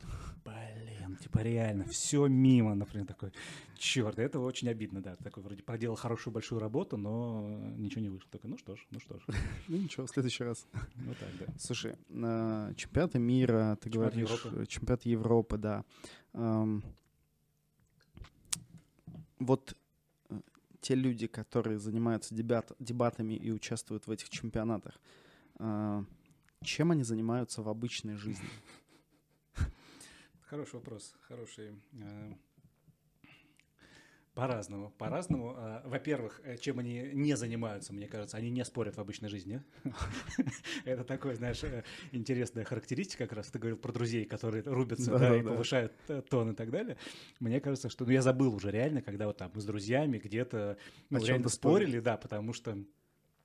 [0.43, 3.31] Блин, типа реально, все мимо, например, такой,
[3.77, 5.15] черт, это очень обидно, да.
[5.15, 7.47] Такой вроде проделал хорошую большую работу, но
[7.77, 8.29] ничего не вышло.
[8.31, 9.21] Такой, ну что ж, ну что ж,
[9.67, 10.67] Ну ничего, в следующий раз.
[10.73, 11.53] вот так, да.
[11.57, 15.85] Слушай, э, чемпионаты мира, ты говоришь, э, чемпионат Европы, да.
[19.41, 19.75] Вот
[20.29, 20.39] э,
[20.81, 24.99] те люди, которые занимаются дебат, дебатами и участвуют в этих чемпионатах,
[25.59, 26.03] э,
[26.63, 28.47] чем они занимаются в обычной жизни?
[30.41, 31.71] Хороший вопрос, хороший.
[34.33, 35.55] По-разному, по-разному.
[35.57, 39.61] А, Во-первых, э, чем они не занимаются, мне кажется, они не спорят в обычной жизни.
[40.85, 41.83] Это такой, знаешь, э,
[42.13, 46.51] интересная характеристика, как раз ты говорил про друзей, которые рубятся да, и повышают э, тон
[46.51, 46.95] и так далее.
[47.41, 50.77] Мне кажется, что, ну, я забыл уже реально, когда вот там мы с друзьями где-то
[51.09, 52.77] ну, реально спорили, да, потому что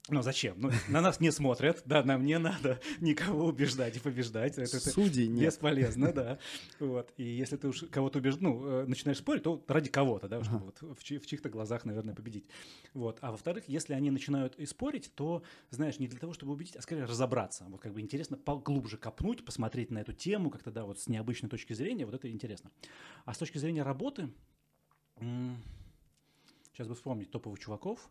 [0.08, 0.54] ну зачем?
[0.60, 4.52] Ну, на нас не смотрят, да, нам не надо никого убеждать и побеждать.
[4.58, 5.46] Это- это- Судей нет.
[5.46, 6.38] Бесполезно, да.
[6.80, 7.12] Вот.
[7.16, 8.36] И если ты уж кого-то убеж...
[8.40, 11.84] ну, э, начинаешь спорить, то ради кого-то, да, чтобы вот в, чьи- в чьих-то глазах,
[11.84, 12.46] наверное, победить.
[12.94, 13.18] Вот.
[13.20, 16.82] А во-вторых, если они начинают и спорить, то, знаешь, не для того, чтобы убедить, а
[16.82, 17.64] скорее разобраться.
[17.68, 21.48] Вот как бы интересно поглубже копнуть, посмотреть на эту тему как-то, да, вот с необычной
[21.48, 22.70] точки зрения, вот это интересно.
[23.24, 24.28] А с точки зрения работы,
[26.72, 28.10] сейчас бы вспомнить топовых чуваков,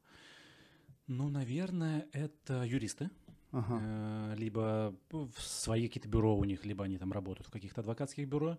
[1.07, 3.09] ну, наверное, это юристы,
[3.51, 3.79] Ага.
[3.81, 8.27] Э, либо в свои какие-то бюро у них, либо они там работают в каких-то адвокатских
[8.27, 8.57] бюро.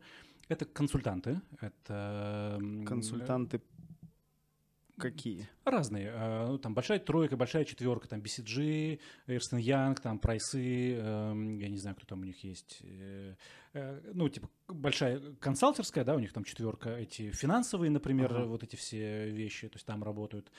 [0.48, 2.59] Это консультанты, это...
[2.86, 3.60] Консультанты
[4.97, 5.47] какие?
[5.64, 6.10] Разные.
[6.14, 11.68] Э, ну, Там большая тройка, большая четверка, там BCG, Эрстен Янг, там прайсы, эм, я
[11.68, 12.78] не знаю, кто там у них есть.
[12.82, 13.35] э,
[14.14, 18.47] Ну, типа, большая консалтерская, да, у них там четверка, эти финансовые, например, Ага.
[18.47, 20.51] вот эти все вещи, то есть там работают.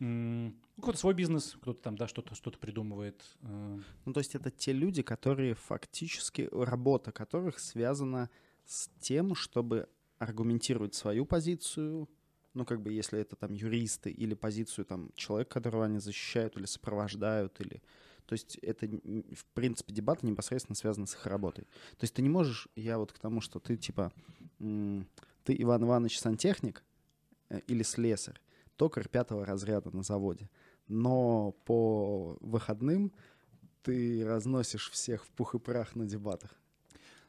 [0.00, 3.22] М, у кого-то свой бизнес, кто-то там, да, что-то что придумывает.
[3.42, 3.80] э.
[4.04, 8.30] Ну, то есть это те люди, которые фактически, работа которых связана
[8.64, 9.88] с тем, чтобы
[10.18, 12.08] аргументировать свою позицию,
[12.54, 16.66] ну, как бы, если это там юристы или позицию там человека, которого они защищают или
[16.66, 17.82] сопровождают, или...
[18.26, 21.64] То есть это, в принципе, дебаты непосредственно связаны с их работой.
[21.96, 24.12] То есть ты не можешь, я вот к тому, что ты, типа,
[24.58, 26.84] ты Иван Иванович сантехник
[27.48, 28.38] э, или слесарь,
[28.78, 30.48] токарь пятого разряда на заводе,
[30.86, 33.12] но по выходным
[33.82, 36.54] ты разносишь всех в пух и прах на дебатах.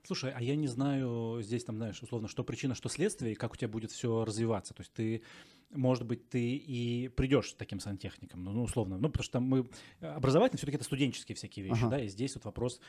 [0.04, 3.54] Слушай, а я не знаю здесь там, знаешь, условно, что причина, что следствие, и как
[3.54, 4.74] у тебя будет все развиваться.
[4.74, 5.24] То есть ты,
[5.72, 9.70] может быть, ты и придешь таким сантехником, ну, ну, условно, ну, потому что там мы
[10.00, 11.90] образовательно все-таки это студенческие всякие вещи, Ага.
[11.90, 12.80] да, и здесь вот вопрос,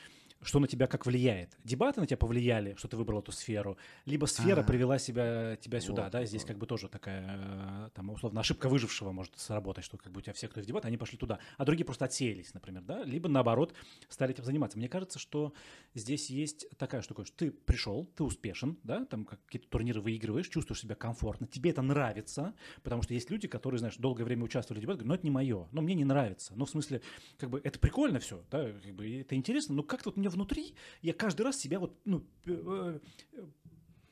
[0.43, 1.57] что на тебя как влияет.
[1.65, 3.77] Дебаты на тебя повлияли, что ты выбрал эту сферу,
[4.07, 4.65] либо сфера А.
[4.65, 6.49] привела себя, тебя сюда, Вот, да, здесь вот.
[6.49, 10.23] как бы тоже такая, э, там, условно, ошибка выжившего может сработать, что как бы у
[10.23, 13.29] тебя все, кто в дебаты, они пошли туда, а другие просто отсеялись, например, да, либо
[13.29, 13.75] наоборот
[14.09, 14.79] стали этим заниматься.
[14.79, 15.53] Мне кажется, что
[15.95, 20.49] здесь есть такая штука, что ты пришел, ты успешен, да, там как- какие-то турниры выигрываешь,
[20.49, 24.81] чувствуешь себя комфортно, тебе это нравится, потому что есть люди, которые, знаешь, долгое время участвовали
[24.81, 27.03] в дебатах, говорят, ну это не мое, ну мне не нравится, ну в смысле,
[27.37, 30.37] как бы это прикольно все, да, как бы это интересно, но как-то вот у меня
[30.37, 32.99] внутри, я каждый раз себя вот, ну, э,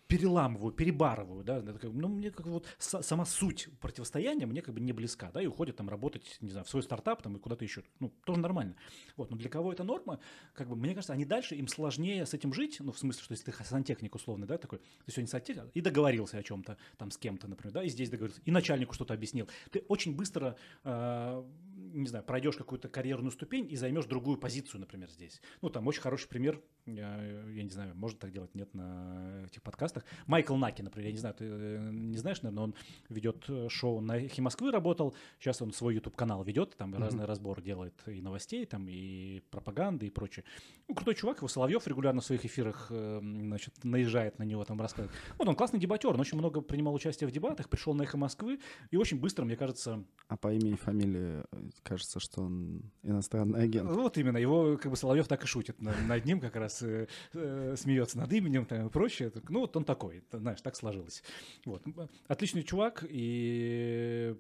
[0.09, 4.95] переламываю, перебарываю, да, ну, мне как вот са- сама суть противостояния мне как бы не
[4.95, 7.83] близка, да, и уходят там работать, не знаю, в свой стартап там и куда-то еще,
[8.01, 8.75] ну, тоже нормально,
[9.17, 10.19] вот, но для кого это норма,
[10.55, 13.33] как бы, мне кажется, они дальше, им сложнее с этим жить, ну, в смысле, что
[13.33, 17.19] если ты сантехник условный, да, такой, ты сегодня сантехник, и договорился о чем-то там с
[17.19, 21.45] кем-то, например, да, и здесь договорился, и начальнику что-то объяснил, ты очень быстро, э,
[21.93, 25.41] не знаю, пройдешь какую-то карьерную ступень и займешь другую позицию, например, здесь.
[25.63, 26.63] Ну, там очень хороший пример,
[26.95, 30.05] я, я не знаю, можно так делать, нет, на этих подкастах.
[30.27, 32.75] Майкл Наки, например, я не знаю, ты э, не знаешь, наверное, он
[33.09, 37.01] ведет э, шоу на «Эхе Москвы» работал, сейчас он свой YouTube-канал ведет, там Мгм.
[37.03, 40.45] разные разборы делает и новостей, там, и пропаганды, и прочее.
[40.89, 44.81] Ну, крутой чувак, его Соловьев регулярно в своих эфирах, э, значит, наезжает на него, там,
[44.81, 45.17] рассказывает.
[45.39, 48.59] Вот он классный дебатер, он очень много принимал участие в дебатах, пришел на «Эхо Москвы»,
[48.91, 53.63] и очень быстро, мне кажется, А по имени и фамилии э, кажется, что он иностранный
[53.63, 53.91] агент.
[53.91, 57.77] Вот именно, его как бы Соловьев так и шутит на- над ним, как раз э,
[57.77, 59.33] смеется над именем там, и прочее.
[59.49, 61.23] Ну, вот он такой, знаешь, так сложилось.
[61.65, 61.83] Вот.
[62.27, 64.37] Отличный чувак, и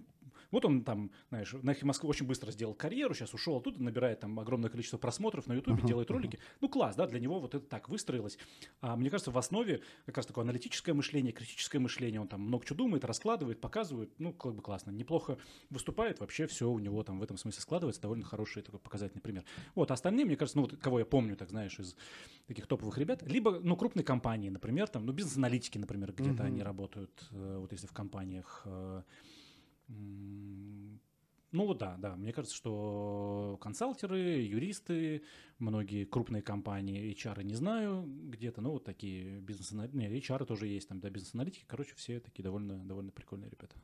[0.50, 4.20] вот он там, знаешь, на «Эхе Москвы» очень быстро сделал карьеру, сейчас ушел оттуда, набирает
[4.20, 6.38] там огромное количество просмотров на Ютубе, Ага, делает ролики.
[6.60, 8.38] Ну, класс, да, для него вот это так выстроилось.
[8.80, 12.64] А мне кажется, в основе как раз такое аналитическое мышление, критическое мышление, он там много
[12.64, 14.90] чего думает, раскладывает, показывает, ну, как бы классно.
[14.90, 15.38] Неплохо
[15.70, 19.44] выступает, вообще все у него там в этом смысле складывается, довольно хороший такой показательный пример.
[19.74, 21.96] Вот, а остальные, мне кажется, ну, вот кого я помню, так знаешь, из
[22.46, 26.46] таких топовых ребят, либо, ну, крупные компании, например, там, ну, бизнес-аналитики, например, где-то Мгм.
[26.46, 29.02] они работают, э, вот если в компаниях, э,
[29.88, 32.14] ну да, да.
[32.16, 35.22] Мне кажется, что консалтеры, юристы,
[35.58, 40.88] многие крупные компании, HR не знаю где-то, ну вот такие бизнес-аналитики, не, HR тоже есть
[40.88, 41.64] там, да, бизнес-аналитики.
[41.66, 43.74] Короче, все такие довольно, довольно прикольные ребята.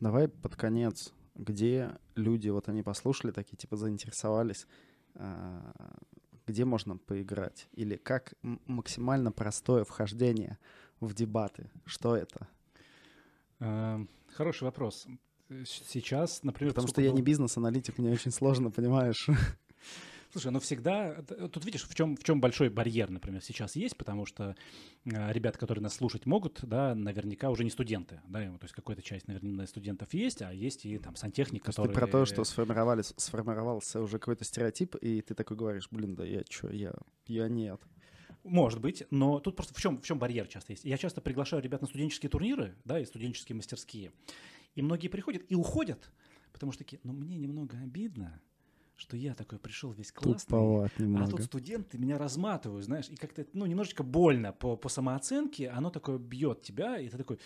[0.00, 4.66] Давай под конец, где люди, вот они послушали, такие типа заинтересовались,
[5.14, 5.72] а,
[6.46, 7.68] где можно поиграть?
[7.72, 8.34] Или как
[8.66, 10.58] максимально простое вхождение
[11.00, 11.70] в дебаты?
[11.84, 12.48] Что это?
[13.58, 15.06] Э, Хороший вопрос.
[15.50, 19.28] Э, Сейчас, например, Потому что я не бизнес-аналитик, мне очень сложно, понимаешь?
[20.32, 23.96] Слушай, ну всегда, т- тут видишь, в чем, в чем большой барьер, например, сейчас есть,
[23.96, 24.54] потому что
[25.04, 29.02] э, ребята, которые нас слушать могут, да, наверняка уже не студенты, да, то есть какая-то
[29.02, 31.88] часть, наверное, студентов есть, а есть и там сантехник, То который...
[31.88, 36.24] ты про то, что сформировались, сформировался уже какой-то стереотип, и ты такой говоришь, блин, да
[36.24, 36.94] я чё, я,
[37.26, 37.80] я нет.
[38.44, 40.84] Может быть, но тут просто в чем, в чем барьер часто есть.
[40.84, 44.12] Я часто приглашаю ребят на студенческие турниры, да, и студенческие мастерские,
[44.80, 46.10] и многие приходят и уходят,
[46.52, 48.40] потому что такие, ну мне немного обидно,
[49.00, 50.58] что я такой пришел весь классный,
[51.24, 55.90] А тут студенты меня разматывают, знаешь, и как-то, ну, немножечко больно по, по самооценке, оно
[55.90, 57.38] такое бьет тебя, и ты такой,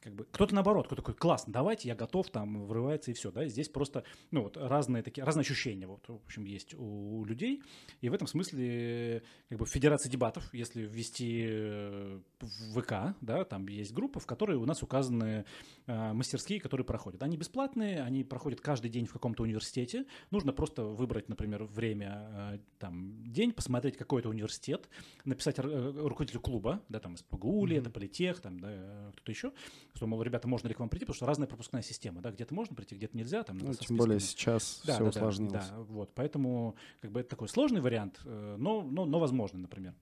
[0.00, 3.44] как бы, кто-то наоборот, кто такой, классно, давайте, я готов, там, врывается и все, да,
[3.44, 7.62] и здесь просто, ну, вот, разные такие, разные ощущения, вот, в общем, есть у, людей,
[8.00, 13.44] и в этом смысле, как бы, в Федерации дебатов, если ввести э, в ВК, да,
[13.44, 15.44] там есть группа, в которой у нас указаны
[15.86, 17.22] э, мастерские, которые проходят.
[17.24, 22.58] Они бесплатные, они проходят каждый день в каком-то университете, нужно просто выбрать, например, время, э,
[22.78, 24.88] там, день, посмотреть какой-то университет,
[25.24, 27.82] написать э, руководителю клуба, да, там, из ПГУ ли, Мгм.
[27.82, 29.52] это политех, там, да, кто-то еще,
[29.94, 32.54] что, мол, ребята, можно ли к вам прийти, потому что разная пропускная система, да, где-то
[32.54, 34.40] можно прийти, где-то нельзя, там, Ну, тем более списками.
[34.40, 35.68] сейчас Да, все да, да, усложнилось.
[35.68, 39.94] Да, вот, поэтому, как бы, это такой сложный вариант, э, но, но, но возможный, например.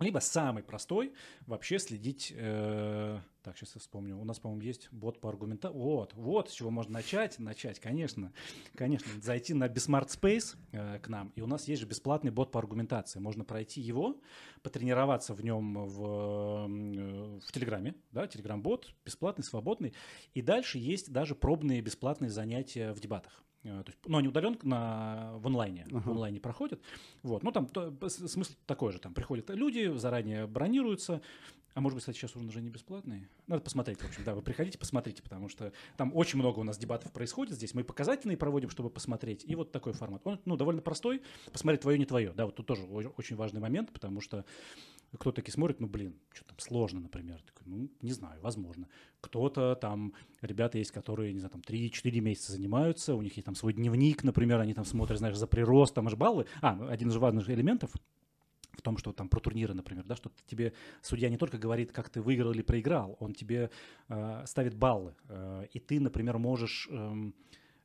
[0.00, 1.12] Либо самый простой,
[1.46, 4.18] вообще следить, э, Так, сейчас я вспомню.
[4.18, 5.76] У нас, по-моему, есть бот по аргументации.
[5.76, 7.38] Вот, вот, с чего можно начать.
[7.38, 8.32] Начать, конечно.
[8.74, 12.50] Конечно, зайти на Bismart Space э, к нам, и у нас есть же бесплатный бот
[12.50, 13.18] по аргументации.
[13.18, 14.18] Можно пройти его,
[14.62, 16.66] потренироваться в нем в,
[17.38, 19.92] в Телеграме, да, Телеграм-бот, бесплатный, свободный.
[20.32, 23.44] И дальше есть даже пробные бесплатные занятия в дебатах.
[23.64, 26.00] Э, то есть, ну, они удален на, в онлайне, uh-huh.
[26.00, 26.80] в онлайне проходят.
[27.22, 31.20] Вот, ну, там то, смысл такой же, там приходят люди, заранее бронируются,
[31.74, 33.28] а может быть, кстати, сейчас уже не бесплатный?
[33.46, 36.78] Надо посмотреть, в общем, да, вы приходите, посмотрите, потому что там очень много у нас
[36.78, 37.74] дебатов происходит здесь.
[37.74, 40.22] Мы показательные проводим, чтобы посмотреть, и вот такой формат.
[40.24, 41.22] Он, ну, довольно простой,
[41.52, 44.44] посмотреть твое, не твое, да, вот тут тоже очень важный момент, потому что
[45.18, 47.42] кто таки смотрит, ну, блин, что там сложно, например.
[47.42, 48.88] Такой, ну, не знаю, возможно.
[49.20, 53.54] Кто-то там, ребята есть, которые, не знаю, там 3-4 месяца занимаются, у них есть там
[53.54, 56.46] свой дневник, например, они там смотрят, знаешь, за прирост, там аж баллы.
[56.60, 57.92] А, ну, один из важных элементов
[58.76, 60.72] в том, что там про турниры, например, да, что тебе
[61.02, 63.70] судья не только говорит, как ты выиграл или проиграл, он тебе
[64.08, 67.32] э, ставит баллы, э, и ты, например, можешь э,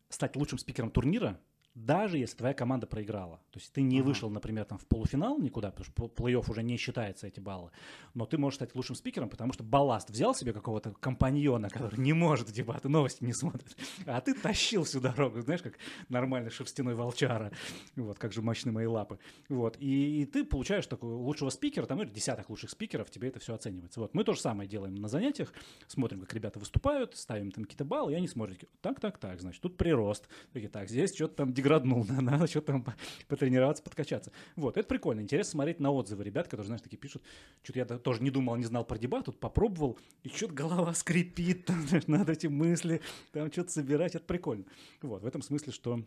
[0.10, 1.40] стать лучшим спикером турнира,
[1.76, 3.38] даже если твоя команда проиграла.
[3.52, 4.04] То есть ты не uh-huh.
[4.04, 7.72] вышел, например, там в полуфинал никуда, потому что плей-офф уже не считается эти баллы,
[8.14, 12.14] но ты можешь стать лучшим спикером, потому что балласт взял себе какого-то компаньона, который не
[12.14, 15.78] может дебаты, новости не смотрит, а ты тащил всю дорогу, знаешь, как
[16.10, 17.52] нормальный шерстяной волчара,
[17.96, 22.02] вот, как же мощны мои лапы, вот, и, и ты получаешь такого лучшего спикера, там,
[22.02, 24.00] или десяток лучших спикеров, тебе это все оценивается.
[24.00, 25.54] Вот, мы то же самое делаем на занятиях,
[25.88, 29.62] смотрим, как ребята выступают, ставим там какие-то баллы, и они смотрят, так, так, так, значит,
[29.62, 32.86] тут прирост, такие, так, здесь что-то там деграднул, да, надо что-то там
[33.28, 34.32] потренироваться, подкачаться.
[34.56, 35.22] Вот, это прикольно.
[35.22, 37.24] Интересно смотреть на отзывы ребят, которые, знаешь, такие пишут,
[37.64, 41.66] что-то я тоже не думал, не знал про дебат, тут попробовал, и что-то голова скрипит,
[41.66, 44.66] там, знаешь, надо эти мысли, там что-то собирать, это прикольно.
[45.02, 46.04] Вот, в этом смысле, что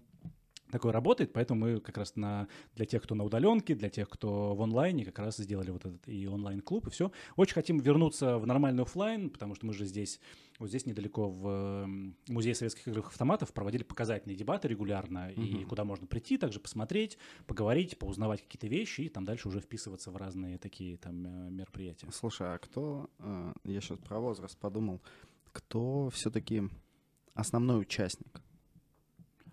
[0.73, 4.55] такое работает, поэтому мы как раз на, для тех, кто на удаленке, для тех, кто
[4.55, 7.13] в онлайне, как раз сделали вот этот и онлайн-клуб, и все.
[7.37, 10.19] Очень хотим вернуться в нормальный офлайн, потому что мы же здесь,
[10.59, 11.87] вот здесь недалеко в
[12.29, 15.43] Музее советских игровых автоматов проводили показательные дебаты регулярно, угу.
[15.43, 20.11] и куда можно прийти, также посмотреть, поговорить, поузнавать какие-то вещи, и там дальше уже вписываться
[20.11, 22.09] в разные такие там э, мероприятия.
[22.13, 25.03] Слушай, а кто, э, я сейчас про возраст подумал,
[25.53, 26.63] кто все-таки
[27.35, 28.41] основной участник?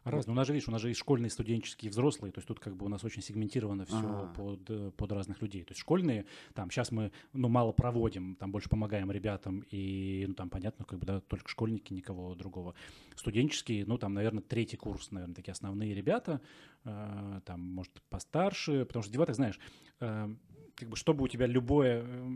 [0.10, 0.34] Разные.
[0.34, 2.32] У нас же, видишь, у нас же есть школьные, студенческие, взрослые.
[2.32, 4.34] То есть тут как бы у нас очень сегментировано все ага.
[4.36, 5.64] под, э, под разных людей.
[5.64, 9.66] То есть школьные, там сейчас мы, ну, мало проводим, там больше помогаем ребятам.
[9.72, 12.76] И, ну, там понятно, как бы, да, только школьники, никого другого.
[13.16, 16.42] Студенческие, ну, там, наверное, третий курс, наверное, такие основные ребята.
[16.86, 18.86] Э, там, может, постарше.
[18.86, 19.60] Потому что девятых, знаешь,
[20.00, 20.36] э,
[20.76, 22.30] как бы, чтобы у тебя любой э,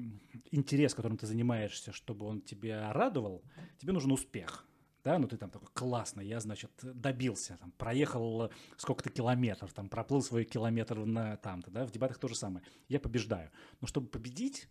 [0.52, 3.42] интерес, которым ты занимаешься, чтобы он тебя радовал,
[3.80, 4.68] тебе нужен успех
[5.04, 10.22] да, ну ты там такой классный, я, значит, добился, там, проехал сколько-то километров, там, проплыл
[10.22, 12.66] свой километр на там-то, да, в дебатах то же самое.
[12.88, 13.52] Я побеждаю.
[13.82, 14.70] Но чтобы победить,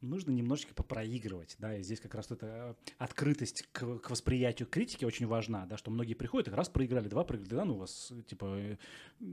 [0.00, 5.26] нужно немножечко попроигрывать, да, и здесь как раз эта открытость к, к восприятию критики очень
[5.26, 8.78] важна, да, что многие приходят, и раз проиграли, два проиграли, да, ну у вас, типа,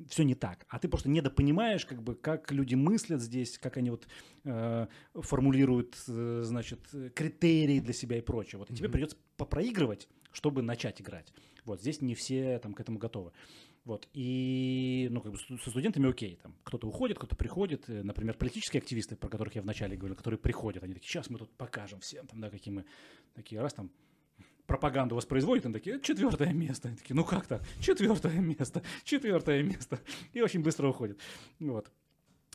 [0.10, 3.92] все не так, а ты просто недопонимаешь, как бы, как люди мыслят здесь, как они
[3.92, 4.08] вот
[4.44, 6.80] э, формулируют, э, значит,
[7.14, 8.78] критерии для себя и прочее, вот, и mm-hmm.
[8.78, 11.32] тебе придется попроигрывать, чтобы начать играть,
[11.64, 13.32] вот, здесь не все там к этому готовы.
[13.86, 18.36] Вот, и, ну, как бы со студентами окей, там, кто-то уходит, кто-то приходит, э, например,
[18.36, 22.00] политические активисты, про которых я вначале говорил, которые приходят, они такие, сейчас мы тут покажем
[22.00, 22.86] всем, там, да, какие мы,
[23.36, 23.92] такие, раз там,
[24.66, 30.00] пропаганду воспроизводят, они такие, четвертое место, они такие, ну как так, четвертое место, четвертое место,
[30.34, 31.20] и очень быстро уходят,
[31.60, 31.92] вот.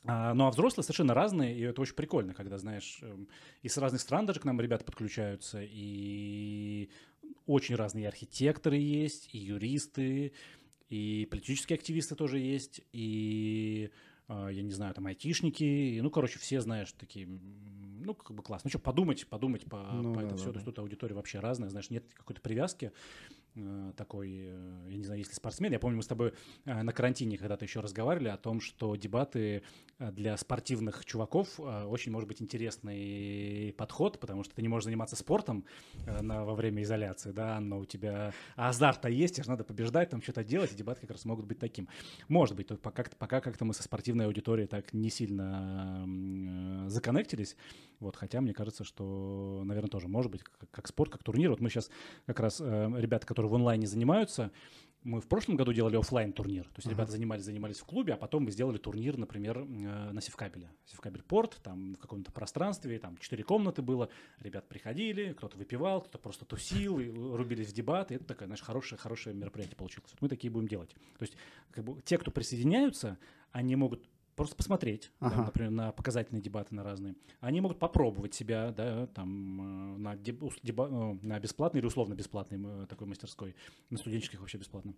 [0.04, 3.28] А, ну а взрослые совершенно разные, и это очень прикольно, когда, знаешь, эм,
[3.62, 6.90] из разных стран даже к нам ребята подключаются, и
[7.46, 10.32] очень разные архитекторы есть, и юристы,
[10.90, 13.90] и политические активисты тоже есть, и
[14.28, 18.42] а, я не знаю, там айтишники, и, ну, короче, все, знаешь, такие, ну, как бы
[18.42, 18.68] классно.
[18.68, 20.46] Ну, что, подумать, подумать по, ну, по да, это да, все.
[20.46, 20.52] Да.
[20.52, 22.92] То есть тут аудитория вообще разная, знаешь, нет какой-то привязки.
[23.56, 25.72] Э, такой, э, я не знаю, если спортсмен.
[25.72, 29.62] Я помню, мы с тобой э, на карантине когда-то еще разговаривали о том, что дебаты
[29.98, 35.66] для спортивных чуваков очень может быть интересный подход, потому что ты не можешь заниматься спортом
[36.06, 40.42] на, во время изоляции, да, но у тебя азарт-то есть, тебе надо побеждать, там что-то
[40.42, 41.86] делать, и дебаты как раз могут быть таким.
[42.28, 46.06] Может быть, пока, пока как-то мы со спортивной аудиторией так не сильно
[46.88, 47.54] законнектились,
[47.98, 51.50] вот, хотя мне кажется, что, наверное, тоже может быть как, как спорт, как турнир.
[51.50, 51.90] Вот мы сейчас
[52.24, 54.52] как раз ребята, которые которые в онлайне занимаются,
[55.02, 56.64] мы в прошлом году делали офлайн турнир.
[56.64, 56.90] То есть uh-huh.
[56.90, 60.70] ребята занимались, занимались в клубе, а потом мы сделали турнир, например, э, на Севкабеле.
[60.84, 64.10] Севкабель порт, там в каком-то пространстве, там четыре комнаты было.
[64.40, 68.16] Ребят приходили, кто-то выпивал, кто-то просто тусил, и рубились в дебаты.
[68.16, 70.12] Это такое, знаешь, хорошее, хорошее мероприятие получилось.
[70.20, 70.90] Мы такие будем делать.
[70.90, 71.34] То есть
[71.70, 73.16] как бы, те, кто присоединяются,
[73.52, 74.06] они могут
[74.40, 75.36] просто посмотреть, ага.
[75.36, 77.14] да, например, на показательные дебаты на разные.
[77.40, 82.14] Они могут попробовать себя, да, там, э, на, деб, деба, э, на бесплатной или условно
[82.14, 83.54] бесплатной такой мастерской,
[83.90, 84.94] на студенческих вообще бесплатно.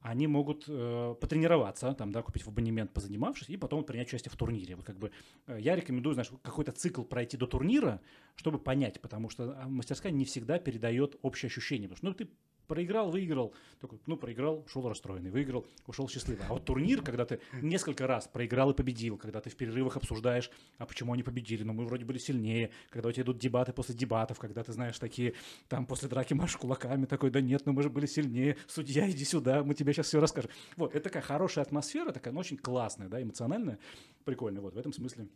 [0.00, 4.36] Они могут э, потренироваться, там, да, купить в абонемент, позанимавшись, и потом принять участие в
[4.36, 4.74] турнире.
[4.74, 5.12] Вот как бы
[5.46, 8.00] э, я рекомендую, знаешь, какой-то цикл пройти до турнира,
[8.34, 11.88] чтобы понять, потому что а, мастерская не всегда передает общее ощущение.
[11.88, 12.32] Потому что, ну, ты
[12.66, 16.44] проиграл, выиграл, такой, ну, проиграл, ушел расстроенный, выиграл, ушел счастливый.
[16.48, 20.50] А вот турнир, когда ты несколько раз проиграл и победил, когда ты в перерывах обсуждаешь,
[20.78, 23.94] а почему они победили, ну, мы вроде были сильнее, когда у тебя идут дебаты после
[23.94, 25.34] дебатов, когда ты знаешь такие,
[25.68, 29.24] там, после драки машешь кулаками, такой, да нет, ну, мы же были сильнее, судья, иди
[29.24, 30.50] сюда, мы тебе сейчас все расскажем.
[30.76, 33.78] Вот, это такая хорошая атмосфера, такая, ну, очень классная, да, эмоциональная,
[34.24, 35.28] прикольная, вот, в этом смысле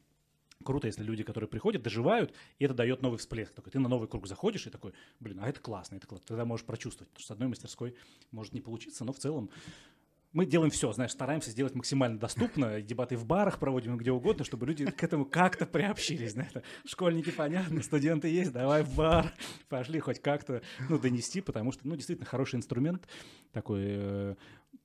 [0.66, 3.54] круто, если люди, которые приходят, доживают, и это дает новый всплеск.
[3.54, 6.26] Такой, ты на новый круг заходишь и такой, блин, а это классно, это классно.
[6.26, 7.94] Тогда можешь прочувствовать, потому что с одной мастерской
[8.30, 9.50] может не получиться, но в целом
[10.36, 14.66] мы делаем все, знаешь, стараемся сделать максимально доступно, дебаты в барах проводим где угодно, чтобы
[14.66, 16.52] люди к этому как-то приобщились, знаешь,
[16.84, 19.32] школьники, понятно, студенты есть, давай в бар,
[19.70, 20.60] пошли хоть как-то,
[20.90, 23.08] ну, донести, потому что, ну, действительно, хороший инструмент
[23.52, 24.34] такой э,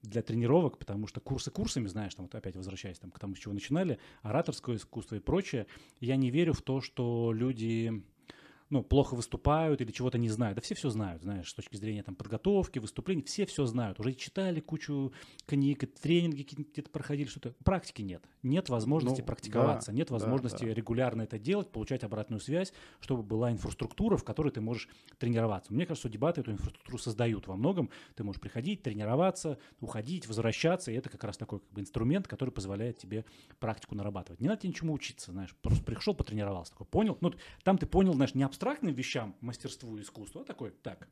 [0.02, 3.40] для тренировок, потому что курсы курсами, знаешь, там вот опять возвращаясь там, к тому, с
[3.40, 5.68] чего начинали, ораторское искусство и прочее,
[6.00, 8.04] я не верю в то, что люди
[8.72, 10.56] ну, плохо выступают или чего-то не знают.
[10.56, 14.00] Да все все знают, знаешь, с точки зрения там подготовки, выступлений, все все знают.
[14.00, 15.12] Уже читали кучу
[15.46, 17.54] книг, тренинги где-то проходили, что-то.
[17.66, 18.24] Практики нет.
[18.44, 20.74] Нет возможности ну, практиковаться, да, нет возможности да, да.
[20.74, 22.72] регулярно это делать, получать обратную связь,
[23.02, 24.88] чтобы была инфраструктура, в которой ты можешь
[25.20, 25.74] тренироваться.
[25.74, 27.90] Мне кажется, что дебаты эту инфраструктуру создают во многом.
[28.16, 32.52] Ты можешь приходить, тренироваться, уходить, возвращаться, и это как раз такой как бы, инструмент, который
[32.52, 33.26] позволяет тебе
[33.60, 34.40] практику нарабатывать.
[34.40, 37.18] Не надо тебе ничему учиться, знаешь, просто пришел, потренировался, такой, понял?
[37.20, 37.34] Ну,
[37.64, 41.10] там ты понял, знаешь, не абстрактно, абстрактным вещам, мастерству и искусству, а такой, так,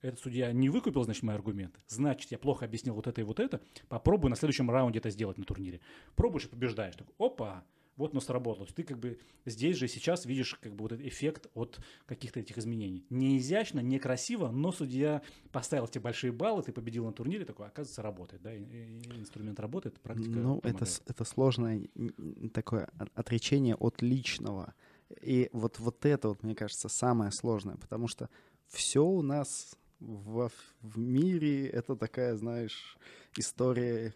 [0.00, 1.80] этот судья не выкупил, значит, мои аргументы.
[1.88, 3.60] Значит, я плохо объяснил вот это и вот это.
[3.88, 5.80] Попробуй на следующем раунде это сделать на турнире.
[6.14, 6.94] Пробуешь и побеждаешь.
[6.94, 7.64] Так, опа,
[7.96, 8.68] вот оно сработало.
[8.68, 12.58] Ты как бы здесь же сейчас видишь как бы вот этот эффект от каких-то этих
[12.58, 13.04] изменений.
[13.10, 17.66] Не изящно, не красиво, но судья поставил тебе большие баллы, ты победил на турнире, такой,
[17.66, 21.88] оказывается, работает, да, инструмент работает, практика Ну, это, это сложное
[22.52, 24.74] такое отречение от личного.
[25.20, 28.28] И вот, вот это, вот, мне кажется, самое сложное, потому что
[28.68, 30.50] все у нас в,
[30.80, 32.96] в мире это такая, знаешь,
[33.36, 34.14] история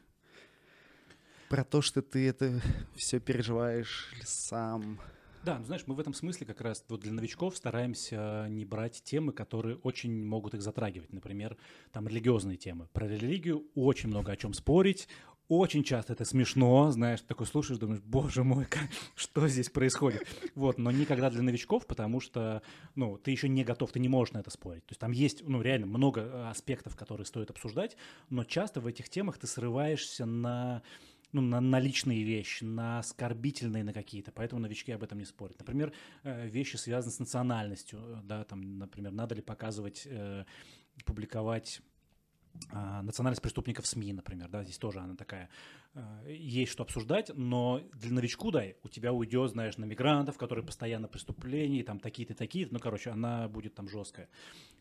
[1.49, 2.61] про то, что ты это
[2.95, 5.01] все переживаешь сам.
[5.45, 9.03] Да, ну знаешь, мы в этом смысле как раз вот для новичков стараемся не брать
[9.05, 11.13] темы, которые очень могут их затрагивать.
[11.13, 11.57] Например,
[11.93, 12.89] там религиозные темы.
[12.93, 15.09] Про религию очень много о чем спорить,
[15.49, 20.27] очень часто это смешно, знаешь, такой слушаешь, думаешь, боже мой, как, что здесь происходит?
[20.55, 22.63] Вот, но никогда для новичков, потому что,
[22.95, 24.85] ну, ты еще не готов, ты не можешь на это спорить.
[24.87, 27.97] То есть там есть, ну, реально много э, аспектов, которые стоит обсуждать,
[28.29, 30.83] но часто в этих темах ты срываешься на
[31.33, 35.59] ну, на, на личные вещи, на оскорбительные на какие-то, поэтому новички об этом не спорят.
[35.59, 35.93] Например,
[36.23, 40.45] э, вещи связаны с национальностью, э, да, там, например, надо ли показывать, э,
[41.05, 41.83] публиковать а,
[43.03, 45.49] национальность преступников СМИ, например, да, здесь тоже она такая,
[45.95, 50.65] а, есть что обсуждать, но для новичку, да, у тебя уйдет, знаешь, на мигрантов, которые
[50.65, 54.29] постоянно преступления, там такие-то, такие-то, ну, короче, она будет там жесткая.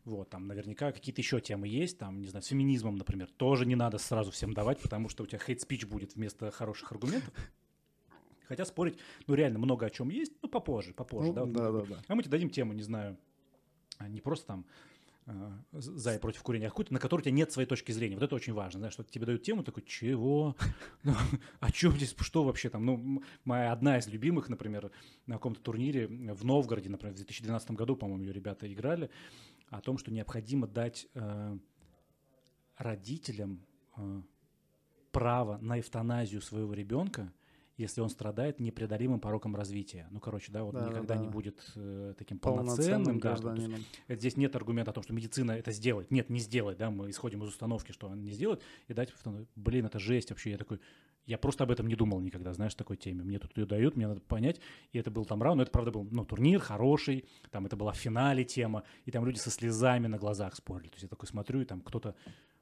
[0.06, 3.76] Вот, там наверняка какие-то еще темы есть, там, не знаю, с феминизмом, например, тоже не
[3.76, 7.34] надо сразу всем давать, потому что у тебя хейт-спич будет вместо хороших аргументов.
[8.48, 8.98] Хотя спорить,
[9.28, 12.02] ну, реально много о чем есть, ну, попозже, попозже, ну, да, да, да, да.
[12.08, 13.18] А мы тебе дадим тему, не знаю,
[13.99, 14.66] не просто там
[14.97, 14.97] Э,
[15.72, 18.16] за и против курения, а какую-то, на которую у тебя нет своей точки зрения.
[18.16, 20.56] Вот это очень важно, знаешь, что тебе дают тему, такой, чего?
[21.04, 21.14] Ну,
[21.60, 22.86] о чем здесь, что вообще там?
[22.86, 24.91] Ну, моя одна из любимых, например,
[25.26, 29.10] на каком-то турнире в Новгороде, например, в 2012 году, по-моему, ее ребята играли,
[29.70, 31.58] о том, что необходимо дать э,
[32.78, 33.66] родителям
[33.98, 34.22] э,
[35.12, 37.34] право на эвтаназию своего ребенка,
[37.78, 40.08] если он страдает непреодолимым пороком развития.
[40.10, 41.22] Ну, короче, да, вот да, никогда да.
[41.22, 43.20] не будет э, таким полноценным.
[43.20, 43.78] полноценным да,
[44.08, 46.10] есть, здесь нет аргумента о том, что медицина это сделает.
[46.10, 49.14] Нет, не сделает, да, мы исходим из установки, что он не сделает, и дать,
[49.56, 50.52] блин, это жесть вообще.
[50.52, 50.80] Я такой,
[51.28, 53.24] я просто об этом не думал никогда, знаешь, такой теме.
[53.24, 54.60] Мне тут ее дают, мне надо понять.
[54.91, 57.91] И это был там раунд, но это, правда, был ну, турнир хороший, там это была
[57.91, 60.88] в финале тема, и там люди со слезами на глазах спорили.
[60.88, 62.16] То есть я такой смотрю, и там кто-то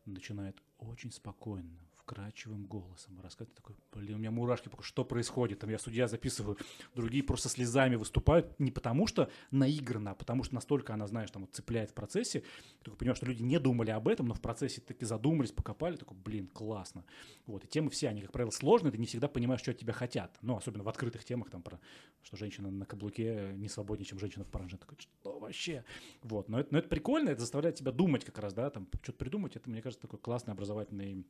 [0.06, 3.20] начинает очень спокойно, вкрадчивым голосом.
[3.22, 6.58] Рассказывает такой, блин, у меня мурашки, что происходит, там я судья записываю,
[6.94, 11.44] другие просто слезами выступают, не потому что наигранно, а потому что настолько она, знаешь, там
[11.44, 12.44] вот цепляет в процессе,
[12.84, 16.16] ты понимаешь, что люди не думали об этом, но в процессе таки задумались, покопали, такой,
[16.16, 17.06] блин, классно.
[17.48, 19.94] Вот, и темы все, они, как правило, сложные, ты не всегда понимаешь, что от тебя
[19.94, 21.80] хотят, ну, особенно в открытых темах, там, про,
[22.22, 25.84] что женщина на каблуке не свободнее, чем женщина в паранже, такой, что вообще?
[26.22, 29.18] Вот, но это, но это прикольно, это заставляет тебя думать как раз, да, там, что-то
[29.18, 31.26] придумать, это, мне кажется, такой классный образовательный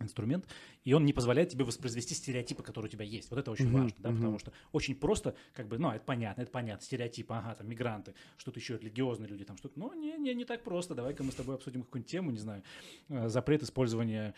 [0.00, 0.46] инструмент,
[0.84, 3.30] и он не позволяет тебе воспроизвести стереотипы, которые у тебя есть.
[3.30, 4.18] Вот это очень Мгм, важно, да, мгм.
[4.18, 8.14] потому что очень просто, как бы, ну, это понятно, это понятно, стереотипы, ага, там, мигранты,
[8.36, 11.36] что-то еще, религиозные люди, там, что-то, ну, не, не, не так просто, давай-ка мы с
[11.36, 12.62] тобой обсудим какую-нибудь тему, не знаю,
[13.08, 14.34] э, запрет использования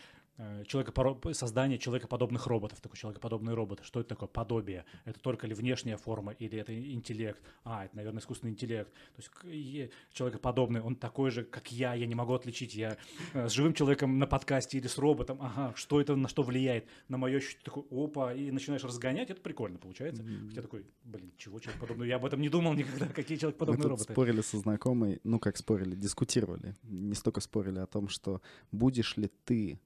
[0.65, 5.97] человека, создания человекоподобных роботов, такой человекоподобные роботы, что это такое, подобие, это только ли внешняя
[5.97, 11.43] форма, или это интеллект, а, это, наверное, искусственный интеллект, то есть человекоподобный, он такой же,
[11.43, 12.97] как я, я не могу отличить, я
[13.33, 16.87] э, с живым человеком на подкасте или с роботом, ага, что это, на что влияет,
[17.09, 20.23] на мое ощущение, такой, опа, и начинаешь разгонять, это прикольно получается.
[20.49, 23.91] Хотя такой, блин, чего человекоподобный, я об этом не думал никогда, какие Мы человекоподобные тут
[23.91, 24.13] роботы.
[24.13, 26.75] спорили со знакомой, ну как спорили, дискутировали.
[26.83, 28.41] Не столько спорили о том, что
[28.71, 29.79] будешь ли ты,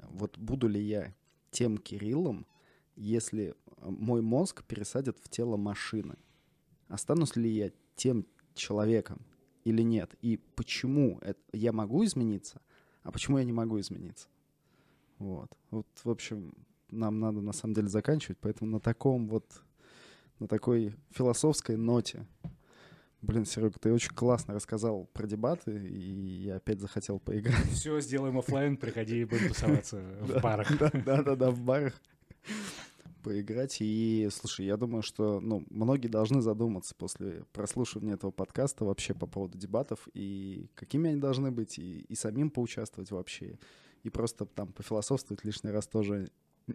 [0.00, 1.14] вот буду ли я
[1.50, 2.46] тем Кириллом,
[2.96, 6.16] если а, мой мозг пересадят в тело машины.
[6.88, 9.22] Останусь ли я тем человеком
[9.64, 10.14] или нет?
[10.22, 12.60] И почему это, я могу измениться,
[13.02, 14.28] а почему я не могу измениться?
[15.18, 15.50] Вот.
[15.70, 16.54] Вот, в общем,
[16.90, 19.62] нам надо на самом деле заканчивать, поэтому на таком вот,
[20.38, 22.26] на такой философской ноте
[23.22, 27.70] Блин, Серега, ты очень классно рассказал про дебаты, и я опять захотел поиграть.
[27.70, 30.76] Все, сделаем оффлайн, приходи и будем тусоваться в барах.
[30.78, 31.94] Да-да-да, в барах
[33.22, 33.76] поиграть.
[33.80, 39.26] И, слушай, я думаю, что ну, многие должны задуматься после прослушивания этого подкаста вообще по
[39.26, 43.58] поводу дебатов, и какими они должны быть, и, и самим поучаствовать вообще,
[44.02, 46.30] и просто там пофилософствовать лишний раз тоже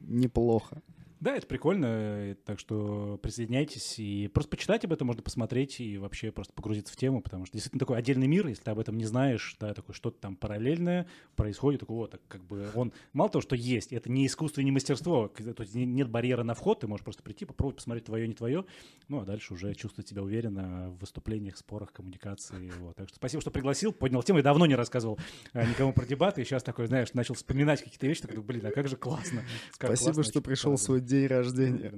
[0.00, 0.82] неплохо.
[1.20, 5.98] Да, это прикольно, э, так что присоединяйтесь и просто почитать об этом, можно посмотреть и
[5.98, 8.96] вообще просто погрузиться в тему, потому что действительно такой отдельный мир, если ты об этом
[8.96, 11.06] не знаешь, да, такое что-то там параллельное
[11.36, 14.64] происходит, такое вот, так как бы он, мало того, что есть, это не искусство и
[14.64, 18.06] не мастерство, то есть не- нет барьера на вход, ты можешь просто прийти, попробовать посмотреть
[18.06, 18.64] твое, не твое,
[19.08, 22.96] ну, а дальше уже чувствовать себя уверенно в выступлениях, спорах, коммуникации, вот.
[22.96, 25.18] Так что спасибо, что пригласил, поднял тему, я давно не рассказывал
[25.52, 28.70] э, никому про дебаты, и сейчас такой, знаешь, начал вспоминать какие-то вещи, такой, блин, а
[28.70, 29.42] как же классно.
[29.76, 31.92] как Спасибо, классно что пришел свой день рождения.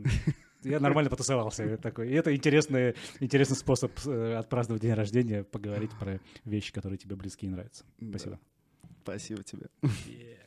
[0.65, 1.77] Я нормально потусовался.
[1.79, 2.09] такой.
[2.11, 7.47] И это интересный, интересный способ э, отпраздновать день рождения, поговорить про вещи, которые тебе близки
[7.47, 7.85] и нравятся.
[7.99, 8.19] Да.
[8.19, 8.41] Спасибо.
[9.03, 9.67] Спасибо тебе.
[9.83, 10.42] Yeah.